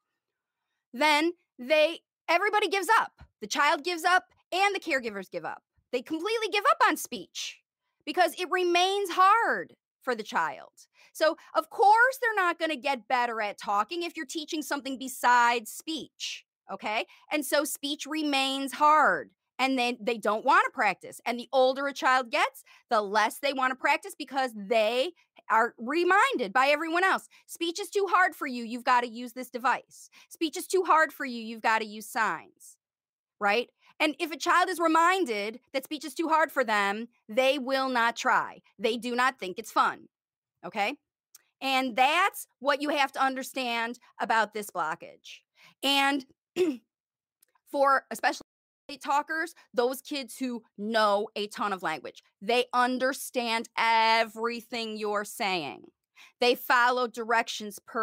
then 0.92 1.32
they 1.58 2.00
everybody 2.28 2.68
gives 2.68 2.88
up. 3.00 3.12
The 3.40 3.46
child 3.46 3.84
gives 3.84 4.04
up 4.04 4.24
and 4.52 4.74
the 4.74 4.80
caregivers 4.80 5.30
give 5.30 5.44
up. 5.44 5.62
They 5.92 6.02
completely 6.02 6.48
give 6.52 6.64
up 6.70 6.86
on 6.86 6.96
speech 6.96 7.58
because 8.04 8.34
it 8.38 8.50
remains 8.50 9.10
hard 9.10 9.72
for 10.08 10.14
the 10.14 10.22
child. 10.22 10.70
So, 11.12 11.36
of 11.54 11.68
course, 11.68 12.18
they're 12.22 12.34
not 12.34 12.58
going 12.58 12.70
to 12.70 12.78
get 12.78 13.08
better 13.08 13.42
at 13.42 13.58
talking 13.58 14.04
if 14.04 14.16
you're 14.16 14.24
teaching 14.24 14.62
something 14.62 14.96
besides 14.96 15.70
speech. 15.70 16.46
Okay. 16.72 17.04
And 17.30 17.44
so 17.44 17.64
speech 17.64 18.06
remains 18.06 18.72
hard 18.72 19.28
and 19.58 19.78
then 19.78 19.98
they 20.00 20.16
don't 20.16 20.46
want 20.46 20.64
to 20.64 20.70
practice. 20.70 21.20
And 21.26 21.38
the 21.38 21.48
older 21.52 21.86
a 21.88 21.92
child 21.92 22.30
gets, 22.30 22.64
the 22.88 23.02
less 23.02 23.38
they 23.38 23.52
want 23.52 23.70
to 23.72 23.76
practice 23.76 24.14
because 24.18 24.52
they 24.56 25.10
are 25.50 25.74
reminded 25.76 26.54
by 26.54 26.68
everyone 26.68 27.04
else 27.04 27.28
speech 27.46 27.78
is 27.78 27.90
too 27.90 28.06
hard 28.08 28.34
for 28.34 28.46
you. 28.46 28.64
You've 28.64 28.84
got 28.84 29.02
to 29.02 29.10
use 29.10 29.34
this 29.34 29.50
device. 29.50 30.08
Speech 30.30 30.56
is 30.56 30.66
too 30.66 30.84
hard 30.86 31.12
for 31.12 31.26
you. 31.26 31.42
You've 31.42 31.60
got 31.60 31.80
to 31.80 31.86
use 31.86 32.06
signs, 32.06 32.78
right? 33.38 33.68
And 34.00 34.14
if 34.18 34.30
a 34.30 34.36
child 34.36 34.68
is 34.68 34.78
reminded 34.78 35.60
that 35.72 35.84
speech 35.84 36.04
is 36.04 36.14
too 36.14 36.28
hard 36.28 36.52
for 36.52 36.62
them, 36.64 37.08
they 37.28 37.58
will 37.58 37.88
not 37.88 38.16
try. 38.16 38.62
They 38.78 38.96
do 38.96 39.14
not 39.14 39.38
think 39.38 39.58
it's 39.58 39.72
fun. 39.72 40.08
Okay. 40.64 40.96
And 41.60 41.96
that's 41.96 42.46
what 42.60 42.80
you 42.80 42.90
have 42.90 43.12
to 43.12 43.22
understand 43.22 43.98
about 44.20 44.54
this 44.54 44.70
blockage. 44.70 45.40
And 45.82 46.24
for 47.70 48.04
especially 48.10 48.42
talkers, 49.02 49.54
those 49.74 50.00
kids 50.00 50.36
who 50.38 50.62
know 50.78 51.28
a 51.36 51.48
ton 51.48 51.72
of 51.72 51.82
language, 51.82 52.22
they 52.40 52.66
understand 52.72 53.68
everything 53.76 54.96
you're 54.96 55.24
saying. 55.24 55.84
They 56.40 56.54
follow 56.54 57.06
directions 57.06 57.78
per 57.84 58.02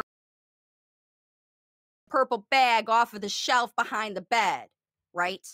purple 2.08 2.46
bag 2.50 2.88
off 2.88 3.14
of 3.14 3.20
the 3.20 3.28
shelf 3.28 3.74
behind 3.74 4.16
the 4.16 4.20
bed, 4.20 4.68
right? 5.12 5.46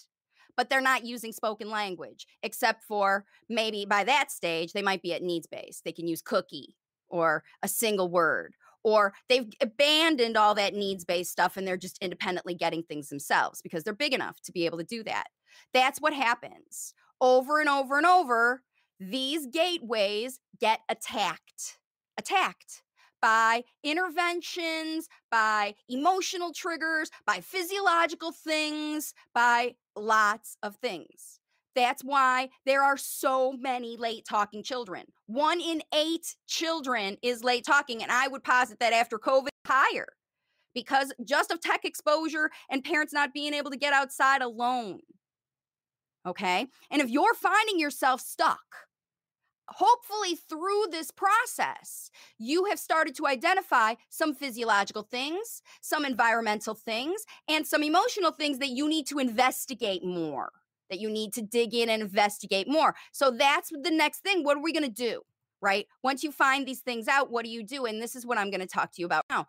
But 0.57 0.69
they're 0.69 0.81
not 0.81 1.05
using 1.05 1.33
spoken 1.33 1.71
language, 1.71 2.27
except 2.43 2.85
for 2.85 3.25
maybe 3.49 3.87
by 3.87 4.05
that 4.05 4.31
stage, 4.31 4.73
they 4.73 4.83
might 4.83 5.03
be 5.03 5.15
at 5.15 5.23
needs 5.23 5.47
based. 5.47 5.85
They 5.85 5.93
can 5.93 6.07
use 6.07 6.23
cookie 6.23 6.77
or 7.09 7.43
a 7.63 7.69
single 7.69 8.11
word 8.11 8.55
or 8.85 9.13
they've 9.29 9.51
abandoned 9.61 10.37
all 10.37 10.55
that 10.55 10.75
needs 10.75 11.05
based 11.05 11.33
stuff 11.33 11.57
and 11.57 11.67
they're 11.67 11.77
just 11.77 11.99
independently 12.03 12.55
getting 12.55 12.83
things 12.83 13.09
themselves 13.09 13.63
because 13.63 13.85
they're 13.85 13.93
big 13.93 14.13
enough 14.13 14.41
to 14.43 14.53
be 14.53 14.67
able 14.67 14.79
to 14.79 14.85
do 14.85 15.03
that. 15.05 15.29
That's 15.73 16.01
what 16.01 16.13
happens 16.13 16.95
over 17.21 17.61
and 17.61 17.69
over 17.69 17.97
and 17.97 18.07
over. 18.07 18.63
These 18.99 19.47
gateways 19.47 20.41
get 20.61 20.81
attacked, 20.89 21.79
attacked 22.19 22.83
by 23.23 23.63
interventions, 23.83 25.09
by 25.31 25.75
emotional 25.89 26.53
triggers, 26.53 27.11
by 27.25 27.41
physiological 27.41 28.33
things, 28.33 29.15
by 29.35 29.75
lots 29.97 30.57
of 30.63 30.77
things. 30.77 31.39
That's 31.75 32.03
why 32.03 32.51
there 32.67 32.83
are 32.83 32.99
so 32.99 33.53
many 33.53 33.97
late 33.97 34.27
talking 34.29 34.63
children. 34.63 35.05
One 35.27 35.61
in 35.61 35.83
eight 35.95 36.37
children 36.47 37.17
is 37.23 37.43
late 37.43 37.65
talking. 37.65 38.03
And 38.03 38.13
I 38.13 38.29
would 38.29 38.45
posit 38.45 38.79
that 38.81 38.93
after 38.93 39.19
COVID, 39.19 39.49
higher 39.67 40.09
because 40.75 41.13
just 41.25 41.51
of 41.51 41.61
tech 41.61 41.85
exposure 41.85 42.51
and 42.71 42.85
parents 42.85 43.13
not 43.13 43.33
being 43.33 43.55
able 43.55 43.71
to 43.71 43.77
get 43.77 43.93
outside 43.93 44.43
alone. 44.43 45.01
Okay. 46.27 46.67
And 46.91 47.03
if 47.03 47.09
you're 47.09 47.35
finding 47.35 47.79
yourself 47.79 48.21
stuck, 48.21 48.61
hopefully 49.75 50.37
through 50.37 50.87
this 50.91 51.11
process, 51.11 52.11
you 52.39 52.67
have 52.67 52.79
started 52.79 53.15
to 53.17 53.27
identify 53.27 53.95
some 54.09 54.35
physiological 54.35 55.03
things, 55.03 55.63
some 55.81 56.05
environmental 56.05 56.75
things, 56.75 57.25
and 57.49 57.67
some 57.67 57.83
emotional 57.83 58.33
things 58.33 58.59
that 58.59 58.71
you 58.71 58.89
need 58.89 59.07
to 59.09 59.19
investigate 59.19 60.05
more 60.05 60.51
that 60.93 61.01
you 61.01 61.11
need 61.11 61.33
to 61.33 61.43
dig 61.43 61.75
in 61.75 61.89
and 61.89 62.03
investigate 62.03 62.69
more. 62.69 62.95
So 63.13 63.31
that's 63.31 63.71
the 63.71 63.91
next 63.91 64.19
thing. 64.19 64.45
What 64.45 64.59
are 64.59 64.63
we 64.63 64.73
going 64.73 64.85
to 64.85 64.91
do? 64.91 65.23
Right? 65.63 65.87
Once 66.03 66.23
you 66.23 66.31
find 66.31 66.67
these 66.67 66.81
things 66.81 67.09
out, 67.09 67.31
what 67.31 67.45
do 67.45 67.51
you 67.51 67.63
do? 67.63 67.87
And 67.87 68.01
this 68.01 68.15
is 68.15 68.27
what 68.27 68.37
I'm 68.37 68.51
going 68.51 68.61
to 68.61 68.67
talk 68.67 68.93
to 68.93 69.01
you 69.01 69.07
about 69.07 69.25
now. 69.31 69.47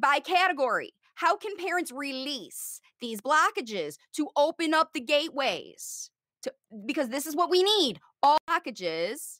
By 0.00 0.18
category, 0.20 0.94
how 1.14 1.36
can 1.36 1.56
parents 1.56 1.92
release 1.92 2.80
these 3.00 3.20
blockages 3.20 3.98
to 4.14 4.28
open 4.36 4.72
up 4.72 4.92
the 4.92 5.00
gateways? 5.00 6.10
To, 6.42 6.52
because 6.86 7.08
this 7.08 7.26
is 7.26 7.36
what 7.36 7.50
we 7.50 7.62
need 7.62 8.00
all 8.22 8.38
blockages 8.48 9.38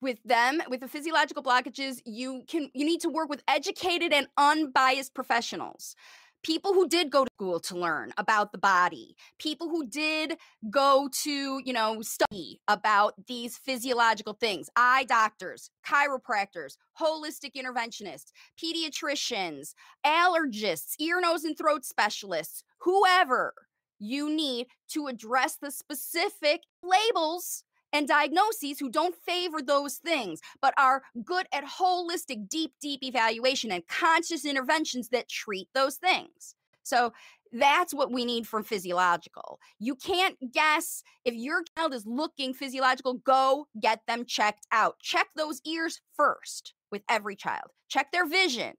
with 0.00 0.18
them 0.24 0.62
with 0.68 0.80
the 0.80 0.88
physiological 0.88 1.42
blockages 1.42 2.00
you 2.04 2.42
can 2.48 2.70
you 2.74 2.84
need 2.84 3.00
to 3.00 3.08
work 3.08 3.28
with 3.28 3.42
educated 3.48 4.12
and 4.12 4.26
unbiased 4.36 5.14
professionals. 5.14 5.94
People 6.42 6.72
who 6.72 6.88
did 6.88 7.10
go 7.10 7.24
to 7.26 7.30
school 7.36 7.60
to 7.60 7.76
learn 7.78 8.14
about 8.16 8.50
the 8.50 8.56
body, 8.56 9.14
people 9.38 9.68
who 9.68 9.86
did 9.86 10.38
go 10.70 11.06
to, 11.22 11.60
you 11.62 11.72
know, 11.74 12.00
study 12.00 12.58
about 12.66 13.12
these 13.26 13.58
physiological 13.58 14.32
things, 14.32 14.70
eye 14.74 15.04
doctors, 15.04 15.70
chiropractors, 15.86 16.78
holistic 16.98 17.52
interventionists, 17.54 18.32
pediatricians, 18.58 19.74
allergists, 20.06 20.94
ear, 20.98 21.20
nose, 21.20 21.44
and 21.44 21.58
throat 21.58 21.84
specialists, 21.84 22.62
whoever 22.78 23.52
you 24.00 24.34
need 24.34 24.66
to 24.88 25.06
address 25.06 25.56
the 25.60 25.70
specific 25.70 26.62
labels 26.82 27.62
and 27.92 28.08
diagnoses 28.08 28.78
who 28.78 28.88
don't 28.88 29.14
favor 29.14 29.60
those 29.60 29.96
things, 29.96 30.40
but 30.60 30.74
are 30.78 31.02
good 31.24 31.46
at 31.52 31.64
holistic, 31.64 32.48
deep, 32.48 32.72
deep 32.80 33.02
evaluation 33.02 33.70
and 33.70 33.86
conscious 33.86 34.44
interventions 34.44 35.08
that 35.10 35.28
treat 35.28 35.68
those 35.74 35.96
things. 35.96 36.54
So 36.82 37.12
that's 37.52 37.92
what 37.92 38.12
we 38.12 38.24
need 38.24 38.46
from 38.46 38.62
physiological. 38.62 39.58
You 39.78 39.96
can't 39.96 40.36
guess 40.52 41.02
if 41.24 41.34
your 41.34 41.62
child 41.76 41.94
is 41.94 42.06
looking 42.06 42.54
physiological, 42.54 43.14
go 43.14 43.66
get 43.80 44.00
them 44.06 44.24
checked 44.24 44.66
out. 44.72 44.96
Check 45.00 45.28
those 45.36 45.60
ears 45.66 46.00
first 46.16 46.74
with 46.90 47.02
every 47.08 47.36
child, 47.36 47.70
check 47.88 48.12
their 48.12 48.26
vision. 48.26 48.74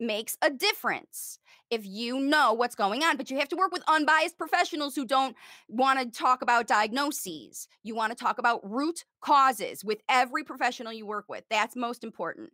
Makes 0.00 0.36
a 0.42 0.50
difference 0.50 1.38
if 1.70 1.86
you 1.86 2.18
know 2.18 2.52
what's 2.52 2.74
going 2.74 3.04
on. 3.04 3.16
But 3.16 3.30
you 3.30 3.38
have 3.38 3.48
to 3.50 3.56
work 3.56 3.72
with 3.72 3.82
unbiased 3.88 4.36
professionals 4.36 4.94
who 4.94 5.06
don't 5.06 5.36
want 5.68 6.00
to 6.00 6.18
talk 6.18 6.42
about 6.42 6.66
diagnoses. 6.66 7.68
You 7.82 7.94
want 7.94 8.16
to 8.16 8.22
talk 8.22 8.38
about 8.38 8.68
root 8.68 9.04
causes 9.20 9.84
with 9.84 10.00
every 10.08 10.42
professional 10.42 10.92
you 10.92 11.06
work 11.06 11.26
with. 11.28 11.44
That's 11.48 11.76
most 11.76 12.02
important. 12.02 12.50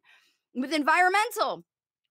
With 0.54 0.72
environmental, 0.72 1.64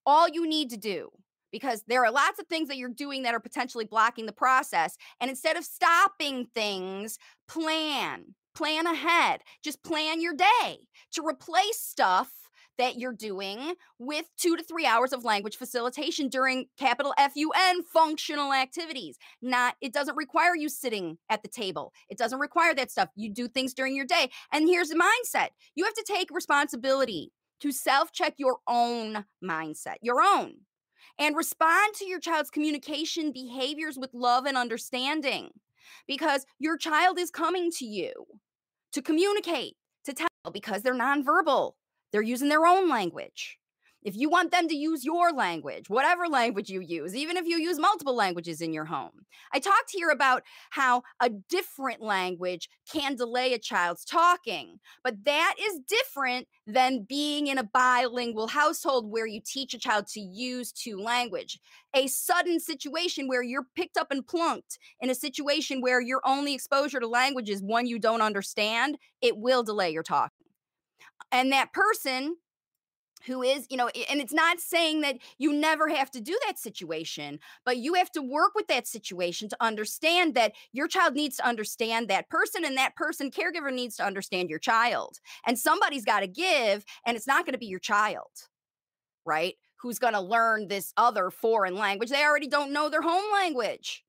all 0.05 0.27
you 0.27 0.47
need 0.47 0.71
to 0.71 0.77
do 0.77 1.09
because 1.51 1.83
there 1.87 2.03
are 2.03 2.11
lots 2.11 2.39
of 2.39 2.47
things 2.47 2.67
that 2.67 2.77
you're 2.77 2.89
doing 2.89 3.23
that 3.23 3.33
are 3.33 3.39
potentially 3.39 3.85
blocking 3.85 4.25
the 4.25 4.31
process. 4.31 4.97
And 5.19 5.29
instead 5.29 5.57
of 5.57 5.63
stopping 5.63 6.47
things, 6.53 7.17
plan, 7.47 8.35
plan 8.55 8.85
ahead. 8.87 9.41
Just 9.63 9.83
plan 9.83 10.21
your 10.21 10.33
day 10.33 10.79
to 11.13 11.25
replace 11.25 11.79
stuff 11.79 12.29
that 12.79 12.97
you're 12.97 13.13
doing 13.13 13.75
with 13.99 14.25
two 14.37 14.55
to 14.55 14.63
three 14.63 14.85
hours 14.85 15.13
of 15.13 15.23
language 15.23 15.57
facilitation 15.57 16.29
during 16.29 16.65
capital 16.77 17.13
FUN 17.17 17.83
functional 17.83 18.53
activities. 18.53 19.17
Not, 19.41 19.75
it 19.81 19.93
doesn't 19.93 20.15
require 20.15 20.55
you 20.55 20.69
sitting 20.69 21.17
at 21.29 21.43
the 21.43 21.49
table. 21.49 21.93
It 22.09 22.17
doesn't 22.17 22.39
require 22.39 22.73
that 22.75 22.89
stuff. 22.89 23.09
You 23.15 23.31
do 23.31 23.47
things 23.47 23.73
during 23.73 23.95
your 23.95 24.05
day. 24.05 24.31
And 24.51 24.67
here's 24.67 24.89
the 24.89 24.95
mindset 24.95 25.49
you 25.75 25.83
have 25.83 25.93
to 25.93 26.05
take 26.07 26.29
responsibility 26.31 27.31
to 27.59 27.71
self 27.71 28.11
check 28.11 28.35
your 28.37 28.57
own 28.67 29.25
mindset, 29.43 29.95
your 30.01 30.21
own, 30.21 30.53
and 31.19 31.35
respond 31.35 31.93
to 31.95 32.05
your 32.05 32.19
child's 32.19 32.49
communication 32.49 33.31
behaviors 33.31 33.97
with 33.97 34.13
love 34.13 34.45
and 34.45 34.57
understanding 34.57 35.49
because 36.07 36.45
your 36.59 36.77
child 36.77 37.19
is 37.19 37.29
coming 37.29 37.69
to 37.71 37.85
you 37.85 38.13
to 38.93 39.01
communicate, 39.01 39.75
to 40.05 40.13
tell 40.13 40.27
because 40.53 40.81
they're 40.81 40.95
nonverbal. 40.95 41.73
They're 42.11 42.21
using 42.21 42.49
their 42.49 42.65
own 42.65 42.89
language. 42.89 43.59
If 44.01 44.15
you 44.15 44.29
want 44.29 44.51
them 44.51 44.69
to 44.69 44.75
use 44.75 45.03
your 45.03 45.33
language, 45.33 45.89
whatever 45.89 46.27
language 46.27 46.69
you 46.69 46.79
use, 46.79 47.15
even 47.15 47.35
if 47.35 47.45
you 47.45 47.57
use 47.57 47.77
multiple 47.77 48.15
languages 48.15 48.61
in 48.61 48.71
your 48.71 48.85
home. 48.85 49.25
I 49.51 49.59
talked 49.59 49.91
here 49.91 50.09
about 50.09 50.43
how 50.69 51.03
a 51.19 51.29
different 51.29 52.01
language 52.01 52.69
can 52.89 53.15
delay 53.15 53.53
a 53.53 53.59
child's 53.59 54.05
talking, 54.05 54.79
but 55.03 55.25
that 55.25 55.55
is 55.59 55.81
different 55.85 56.47
than 56.65 57.05
being 57.09 57.47
in 57.47 57.57
a 57.57 57.63
bilingual 57.63 58.47
household 58.47 59.11
where 59.11 59.27
you 59.27 59.41
teach 59.45 59.73
a 59.73 59.79
child 59.79 60.07
to 60.13 60.21
use 60.21 60.71
two 60.71 60.97
language. 60.97 61.59
A 61.93 62.07
sudden 62.07 62.61
situation 62.61 63.27
where 63.27 63.43
you're 63.43 63.67
picked 63.75 63.97
up 63.97 64.11
and 64.11 64.25
plunked 64.25 64.79
in 65.01 65.09
a 65.09 65.15
situation 65.15 65.81
where 65.81 65.99
your 65.99 66.21
only 66.25 66.53
exposure 66.53 67.01
to 67.01 67.07
language 67.07 67.49
is 67.49 67.61
one 67.61 67.85
you 67.85 67.99
don't 67.99 68.21
understand, 68.21 68.97
it 69.21 69.37
will 69.37 69.63
delay 69.63 69.91
your 69.91 70.03
talking 70.03 70.28
and 71.31 71.51
that 71.51 71.73
person 71.73 72.35
who 73.25 73.43
is, 73.43 73.67
you 73.69 73.77
know, 73.77 73.89
and 74.09 74.21
it's 74.21 74.33
not 74.33 74.59
saying 74.59 75.01
that 75.01 75.17
you 75.37 75.51
never 75.51 75.89
have 75.89 76.09
to 76.11 76.21
do 76.21 76.37
that 76.45 76.57
situation, 76.57 77.39
but 77.65 77.77
you 77.77 77.95
have 77.95 78.11
to 78.11 78.21
work 78.21 78.51
with 78.55 78.67
that 78.67 78.87
situation 78.87 79.49
to 79.49 79.57
understand 79.59 80.35
that 80.35 80.53
your 80.71 80.87
child 80.87 81.15
needs 81.15 81.35
to 81.37 81.45
understand 81.45 82.07
that 82.07 82.29
person 82.29 82.63
and 82.63 82.77
that 82.77 82.95
person 82.95 83.29
caregiver 83.29 83.73
needs 83.73 83.97
to 83.97 84.05
understand 84.05 84.49
your 84.49 84.59
child. 84.59 85.19
And 85.45 85.59
somebody's 85.59 86.05
got 86.05 86.21
to 86.21 86.27
give, 86.27 86.85
and 87.05 87.17
it's 87.17 87.27
not 87.27 87.45
going 87.45 87.53
to 87.53 87.59
be 87.59 87.65
your 87.65 87.79
child, 87.79 88.31
right? 89.25 89.55
Who's 89.81 89.99
going 89.99 90.13
to 90.13 90.21
learn 90.21 90.67
this 90.67 90.93
other 90.97 91.29
foreign 91.29 91.75
language? 91.75 92.09
They 92.09 92.23
already 92.23 92.47
don't 92.47 92.71
know 92.71 92.89
their 92.89 93.01
home 93.01 93.31
language. 93.33 94.03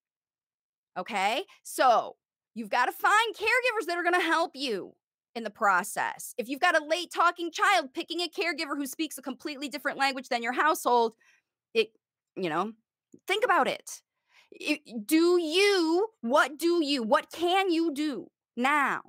Okay. 0.97 1.45
So 1.63 2.17
you've 2.55 2.71
got 2.71 2.87
to 2.87 2.93
find 2.93 3.35
caregivers 3.35 3.87
that 3.87 3.97
are 3.97 4.03
going 4.03 4.15
to 4.15 4.27
help 4.27 4.53
you 4.55 4.95
in 5.35 5.45
the 5.45 5.51
process. 5.51 6.35
If 6.39 6.49
you've 6.49 6.61
got 6.61 6.81
a 6.81 6.85
late 6.85 7.13
talking 7.15 7.51
child, 7.51 7.93
picking 7.95 8.21
a 8.21 8.29
caregiver 8.29 8.77
who 8.77 8.87
speaks 8.87 9.19
a 9.19 9.23
completely 9.23 9.69
different 9.69 9.99
language 9.99 10.29
than 10.29 10.43
your 10.43 10.53
household, 10.53 11.13
it, 11.75 11.93
you 12.37 12.49
know, 12.49 12.73
think 13.27 13.45
about 13.45 13.69
it. 13.69 14.03
do 15.07 15.41
you, 15.41 16.09
what 16.21 16.59
do 16.59 16.85
you, 16.85 17.03
what 17.03 17.31
can 17.33 17.71
you 17.71 17.93
do 17.95 18.29
now 18.57 19.03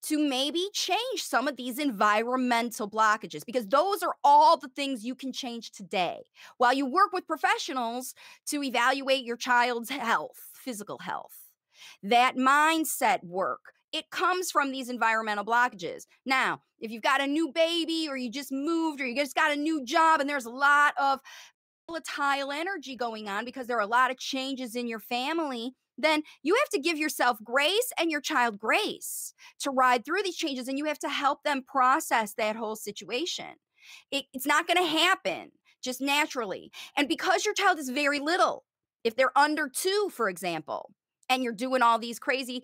to 0.00 0.18
maybe 0.18 0.68
change 0.72 1.22
some 1.22 1.48
of 1.48 1.56
these 1.56 1.78
environmental 1.78 2.88
blockages 2.88 3.44
because 3.44 3.66
those 3.66 4.02
are 4.02 4.14
all 4.22 4.56
the 4.56 4.68
things 4.68 5.04
you 5.04 5.14
can 5.14 5.32
change 5.32 5.72
today 5.72 6.20
while 6.56 6.72
you 6.72 6.86
work 6.86 7.12
with 7.12 7.26
professionals 7.26 8.14
to 8.46 8.62
evaluate 8.62 9.24
your 9.24 9.36
child's 9.36 9.90
health, 9.90 10.50
physical 10.54 10.98
health. 10.98 11.36
That 12.02 12.36
mindset 12.36 13.24
work, 13.24 13.72
it 13.92 14.10
comes 14.10 14.50
from 14.50 14.70
these 14.70 14.88
environmental 14.88 15.44
blockages. 15.44 16.06
Now, 16.26 16.62
if 16.78 16.90
you've 16.90 17.02
got 17.02 17.20
a 17.20 17.26
new 17.26 17.50
baby 17.52 18.06
or 18.08 18.16
you 18.16 18.30
just 18.30 18.52
moved 18.52 19.00
or 19.00 19.06
you 19.06 19.16
just 19.16 19.34
got 19.34 19.52
a 19.52 19.56
new 19.56 19.84
job 19.84 20.20
and 20.20 20.28
there's 20.28 20.44
a 20.44 20.50
lot 20.50 20.94
of 21.00 21.20
volatile 21.88 22.52
energy 22.52 22.96
going 22.96 23.28
on 23.28 23.44
because 23.44 23.66
there 23.66 23.78
are 23.78 23.82
a 23.82 23.86
lot 23.86 24.10
of 24.10 24.18
changes 24.18 24.76
in 24.76 24.86
your 24.86 24.98
family, 24.98 25.72
then 25.96 26.22
you 26.42 26.54
have 26.54 26.68
to 26.70 26.80
give 26.80 26.98
yourself 26.98 27.38
grace 27.42 27.90
and 27.98 28.10
your 28.10 28.20
child 28.20 28.58
grace 28.58 29.32
to 29.60 29.70
ride 29.70 30.04
through 30.04 30.22
these 30.22 30.36
changes 30.36 30.68
and 30.68 30.78
you 30.78 30.84
have 30.84 30.98
to 30.98 31.08
help 31.08 31.42
them 31.42 31.64
process 31.66 32.34
that 32.34 32.56
whole 32.56 32.76
situation. 32.76 33.56
It, 34.10 34.26
it's 34.32 34.46
not 34.46 34.66
going 34.66 34.76
to 34.76 34.88
happen 34.88 35.52
just 35.82 36.00
naturally. 36.00 36.70
And 36.96 37.08
because 37.08 37.44
your 37.44 37.54
child 37.54 37.78
is 37.78 37.88
very 37.88 38.20
little, 38.20 38.64
if 39.02 39.16
they're 39.16 39.36
under 39.36 39.68
two, 39.68 40.10
for 40.12 40.28
example, 40.28 40.90
and 41.28 41.42
you're 41.42 41.52
doing 41.52 41.82
all 41.82 41.98
these 41.98 42.18
crazy 42.18 42.62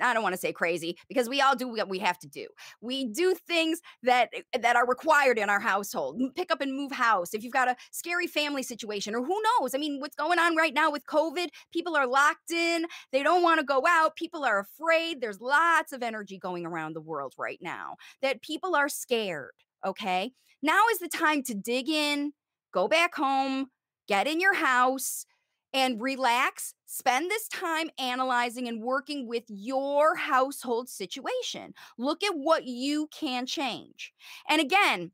i 0.00 0.12
don't 0.12 0.22
want 0.22 0.34
to 0.34 0.40
say 0.40 0.52
crazy 0.52 0.96
because 1.08 1.28
we 1.28 1.40
all 1.40 1.54
do 1.54 1.68
what 1.68 1.88
we 1.88 1.98
have 1.98 2.18
to 2.18 2.28
do. 2.28 2.46
We 2.80 3.06
do 3.06 3.34
things 3.34 3.80
that 4.02 4.30
eh, 4.34 4.58
that 4.58 4.76
are 4.76 4.86
required 4.86 5.38
in 5.38 5.50
our 5.50 5.60
household. 5.60 6.20
Pick 6.36 6.50
up 6.50 6.60
and 6.60 6.74
move 6.74 6.92
house 6.92 7.34
if 7.34 7.42
you've 7.42 7.52
got 7.52 7.68
a 7.68 7.76
scary 7.90 8.26
family 8.26 8.62
situation 8.62 9.14
or 9.14 9.24
who 9.24 9.40
knows? 9.42 9.74
I 9.74 9.78
mean 9.78 10.00
what's 10.00 10.16
going 10.16 10.38
on 10.38 10.56
right 10.56 10.74
now 10.74 10.90
with 10.90 11.06
covid? 11.06 11.48
People 11.72 11.96
are 11.96 12.06
locked 12.06 12.50
in. 12.50 12.86
They 13.12 13.22
don't 13.22 13.42
want 13.42 13.60
to 13.60 13.66
go 13.66 13.82
out. 13.86 14.16
People 14.16 14.44
are 14.44 14.60
afraid. 14.60 15.20
There's 15.20 15.40
lots 15.40 15.92
of 15.92 16.02
energy 16.02 16.38
going 16.38 16.66
around 16.66 16.94
the 16.94 17.00
world 17.00 17.34
right 17.38 17.58
now 17.60 17.96
that 18.22 18.42
people 18.42 18.74
are 18.74 18.88
scared 18.88 19.52
okay? 19.84 20.32
Now 20.62 20.80
is 20.90 20.98
the 20.98 21.08
time 21.08 21.42
to 21.44 21.54
dig 21.54 21.88
in 21.88 22.32
go 22.72 22.88
back 22.88 23.14
home 23.14 23.66
get 24.08 24.26
in 24.26 24.40
your 24.40 24.54
house 24.54 25.26
and 25.74 26.00
relax. 26.00 26.72
Spend 26.86 27.30
this 27.30 27.48
time 27.48 27.90
analyzing 27.98 28.68
and 28.68 28.80
working 28.80 29.26
with 29.26 29.44
your 29.48 30.14
household 30.14 30.88
situation. 30.88 31.74
Look 31.98 32.22
at 32.22 32.34
what 32.34 32.64
you 32.64 33.08
can 33.08 33.44
change. 33.44 34.12
And 34.48 34.60
again, 34.60 35.10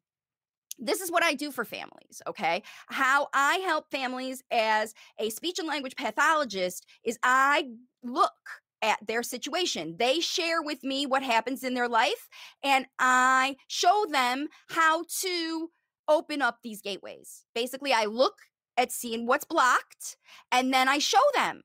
this 0.78 1.00
is 1.00 1.10
what 1.10 1.24
I 1.24 1.34
do 1.34 1.50
for 1.50 1.64
families, 1.64 2.22
okay? 2.26 2.62
How 2.88 3.28
I 3.34 3.56
help 3.56 3.90
families 3.90 4.42
as 4.50 4.94
a 5.18 5.30
speech 5.30 5.58
and 5.58 5.68
language 5.68 5.96
pathologist 5.96 6.86
is 7.04 7.18
I 7.22 7.64
look 8.02 8.32
at 8.82 8.98
their 9.06 9.22
situation. 9.22 9.96
They 9.98 10.20
share 10.20 10.62
with 10.62 10.82
me 10.82 11.04
what 11.06 11.22
happens 11.22 11.64
in 11.64 11.74
their 11.74 11.88
life, 11.88 12.28
and 12.64 12.86
I 12.98 13.56
show 13.68 14.06
them 14.10 14.48
how 14.70 15.04
to 15.20 15.70
open 16.08 16.40
up 16.40 16.58
these 16.62 16.80
gateways. 16.80 17.44
Basically, 17.54 17.92
I 17.92 18.06
look 18.06 18.36
at 18.76 18.92
seeing 18.92 19.26
what's 19.26 19.44
blocked. 19.44 20.16
And 20.52 20.72
then 20.72 20.88
I 20.88 20.98
show 20.98 21.18
them 21.34 21.62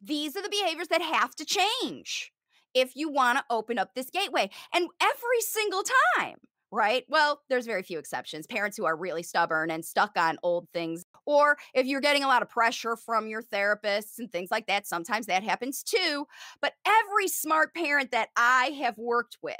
these 0.00 0.36
are 0.36 0.42
the 0.42 0.48
behaviors 0.48 0.88
that 0.88 1.02
have 1.02 1.34
to 1.36 1.44
change 1.44 2.32
if 2.74 2.94
you 2.94 3.10
want 3.10 3.38
to 3.38 3.44
open 3.50 3.78
up 3.78 3.94
this 3.94 4.10
gateway. 4.10 4.50
And 4.72 4.88
every 5.00 5.40
single 5.40 5.82
time, 6.16 6.36
right? 6.70 7.04
Well, 7.08 7.40
there's 7.48 7.66
very 7.66 7.82
few 7.82 7.98
exceptions. 7.98 8.46
Parents 8.46 8.76
who 8.76 8.84
are 8.84 8.96
really 8.96 9.22
stubborn 9.22 9.70
and 9.70 9.84
stuck 9.84 10.12
on 10.16 10.38
old 10.42 10.68
things, 10.72 11.04
or 11.26 11.56
if 11.74 11.86
you're 11.86 12.00
getting 12.00 12.24
a 12.24 12.28
lot 12.28 12.42
of 12.42 12.48
pressure 12.48 12.96
from 12.96 13.26
your 13.26 13.42
therapists 13.42 14.18
and 14.18 14.30
things 14.30 14.50
like 14.50 14.66
that, 14.66 14.86
sometimes 14.86 15.26
that 15.26 15.42
happens 15.42 15.82
too. 15.82 16.26
But 16.60 16.74
every 16.86 17.28
smart 17.28 17.74
parent 17.74 18.10
that 18.12 18.28
I 18.36 18.76
have 18.82 18.98
worked 18.98 19.38
with 19.42 19.56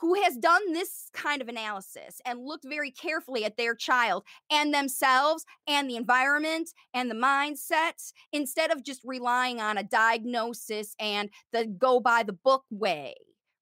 who 0.00 0.14
has 0.22 0.36
done 0.36 0.72
this 0.72 1.10
kind 1.12 1.42
of 1.42 1.48
analysis 1.48 2.20
and 2.24 2.44
looked 2.44 2.66
very 2.66 2.90
carefully 2.90 3.44
at 3.44 3.56
their 3.56 3.74
child 3.74 4.24
and 4.50 4.72
themselves 4.72 5.44
and 5.66 5.88
the 5.88 5.96
environment 5.96 6.70
and 6.94 7.10
the 7.10 7.14
mindsets 7.14 8.12
instead 8.32 8.70
of 8.70 8.84
just 8.84 9.00
relying 9.04 9.60
on 9.60 9.76
a 9.76 9.82
diagnosis 9.82 10.94
and 11.00 11.30
the 11.52 11.66
go 11.66 12.00
by 12.00 12.22
the 12.22 12.32
book 12.32 12.64
way 12.70 13.14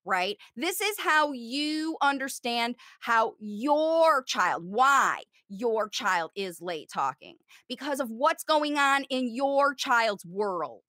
right? 0.09 0.37
This 0.55 0.80
is 0.80 1.01
how 1.01 1.32
you 1.32 1.97
understand 2.01 2.76
how 3.01 3.34
your 3.41 4.22
child, 4.22 4.62
why 4.64 5.22
your 5.49 5.89
child 5.89 6.30
is 6.37 6.62
late 6.62 6.89
talking, 6.95 7.34
because 7.68 7.99
of 7.99 8.09
what's 8.09 8.45
going 8.45 8.78
on 8.78 9.03
in 9.11 9.34
your 9.34 9.74
child's 9.74 10.24
world. 10.24 10.84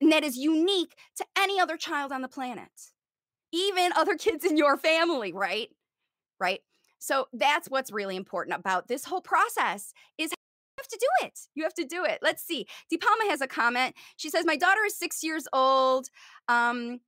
And 0.00 0.10
that 0.12 0.24
is 0.24 0.38
unique 0.38 0.94
to 1.16 1.26
any 1.38 1.60
other 1.60 1.76
child 1.76 2.10
on 2.10 2.22
the 2.22 2.28
planet 2.28 2.70
even 3.52 3.92
other 3.94 4.14
kids 4.18 4.44
in 4.44 4.56
your 4.56 4.76
family, 4.76 5.32
right? 5.32 5.68
Right. 6.40 6.60
So 6.98 7.26
that's 7.32 7.68
what's 7.68 7.92
really 7.92 8.16
important 8.16 8.56
about 8.58 8.88
this 8.88 9.04
whole 9.04 9.20
process 9.20 9.92
is 10.18 10.30
you 10.30 10.36
have 10.78 10.88
to 10.88 10.98
do 10.98 11.26
it. 11.26 11.38
You 11.54 11.62
have 11.64 11.74
to 11.74 11.84
do 11.84 12.04
it. 12.04 12.20
Let's 12.22 12.42
see. 12.42 12.66
Depalma 12.92 13.28
has 13.28 13.40
a 13.40 13.46
comment. 13.46 13.94
She 14.16 14.30
says, 14.30 14.44
My 14.46 14.56
daughter 14.56 14.80
is 14.86 14.96
six 14.96 15.22
years 15.22 15.46
old. 15.52 16.08
Um, 16.48 17.00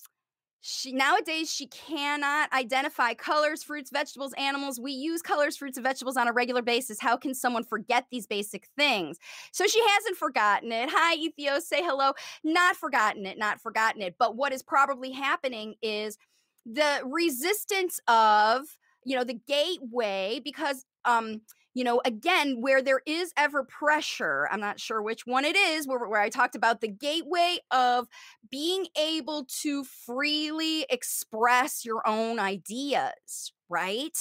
she 0.67 0.93
nowadays 0.93 1.53
she 1.53 1.67
cannot 1.67 2.51
identify 2.55 3.13
colors 3.13 3.63
fruits 3.63 3.91
vegetables 3.91 4.33
animals 4.39 4.81
we 4.81 4.93
use 4.93 5.21
colors 5.21 5.59
fruits 5.59 5.77
and 5.77 5.85
vegetables 5.85 6.17
on 6.17 6.27
a 6.27 6.33
regular 6.33 6.63
basis 6.63 6.99
how 6.99 7.19
can 7.19 7.35
someone 7.35 7.63
forget 7.63 8.07
these 8.11 8.27
basic 8.27 8.67
things 8.75 9.19
so 9.53 9.67
she 9.67 9.83
hasn't 9.91 10.17
forgotten 10.17 10.73
it 10.73 10.89
hi 10.91 11.17
ethios 11.17 11.67
say 11.67 11.83
hello 11.83 12.15
not 12.45 12.77
forgotten 12.77 13.27
it 13.27 13.37
not 13.37 13.61
forgotten 13.61 14.01
it 14.01 14.15
but 14.19 14.37
what 14.37 14.55
is 14.55 14.63
probably 14.63 15.11
happening 15.13 15.75
is 15.83 16.17
the 16.67 17.01
resistance 17.05 18.01
of 18.09 18.63
you 19.05 19.17
know 19.17 19.25
the 19.25 19.39
gateway 19.47 20.41
because 20.43 20.85
um 21.05 21.41
you 21.75 21.85
know 21.85 22.01
again 22.05 22.57
where 22.61 22.81
there 22.81 23.03
is 23.07 23.33
ever 23.37 23.65
pressure 23.65 24.49
i'm 24.51 24.61
not 24.61 24.81
sure 24.81 25.03
which 25.03 25.27
one 25.27 25.45
it 25.45 25.57
is 25.57 25.87
where, 25.87 26.09
where 26.09 26.21
i 26.21 26.29
talked 26.31 26.55
about 26.55 26.81
the 26.81 26.89
gateway 26.89 27.59
of 27.71 28.07
being 28.51 28.87
able 28.99 29.47
to 29.63 29.85
freely 29.85 30.87
express 30.91 31.85
your 31.85 32.07
own 32.07 32.39
ideas 32.39 33.53
right? 33.71 34.17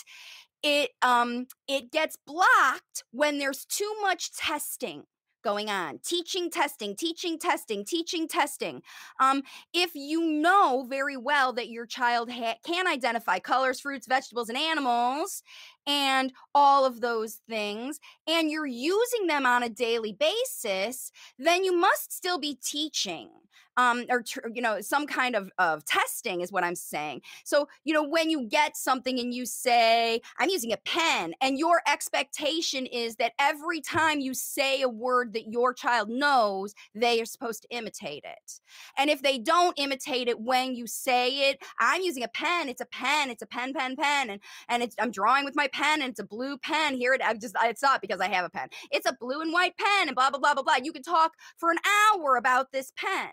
It 0.64 0.92
um 1.02 1.48
it 1.68 1.92
gets 1.92 2.16
blocked 2.26 3.04
when 3.12 3.38
there's 3.38 3.66
too 3.66 3.92
much 4.02 4.32
testing 4.34 5.04
going 5.44 5.70
on 5.70 6.00
teaching 6.04 6.50
testing 6.50 6.96
teaching 6.96 7.38
testing 7.38 7.86
teaching 7.86 8.28
testing. 8.28 8.82
Um, 9.20 9.44
if 9.74 9.92
you 9.94 10.26
know 10.26 10.86
very 10.90 11.18
well 11.18 11.54
that 11.54 11.70
your 11.70 11.86
child 11.86 12.32
ha- 12.32 12.58
can 12.64 12.88
identify 12.88 13.40
colors 13.40 13.80
fruits 13.80 14.08
vegetables 14.08 14.50
and 14.50 14.58
animals 14.58 15.44
and 15.88 16.32
all 16.56 16.86
of 16.86 17.02
those 17.02 17.42
things 17.48 18.00
and 18.28 18.50
you're 18.50 18.66
using 18.66 19.28
them 19.28 19.46
on 19.46 19.64
a 19.64 19.70
daily 19.70 20.14
basis 20.14 21.12
then 21.38 21.64
you 21.64 21.76
must 21.76 22.12
still 22.12 22.40
be 22.40 22.58
teaching 22.64 23.30
um, 23.78 24.06
or 24.10 24.24
you 24.54 24.62
know 24.62 24.82
some 24.82 25.08
kind 25.08 25.36
of 25.36 25.50
of 25.58 25.84
testing 25.86 26.42
is 26.42 26.52
what 26.52 26.64
i'm 26.64 26.76
saying. 26.76 27.22
So 27.44 27.68
you 27.84 27.94
know 27.94 28.08
when 28.08 28.30
you 28.30 28.48
get 28.48 28.78
something 28.78 29.20
and 29.20 29.34
you 29.34 29.46
say 29.46 30.22
i'm 30.40 30.50
using 30.50 30.72
a 30.72 30.78
pen 30.78 31.34
and 31.42 31.58
your 31.58 31.82
expectation 31.88 32.86
is 32.86 33.16
that 33.18 33.34
every 33.40 33.82
time 33.82 34.20
you 34.20 34.34
say 34.34 34.82
a 34.82 34.90
word 34.90 35.34
that 35.34 35.52
your 35.52 35.74
child 35.74 36.10
knows 36.10 36.74
they 36.94 37.22
are 37.22 37.26
supposed 37.26 37.64
to 37.64 37.76
imitate 37.76 38.24
it. 38.24 38.60
And 38.98 39.10
if 39.10 39.22
they 39.22 39.38
don't 39.38 39.78
imitate 39.78 40.28
it 40.28 40.40
when 40.40 40.76
you 40.76 40.88
say 40.88 41.50
it 41.50 41.62
i'm 41.80 42.02
using 42.02 42.24
a 42.24 42.28
pen 42.28 42.70
it's 42.70 42.82
a 42.82 42.86
pen 42.86 43.30
it's 43.30 43.42
a 43.42 43.48
pen 43.48 43.74
pen 43.74 43.96
pen 43.96 44.30
and 44.30 44.42
and 44.70 44.94
i'm 45.00 45.12
drawing 45.12 45.46
with 45.46 45.56
my 45.56 45.68
pen 45.74 46.02
and 46.02 46.12
it's 46.12 46.20
a 46.20 46.26
blue 46.26 46.58
pen 46.58 46.96
here 46.96 47.14
it 47.14 47.22
i 47.22 47.34
just 47.34 47.56
it's 47.64 47.82
not 47.82 48.02
because 48.02 48.22
i 48.22 48.28
have 48.28 48.46
a 48.46 48.50
pen 48.50 48.68
it's 48.92 49.10
a 49.10 49.18
blue 49.20 49.42
and 49.42 49.52
white 49.52 49.76
pen 49.78 50.08
and 50.08 50.16
blah 50.16 50.30
blah 50.30 50.40
blah 50.40 50.54
blah 50.54 50.64
blah 50.64 50.76
you 50.82 50.94
can 50.94 51.04
talk 51.04 51.34
for 51.58 51.72
an 51.72 51.78
hour 52.14 52.36
about 52.36 52.72
this 52.72 52.92
pen 52.96 53.30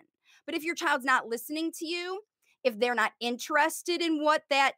but 0.50 0.56
if 0.56 0.64
your 0.64 0.74
child's 0.74 1.04
not 1.04 1.28
listening 1.28 1.70
to 1.78 1.86
you, 1.86 2.22
if 2.64 2.78
they're 2.80 2.94
not 2.94 3.12
interested 3.20 4.02
in 4.02 4.20
what 4.20 4.42
that 4.50 4.72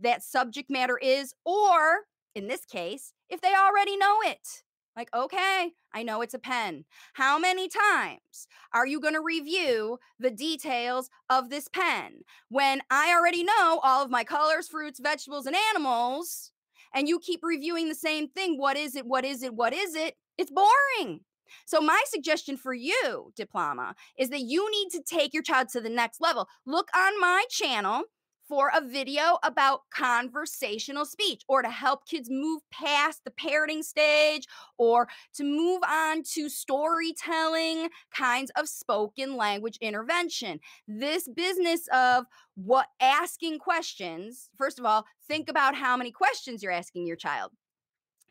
that 0.00 0.22
subject 0.22 0.70
matter 0.70 0.98
is 0.98 1.34
or 1.44 2.04
in 2.36 2.46
this 2.46 2.64
case, 2.64 3.12
if 3.28 3.40
they 3.40 3.52
already 3.52 3.96
know 3.96 4.18
it? 4.22 4.62
Like, 4.94 5.08
okay, 5.12 5.72
I 5.92 6.04
know 6.04 6.22
it's 6.22 6.32
a 6.32 6.38
pen. 6.38 6.84
How 7.14 7.40
many 7.40 7.68
times 7.68 8.46
are 8.72 8.86
you 8.86 9.00
going 9.00 9.14
to 9.14 9.20
review 9.20 9.98
the 10.18 10.30
details 10.30 11.10
of 11.28 11.50
this 11.50 11.66
pen 11.66 12.20
when 12.48 12.80
I 12.88 13.12
already 13.12 13.42
know 13.42 13.80
all 13.82 14.04
of 14.04 14.10
my 14.10 14.22
colors, 14.22 14.68
fruits, 14.68 15.00
vegetables, 15.00 15.46
and 15.46 15.56
animals? 15.70 16.52
And 16.96 17.06
you 17.06 17.20
keep 17.20 17.40
reviewing 17.42 17.88
the 17.90 17.94
same 17.94 18.26
thing. 18.26 18.56
What 18.58 18.78
is 18.78 18.96
it? 18.96 19.06
What 19.06 19.26
is 19.26 19.42
it? 19.42 19.54
What 19.54 19.74
is 19.74 19.94
it? 19.94 20.14
It's 20.38 20.50
boring. 20.50 21.20
So, 21.66 21.80
my 21.80 22.02
suggestion 22.06 22.56
for 22.56 22.72
you, 22.72 23.32
De 23.36 23.44
Palma, 23.46 23.94
is 24.18 24.30
that 24.30 24.40
you 24.40 24.68
need 24.70 24.88
to 24.92 25.02
take 25.02 25.34
your 25.34 25.42
child 25.42 25.68
to 25.74 25.80
the 25.82 25.90
next 25.90 26.22
level. 26.22 26.48
Look 26.64 26.88
on 26.96 27.20
my 27.20 27.44
channel 27.50 28.04
for 28.48 28.70
a 28.74 28.80
video 28.80 29.38
about 29.42 29.82
conversational 29.92 31.04
speech 31.04 31.42
or 31.48 31.62
to 31.62 31.68
help 31.68 32.06
kids 32.06 32.28
move 32.30 32.62
past 32.72 33.22
the 33.24 33.30
parroting 33.30 33.82
stage 33.82 34.46
or 34.78 35.08
to 35.34 35.44
move 35.44 35.82
on 35.88 36.22
to 36.22 36.48
storytelling 36.48 37.88
kinds 38.14 38.50
of 38.56 38.68
spoken 38.68 39.36
language 39.36 39.78
intervention. 39.80 40.60
This 40.86 41.28
business 41.28 41.88
of 41.92 42.24
what 42.54 42.86
asking 43.00 43.58
questions, 43.58 44.48
first 44.56 44.78
of 44.78 44.84
all, 44.84 45.04
think 45.26 45.48
about 45.48 45.74
how 45.74 45.96
many 45.96 46.10
questions 46.10 46.62
you're 46.62 46.72
asking 46.72 47.06
your 47.06 47.16
child. 47.16 47.52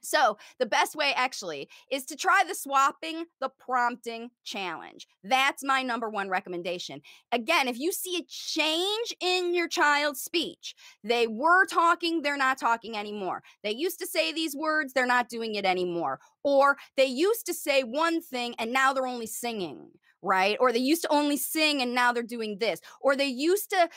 So, 0.05 0.37
the 0.59 0.65
best 0.65 0.95
way 0.95 1.13
actually 1.15 1.69
is 1.91 2.05
to 2.05 2.15
try 2.15 2.43
the 2.47 2.55
swapping 2.55 3.25
the 3.39 3.49
prompting 3.49 4.29
challenge. 4.43 5.07
That's 5.23 5.63
my 5.63 5.83
number 5.83 6.09
one 6.09 6.29
recommendation. 6.29 7.01
Again, 7.31 7.67
if 7.67 7.77
you 7.79 7.91
see 7.91 8.17
a 8.17 8.25
change 8.27 9.15
in 9.19 9.53
your 9.53 9.67
child's 9.67 10.21
speech, 10.21 10.75
they 11.03 11.27
were 11.27 11.65
talking, 11.65 12.21
they're 12.21 12.37
not 12.37 12.59
talking 12.59 12.97
anymore. 12.97 13.43
They 13.63 13.71
used 13.71 13.99
to 13.99 14.07
say 14.07 14.31
these 14.31 14.55
words, 14.55 14.93
they're 14.93 15.05
not 15.05 15.29
doing 15.29 15.55
it 15.55 15.65
anymore. 15.65 16.19
Or 16.43 16.77
they 16.95 17.05
used 17.05 17.45
to 17.47 17.53
say 17.53 17.83
one 17.83 18.21
thing 18.21 18.55
and 18.59 18.71
now 18.71 18.93
they're 18.93 19.07
only 19.07 19.27
singing 19.27 19.89
right? 20.25 20.57
Or 20.59 20.71
they 20.71 20.79
used 20.79 21.03
to 21.03 21.13
only 21.13 21.37
sing 21.37 21.81
and 21.81 21.93
now 21.93 22.11
they're 22.11 22.23
doing 22.23 22.57
this. 22.59 22.81
Or 23.01 23.15
they 23.15 23.27
used 23.27 23.69
to 23.69 23.89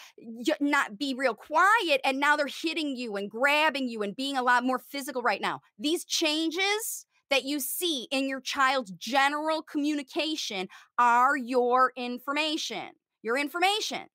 not 0.60 0.98
be 0.98 1.14
real 1.14 1.34
quiet 1.34 2.00
and 2.04 2.20
now 2.20 2.36
they're 2.36 2.46
hitting 2.46 2.96
you 2.96 3.16
and 3.16 3.30
grabbing 3.30 3.88
you 3.88 4.02
and 4.02 4.14
being 4.14 4.36
a 4.36 4.42
lot 4.42 4.64
more 4.64 4.78
physical 4.78 5.22
right 5.22 5.40
now. 5.40 5.60
These 5.78 6.04
changes 6.04 7.06
that 7.30 7.44
you 7.44 7.60
see 7.60 8.08
in 8.10 8.28
your 8.28 8.40
child's 8.40 8.90
general 8.92 9.62
communication 9.62 10.68
are 10.98 11.36
your 11.36 11.92
information. 11.96 12.90
Your 13.22 13.36
information 13.36 14.06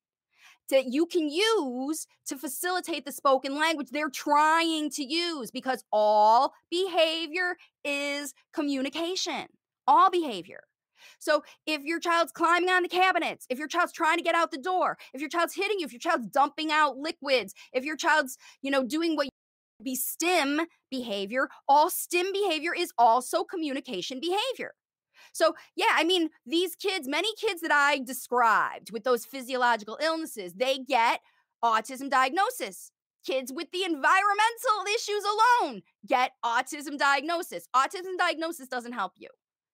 that 0.70 0.86
you 0.88 1.06
can 1.06 1.30
use 1.30 2.08
to 2.26 2.38
facilitate 2.38 3.06
the 3.06 3.12
spoken 3.12 3.56
language 3.58 3.90
they're 3.92 4.10
trying 4.10 4.90
to 4.90 5.04
use 5.04 5.52
because 5.52 5.84
all 5.92 6.54
behavior 6.72 7.58
is 7.84 8.34
communication. 8.54 9.48
All 9.88 10.10
behavior. 10.10 10.64
So 11.20 11.44
if 11.66 11.84
your 11.84 12.00
child's 12.00 12.32
climbing 12.32 12.70
on 12.70 12.84
the 12.84 12.90
cabinets, 12.90 13.46
if 13.50 13.60
your 13.60 13.68
child's 13.68 13.94
trying 13.94 14.18
to 14.18 14.24
get 14.24 14.36
out 14.36 14.52
the 14.52 14.58
door, 14.58 14.98
if 15.14 15.22
your 15.22 15.30
child's 15.30 15.56
hitting 15.56 15.80
you, 15.80 15.86
if 15.86 15.94
your 15.94 16.00
child's 16.00 16.28
dumping 16.28 16.72
out 16.72 16.98
liquids, 16.98 17.54
if 17.74 17.84
your 17.84 17.96
child's, 17.96 18.38
you 18.62 18.72
know, 18.72 18.84
doing 18.84 19.16
what 19.16 19.28
be 19.84 19.96
stim 19.96 20.62
behavior, 20.90 21.50
all 21.68 21.90
stim 21.90 22.32
behavior 22.32 22.74
is 22.74 22.92
also 22.98 23.44
communication 23.44 24.20
behavior. 24.20 24.74
So, 25.34 25.56
yeah, 25.76 25.94
I 25.94 26.04
mean, 26.04 26.30
these 26.46 26.76
kids, 26.76 27.08
many 27.08 27.30
kids 27.36 27.62
that 27.62 27.72
I 27.72 28.00
described 28.00 28.92
with 28.92 29.04
those 29.04 29.26
physiological 29.26 29.98
illnesses, 30.02 30.54
they 30.54 30.80
get 30.80 31.22
autism 31.64 32.10
diagnosis. 32.10 32.92
Kids 33.26 33.54
with 33.54 33.72
the 33.72 33.84
environmental 33.84 34.84
issues 34.94 35.24
alone 35.24 35.82
get 36.06 36.32
autism 36.44 36.98
diagnosis. 36.98 37.68
Autism 37.74 38.18
diagnosis 38.18 38.68
doesn't 38.68 38.92
help 38.92 39.14
you 39.18 39.30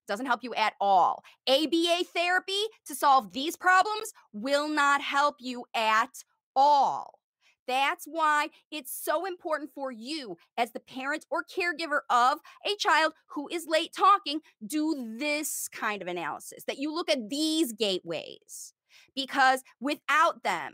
doesn't 0.09 0.25
help 0.25 0.43
you 0.43 0.53
at 0.55 0.73
all. 0.81 1.23
ABA 1.47 2.03
therapy 2.13 2.63
to 2.85 2.95
solve 2.95 3.31
these 3.31 3.55
problems 3.55 4.11
will 4.33 4.67
not 4.67 5.01
help 5.01 5.35
you 5.39 5.63
at 5.73 6.23
all. 6.55 7.19
That's 7.67 8.05
why 8.05 8.47
it's 8.71 8.91
so 8.91 9.27
important 9.27 9.69
for 9.69 9.91
you, 9.91 10.37
as 10.57 10.71
the 10.71 10.79
parent 10.79 11.27
or 11.29 11.43
caregiver 11.43 11.99
of 12.09 12.39
a 12.65 12.75
child 12.79 13.13
who 13.27 13.47
is 13.51 13.67
late 13.67 13.93
talking, 13.95 14.41
do 14.65 15.15
this 15.19 15.69
kind 15.71 16.01
of 16.01 16.07
analysis 16.07 16.63
that 16.65 16.79
you 16.79 16.91
look 16.91 17.11
at 17.11 17.29
these 17.29 17.71
gateways 17.71 18.73
because 19.15 19.61
without 19.79 20.41
them, 20.43 20.73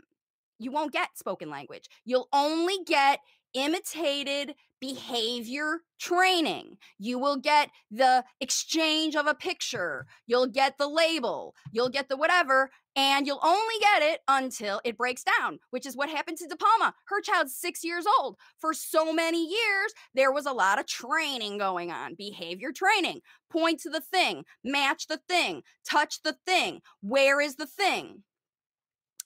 you 0.58 0.72
won't 0.72 0.92
get 0.92 1.18
spoken 1.18 1.50
language. 1.50 1.88
You'll 2.06 2.28
only 2.32 2.78
get 2.86 3.20
imitated 3.52 4.54
behavior 4.80 5.80
training. 5.98 6.76
You 6.98 7.18
will 7.18 7.36
get 7.36 7.70
the 7.90 8.24
exchange 8.40 9.16
of 9.16 9.26
a 9.26 9.34
picture. 9.34 10.06
You'll 10.26 10.46
get 10.46 10.78
the 10.78 10.88
label. 10.88 11.54
You'll 11.72 11.88
get 11.88 12.08
the 12.08 12.16
whatever. 12.16 12.70
And 12.94 13.26
you'll 13.26 13.40
only 13.42 13.74
get 13.78 14.02
it 14.02 14.20
until 14.26 14.80
it 14.82 14.96
breaks 14.96 15.22
down, 15.22 15.58
which 15.70 15.84
is 15.84 15.96
what 15.96 16.08
happened 16.08 16.38
to 16.38 16.48
De 16.48 16.56
Palma. 16.56 16.94
Her 17.08 17.20
child's 17.20 17.54
six 17.54 17.84
years 17.84 18.06
old. 18.18 18.36
For 18.58 18.72
so 18.72 19.12
many 19.12 19.46
years, 19.46 19.92
there 20.14 20.32
was 20.32 20.46
a 20.46 20.52
lot 20.52 20.78
of 20.78 20.86
training 20.86 21.58
going 21.58 21.90
on 21.90 22.14
behavior 22.14 22.72
training. 22.72 23.20
Point 23.50 23.80
to 23.80 23.90
the 23.90 24.00
thing, 24.00 24.44
match 24.64 25.08
the 25.08 25.20
thing, 25.28 25.62
touch 25.88 26.22
the 26.22 26.36
thing. 26.46 26.80
Where 27.02 27.40
is 27.40 27.56
the 27.56 27.66
thing? 27.66 28.22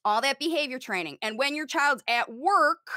All 0.04 0.20
that 0.20 0.40
behavior 0.40 0.80
training. 0.80 1.18
And 1.22 1.38
when 1.38 1.54
your 1.54 1.66
child's 1.66 2.02
at 2.08 2.32
work, 2.32 2.88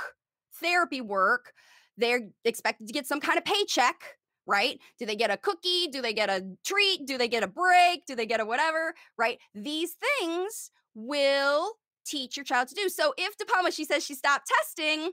therapy 0.59 1.01
work, 1.01 1.53
they're 1.97 2.21
expected 2.45 2.87
to 2.87 2.93
get 2.93 3.07
some 3.07 3.19
kind 3.19 3.37
of 3.37 3.45
paycheck, 3.45 4.03
right? 4.45 4.79
Do 4.99 5.05
they 5.05 5.15
get 5.15 5.31
a 5.31 5.37
cookie? 5.37 5.87
Do 5.87 6.01
they 6.01 6.13
get 6.13 6.29
a 6.29 6.45
treat? 6.65 7.05
Do 7.05 7.17
they 7.17 7.27
get 7.27 7.43
a 7.43 7.47
break? 7.47 8.05
Do 8.05 8.15
they 8.15 8.25
get 8.25 8.39
a 8.39 8.45
whatever, 8.45 8.93
right? 9.17 9.39
These 9.53 9.95
things 10.19 10.71
will 10.95 11.73
teach 12.05 12.35
your 12.35 12.43
child 12.43 12.67
to 12.67 12.75
do. 12.75 12.89
So 12.89 13.13
if 13.17 13.37
De 13.37 13.45
Palma, 13.45 13.71
she 13.71 13.85
says 13.85 14.03
she 14.03 14.13
stopped 14.13 14.51
testing, 14.59 15.11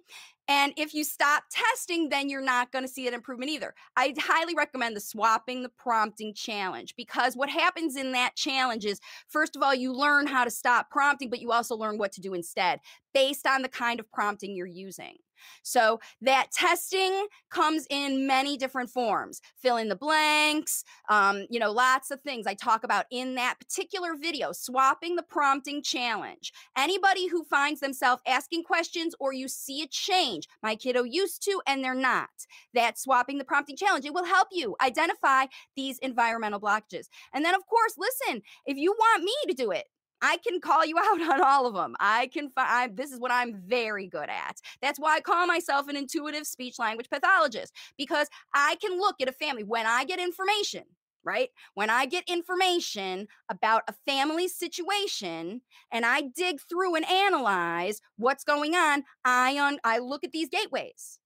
and 0.48 0.72
if 0.76 0.92
you 0.92 1.04
stop 1.04 1.44
testing, 1.50 2.08
then 2.08 2.28
you're 2.28 2.42
not 2.42 2.72
going 2.72 2.84
to 2.84 2.90
see 2.90 3.06
an 3.06 3.14
improvement 3.14 3.50
either. 3.50 3.74
I 3.96 4.14
highly 4.18 4.54
recommend 4.54 4.96
the 4.96 5.00
swapping 5.00 5.62
the 5.62 5.68
prompting 5.68 6.34
challenge 6.34 6.94
because 6.96 7.36
what 7.36 7.48
happens 7.48 7.96
in 7.96 8.12
that 8.12 8.34
challenge 8.34 8.84
is, 8.84 9.00
first 9.28 9.54
of 9.54 9.62
all, 9.62 9.74
you 9.74 9.92
learn 9.92 10.26
how 10.26 10.44
to 10.44 10.50
stop 10.50 10.90
prompting, 10.90 11.30
but 11.30 11.40
you 11.40 11.52
also 11.52 11.76
learn 11.76 11.98
what 11.98 12.10
to 12.12 12.20
do 12.20 12.34
instead 12.34 12.80
based 13.14 13.46
on 13.46 13.62
the 13.62 13.68
kind 13.68 14.00
of 14.00 14.10
prompting 14.10 14.56
you're 14.56 14.66
using. 14.66 15.18
So 15.62 16.00
that 16.22 16.50
testing 16.52 17.26
comes 17.50 17.86
in 17.90 18.26
many 18.26 18.56
different 18.56 18.90
forms. 18.90 19.40
Fill 19.56 19.76
in 19.76 19.88
the 19.88 19.96
blanks, 19.96 20.84
um, 21.08 21.46
you 21.50 21.58
know, 21.60 21.70
lots 21.70 22.10
of 22.10 22.20
things 22.20 22.46
I 22.46 22.54
talk 22.54 22.84
about 22.84 23.06
in 23.10 23.34
that 23.36 23.58
particular 23.58 24.14
video, 24.14 24.52
swapping 24.52 25.16
the 25.16 25.22
prompting 25.22 25.82
challenge. 25.82 26.52
Anybody 26.76 27.28
who 27.28 27.44
finds 27.44 27.80
themselves 27.80 28.22
asking 28.26 28.64
questions 28.64 29.14
or 29.20 29.32
you 29.32 29.48
see 29.48 29.82
a 29.82 29.86
change, 29.86 30.48
my 30.62 30.74
kiddo 30.74 31.02
used 31.02 31.42
to 31.44 31.60
and 31.66 31.82
they're 31.82 31.94
not, 31.94 32.30
that 32.74 32.98
swapping 32.98 33.38
the 33.38 33.44
prompting 33.44 33.76
challenge, 33.76 34.04
it 34.04 34.14
will 34.14 34.24
help 34.24 34.48
you 34.52 34.76
identify 34.80 35.46
these 35.76 35.98
environmental 35.98 36.60
blockages. 36.60 37.08
And 37.32 37.44
then, 37.44 37.54
of 37.54 37.66
course, 37.66 37.94
listen, 37.98 38.42
if 38.66 38.76
you 38.76 38.92
want 38.92 39.24
me 39.24 39.34
to 39.48 39.54
do 39.54 39.70
it, 39.70 39.84
I 40.22 40.38
can 40.38 40.60
call 40.60 40.84
you 40.84 40.96
out 40.98 41.20
on 41.20 41.42
all 41.42 41.66
of 41.66 41.74
them. 41.74 41.96
I 42.00 42.28
can 42.28 42.50
find 42.50 42.96
this 42.96 43.12
is 43.12 43.20
what 43.20 43.32
I'm 43.32 43.62
very 43.66 44.06
good 44.06 44.28
at. 44.28 44.60
That's 44.82 44.98
why 44.98 45.16
I 45.16 45.20
call 45.20 45.46
myself 45.46 45.88
an 45.88 45.96
intuitive 45.96 46.46
speech 46.46 46.78
language 46.78 47.08
pathologist 47.10 47.74
because 47.96 48.28
I 48.54 48.76
can 48.80 48.98
look 48.98 49.16
at 49.20 49.28
a 49.28 49.32
family 49.32 49.64
when 49.64 49.86
I 49.86 50.04
get 50.04 50.20
information, 50.20 50.84
right? 51.24 51.50
When 51.74 51.90
I 51.90 52.06
get 52.06 52.24
information 52.28 53.28
about 53.48 53.82
a 53.88 53.94
family 54.06 54.48
situation 54.48 55.62
and 55.92 56.04
I 56.04 56.22
dig 56.34 56.60
through 56.68 56.96
and 56.96 57.08
analyze 57.08 58.00
what's 58.16 58.44
going 58.44 58.74
on, 58.74 59.04
I 59.24 59.58
on 59.58 59.78
I 59.84 59.98
look 59.98 60.24
at 60.24 60.32
these 60.32 60.48
gateways. 60.48 61.19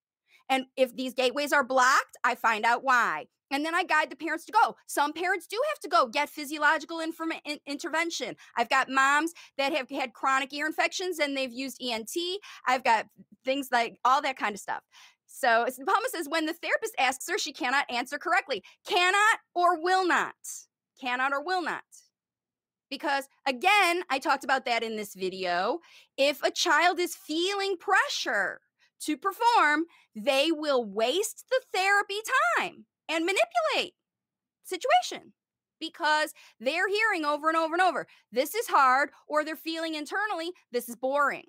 And 0.48 0.66
if 0.76 0.94
these 0.94 1.14
gateways 1.14 1.52
are 1.52 1.64
blocked, 1.64 2.16
I 2.22 2.34
find 2.34 2.64
out 2.64 2.84
why. 2.84 3.26
And 3.50 3.64
then 3.64 3.74
I 3.74 3.84
guide 3.84 4.10
the 4.10 4.16
parents 4.16 4.44
to 4.46 4.52
go. 4.52 4.76
Some 4.86 5.12
parents 5.12 5.46
do 5.46 5.58
have 5.68 5.78
to 5.80 5.88
go 5.88 6.06
get 6.08 6.28
physiological 6.28 7.00
in- 7.00 7.60
intervention. 7.66 8.36
I've 8.56 8.68
got 8.68 8.90
moms 8.90 9.32
that 9.58 9.72
have 9.72 9.88
had 9.90 10.12
chronic 10.12 10.52
ear 10.52 10.66
infections 10.66 11.18
and 11.18 11.36
they've 11.36 11.52
used 11.52 11.80
ENT. 11.80 12.10
I've 12.66 12.82
got 12.82 13.06
things 13.44 13.68
like 13.70 13.98
all 14.04 14.22
that 14.22 14.36
kind 14.36 14.54
of 14.54 14.60
stuff. 14.60 14.82
So 15.26 15.66
Palma 15.86 16.08
says 16.08 16.28
when 16.28 16.46
the 16.46 16.52
therapist 16.52 16.94
asks 16.98 17.28
her, 17.28 17.38
she 17.38 17.52
cannot 17.52 17.90
answer 17.90 18.18
correctly. 18.18 18.62
Cannot 18.86 19.38
or 19.54 19.80
will 19.80 20.06
not. 20.06 20.34
Cannot 21.00 21.32
or 21.32 21.42
will 21.42 21.62
not. 21.62 21.82
Because 22.90 23.28
again, 23.46 24.02
I 24.10 24.18
talked 24.18 24.44
about 24.44 24.64
that 24.66 24.82
in 24.82 24.96
this 24.96 25.14
video. 25.14 25.80
If 26.16 26.42
a 26.42 26.50
child 26.50 26.98
is 27.00 27.14
feeling 27.14 27.76
pressure 27.76 28.60
to 29.02 29.16
perform, 29.16 29.84
they 30.14 30.50
will 30.50 30.84
waste 30.84 31.44
the 31.50 31.60
therapy 31.72 32.20
time 32.58 32.86
and 33.08 33.26
manipulate 33.26 33.94
situation 34.64 35.32
because 35.80 36.32
they're 36.60 36.88
hearing 36.88 37.24
over 37.24 37.48
and 37.48 37.56
over 37.56 37.74
and 37.74 37.82
over 37.82 38.06
this 38.32 38.54
is 38.54 38.66
hard 38.68 39.10
or 39.28 39.44
they're 39.44 39.56
feeling 39.56 39.94
internally 39.94 40.50
this 40.72 40.88
is 40.88 40.96
boring 40.96 41.44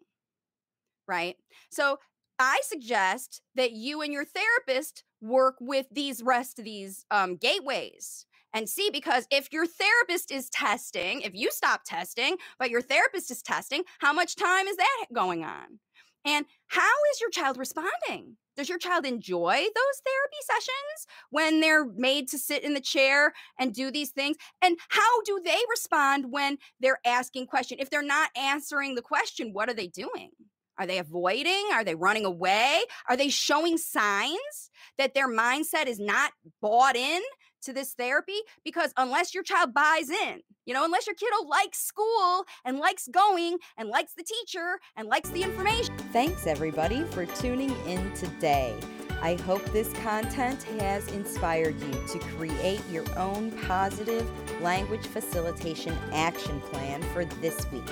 right 1.07 1.35
so 1.69 1.97
I 2.37 2.59
suggest 2.63 3.41
that 3.55 3.71
you 3.71 4.01
and 4.01 4.11
your 4.11 4.25
therapist 4.25 5.03
work 5.21 5.55
with 5.61 5.85
these 5.91 6.21
rest 6.21 6.59
of 6.59 6.65
these 6.65 7.05
um, 7.09 7.37
gateways 7.37 8.25
and 8.53 8.67
see 8.67 8.89
because 8.91 9.25
if 9.31 9.51
your 9.51 9.65
therapist 9.65 10.31
is 10.31 10.49
testing, 10.49 11.21
if 11.21 11.33
you 11.33 11.49
stop 11.51 11.81
testing, 11.85 12.35
but 12.59 12.69
your 12.69 12.81
therapist 12.81 13.31
is 13.31 13.41
testing, 13.41 13.83
how 13.99 14.13
much 14.13 14.35
time 14.35 14.67
is 14.67 14.77
that 14.77 15.05
going 15.13 15.43
on? 15.43 15.79
And 16.25 16.45
how 16.67 16.93
is 17.13 17.21
your 17.21 17.29
child 17.29 17.57
responding? 17.57 18.37
Does 18.57 18.69
your 18.69 18.77
child 18.77 19.05
enjoy 19.05 19.53
those 19.53 20.01
therapy 20.05 20.37
sessions 20.41 21.07
when 21.29 21.59
they're 21.59 21.85
made 21.85 22.29
to 22.29 22.39
sit 22.39 22.63
in 22.63 22.73
the 22.73 22.81
chair 22.81 23.33
and 23.59 23.73
do 23.73 23.91
these 23.91 24.11
things? 24.11 24.37
And 24.61 24.77
how 24.89 25.21
do 25.23 25.41
they 25.43 25.59
respond 25.69 26.31
when 26.31 26.57
they're 26.79 26.99
asking 27.05 27.47
question? 27.47 27.77
If 27.79 27.89
they're 27.89 28.01
not 28.01 28.29
answering 28.35 28.95
the 28.95 29.01
question, 29.01 29.51
what 29.51 29.69
are 29.69 29.73
they 29.73 29.87
doing? 29.87 30.31
Are 30.77 30.87
they 30.87 30.97
avoiding? 30.97 31.69
Are 31.73 31.83
they 31.83 31.95
running 31.95 32.25
away? 32.25 32.81
Are 33.09 33.15
they 33.15 33.29
showing 33.29 33.77
signs 33.77 34.69
that 34.97 35.13
their 35.13 35.29
mindset 35.29 35.87
is 35.87 35.99
not 35.99 36.31
bought 36.61 36.95
in 36.95 37.21
to 37.65 37.73
this 37.73 37.93
therapy? 37.93 38.39
Because 38.63 38.91
unless 38.97 39.33
your 39.33 39.43
child 39.43 39.73
buys 39.73 40.09
in, 40.09 40.41
you 40.65 40.73
know, 40.73 40.85
unless 40.85 41.05
your 41.05 41.15
kiddo 41.15 41.47
likes 41.47 41.79
school 41.79 42.45
and 42.63 42.79
likes 42.79 43.07
going 43.07 43.57
and 43.77 43.89
likes 43.89 44.13
the 44.13 44.23
teacher 44.23 44.79
and 44.95 45.07
likes 45.07 45.29
the 45.29 45.43
information. 45.43 45.95
Thanks, 46.11 46.47
everybody, 46.47 47.03
for 47.03 47.25
tuning 47.25 47.75
in 47.85 48.13
today. 48.13 48.75
I 49.21 49.35
hope 49.35 49.63
this 49.71 49.91
content 50.03 50.63
has 50.79 51.07
inspired 51.11 51.79
you 51.79 51.91
to 52.09 52.19
create 52.37 52.81
your 52.91 53.05
own 53.17 53.51
positive 53.67 54.29
language 54.61 55.05
facilitation 55.07 55.97
action 56.11 56.59
plan 56.61 57.01
for 57.13 57.25
this 57.25 57.69
week. 57.71 57.89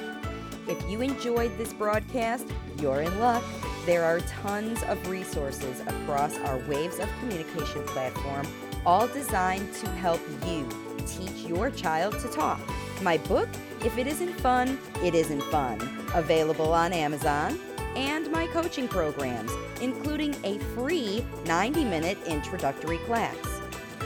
If 0.67 0.89
you 0.89 1.01
enjoyed 1.01 1.57
this 1.57 1.74
broadcast, 1.74 2.47
you're 2.80 3.01
in 3.01 3.19
luck. 3.19 3.43
There 3.86 4.03
are 4.03 4.19
tons 4.21 4.82
of 4.84 5.07
resources 5.09 5.82
across 5.82 6.38
our 6.39 6.57
Waves 6.69 6.99
of 6.99 7.09
Communication 7.19 7.84
platform, 7.84 8.47
all 8.86 9.08
designed 9.08 9.74
to 9.76 9.88
help 9.90 10.20
you 10.46 10.68
teach 11.06 11.48
your 11.48 11.70
child 11.70 12.18
to 12.20 12.28
talk. 12.30 12.60
My 13.02 13.18
book, 13.18 13.50
If 13.84 13.98
It 13.98 14.08
Isn't 14.08 14.34
Fun, 14.40 14.80
It 15.04 15.14
Isn't 15.16 15.44
Fun, 15.44 15.80
available 16.14 16.74
on 16.74 16.92
Amazon, 16.94 17.60
and 17.96 18.32
my 18.32 18.48
coaching 18.48 18.88
programs, 18.88 19.52
including 19.82 20.36
a 20.44 20.58
free 20.76 21.24
90 21.46 21.84
minute 21.86 22.18
introductory 22.26 22.98
class. 23.00 23.36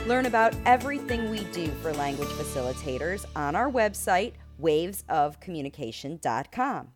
Learn 0.06 0.26
about 0.26 0.54
everything 0.64 1.30
we 1.30 1.44
do 1.44 1.68
for 1.82 1.92
language 1.94 2.28
facilitators 2.30 3.24
on 3.34 3.56
our 3.56 3.70
website, 3.70 4.34
wavesofcommunication.com. 4.60 6.92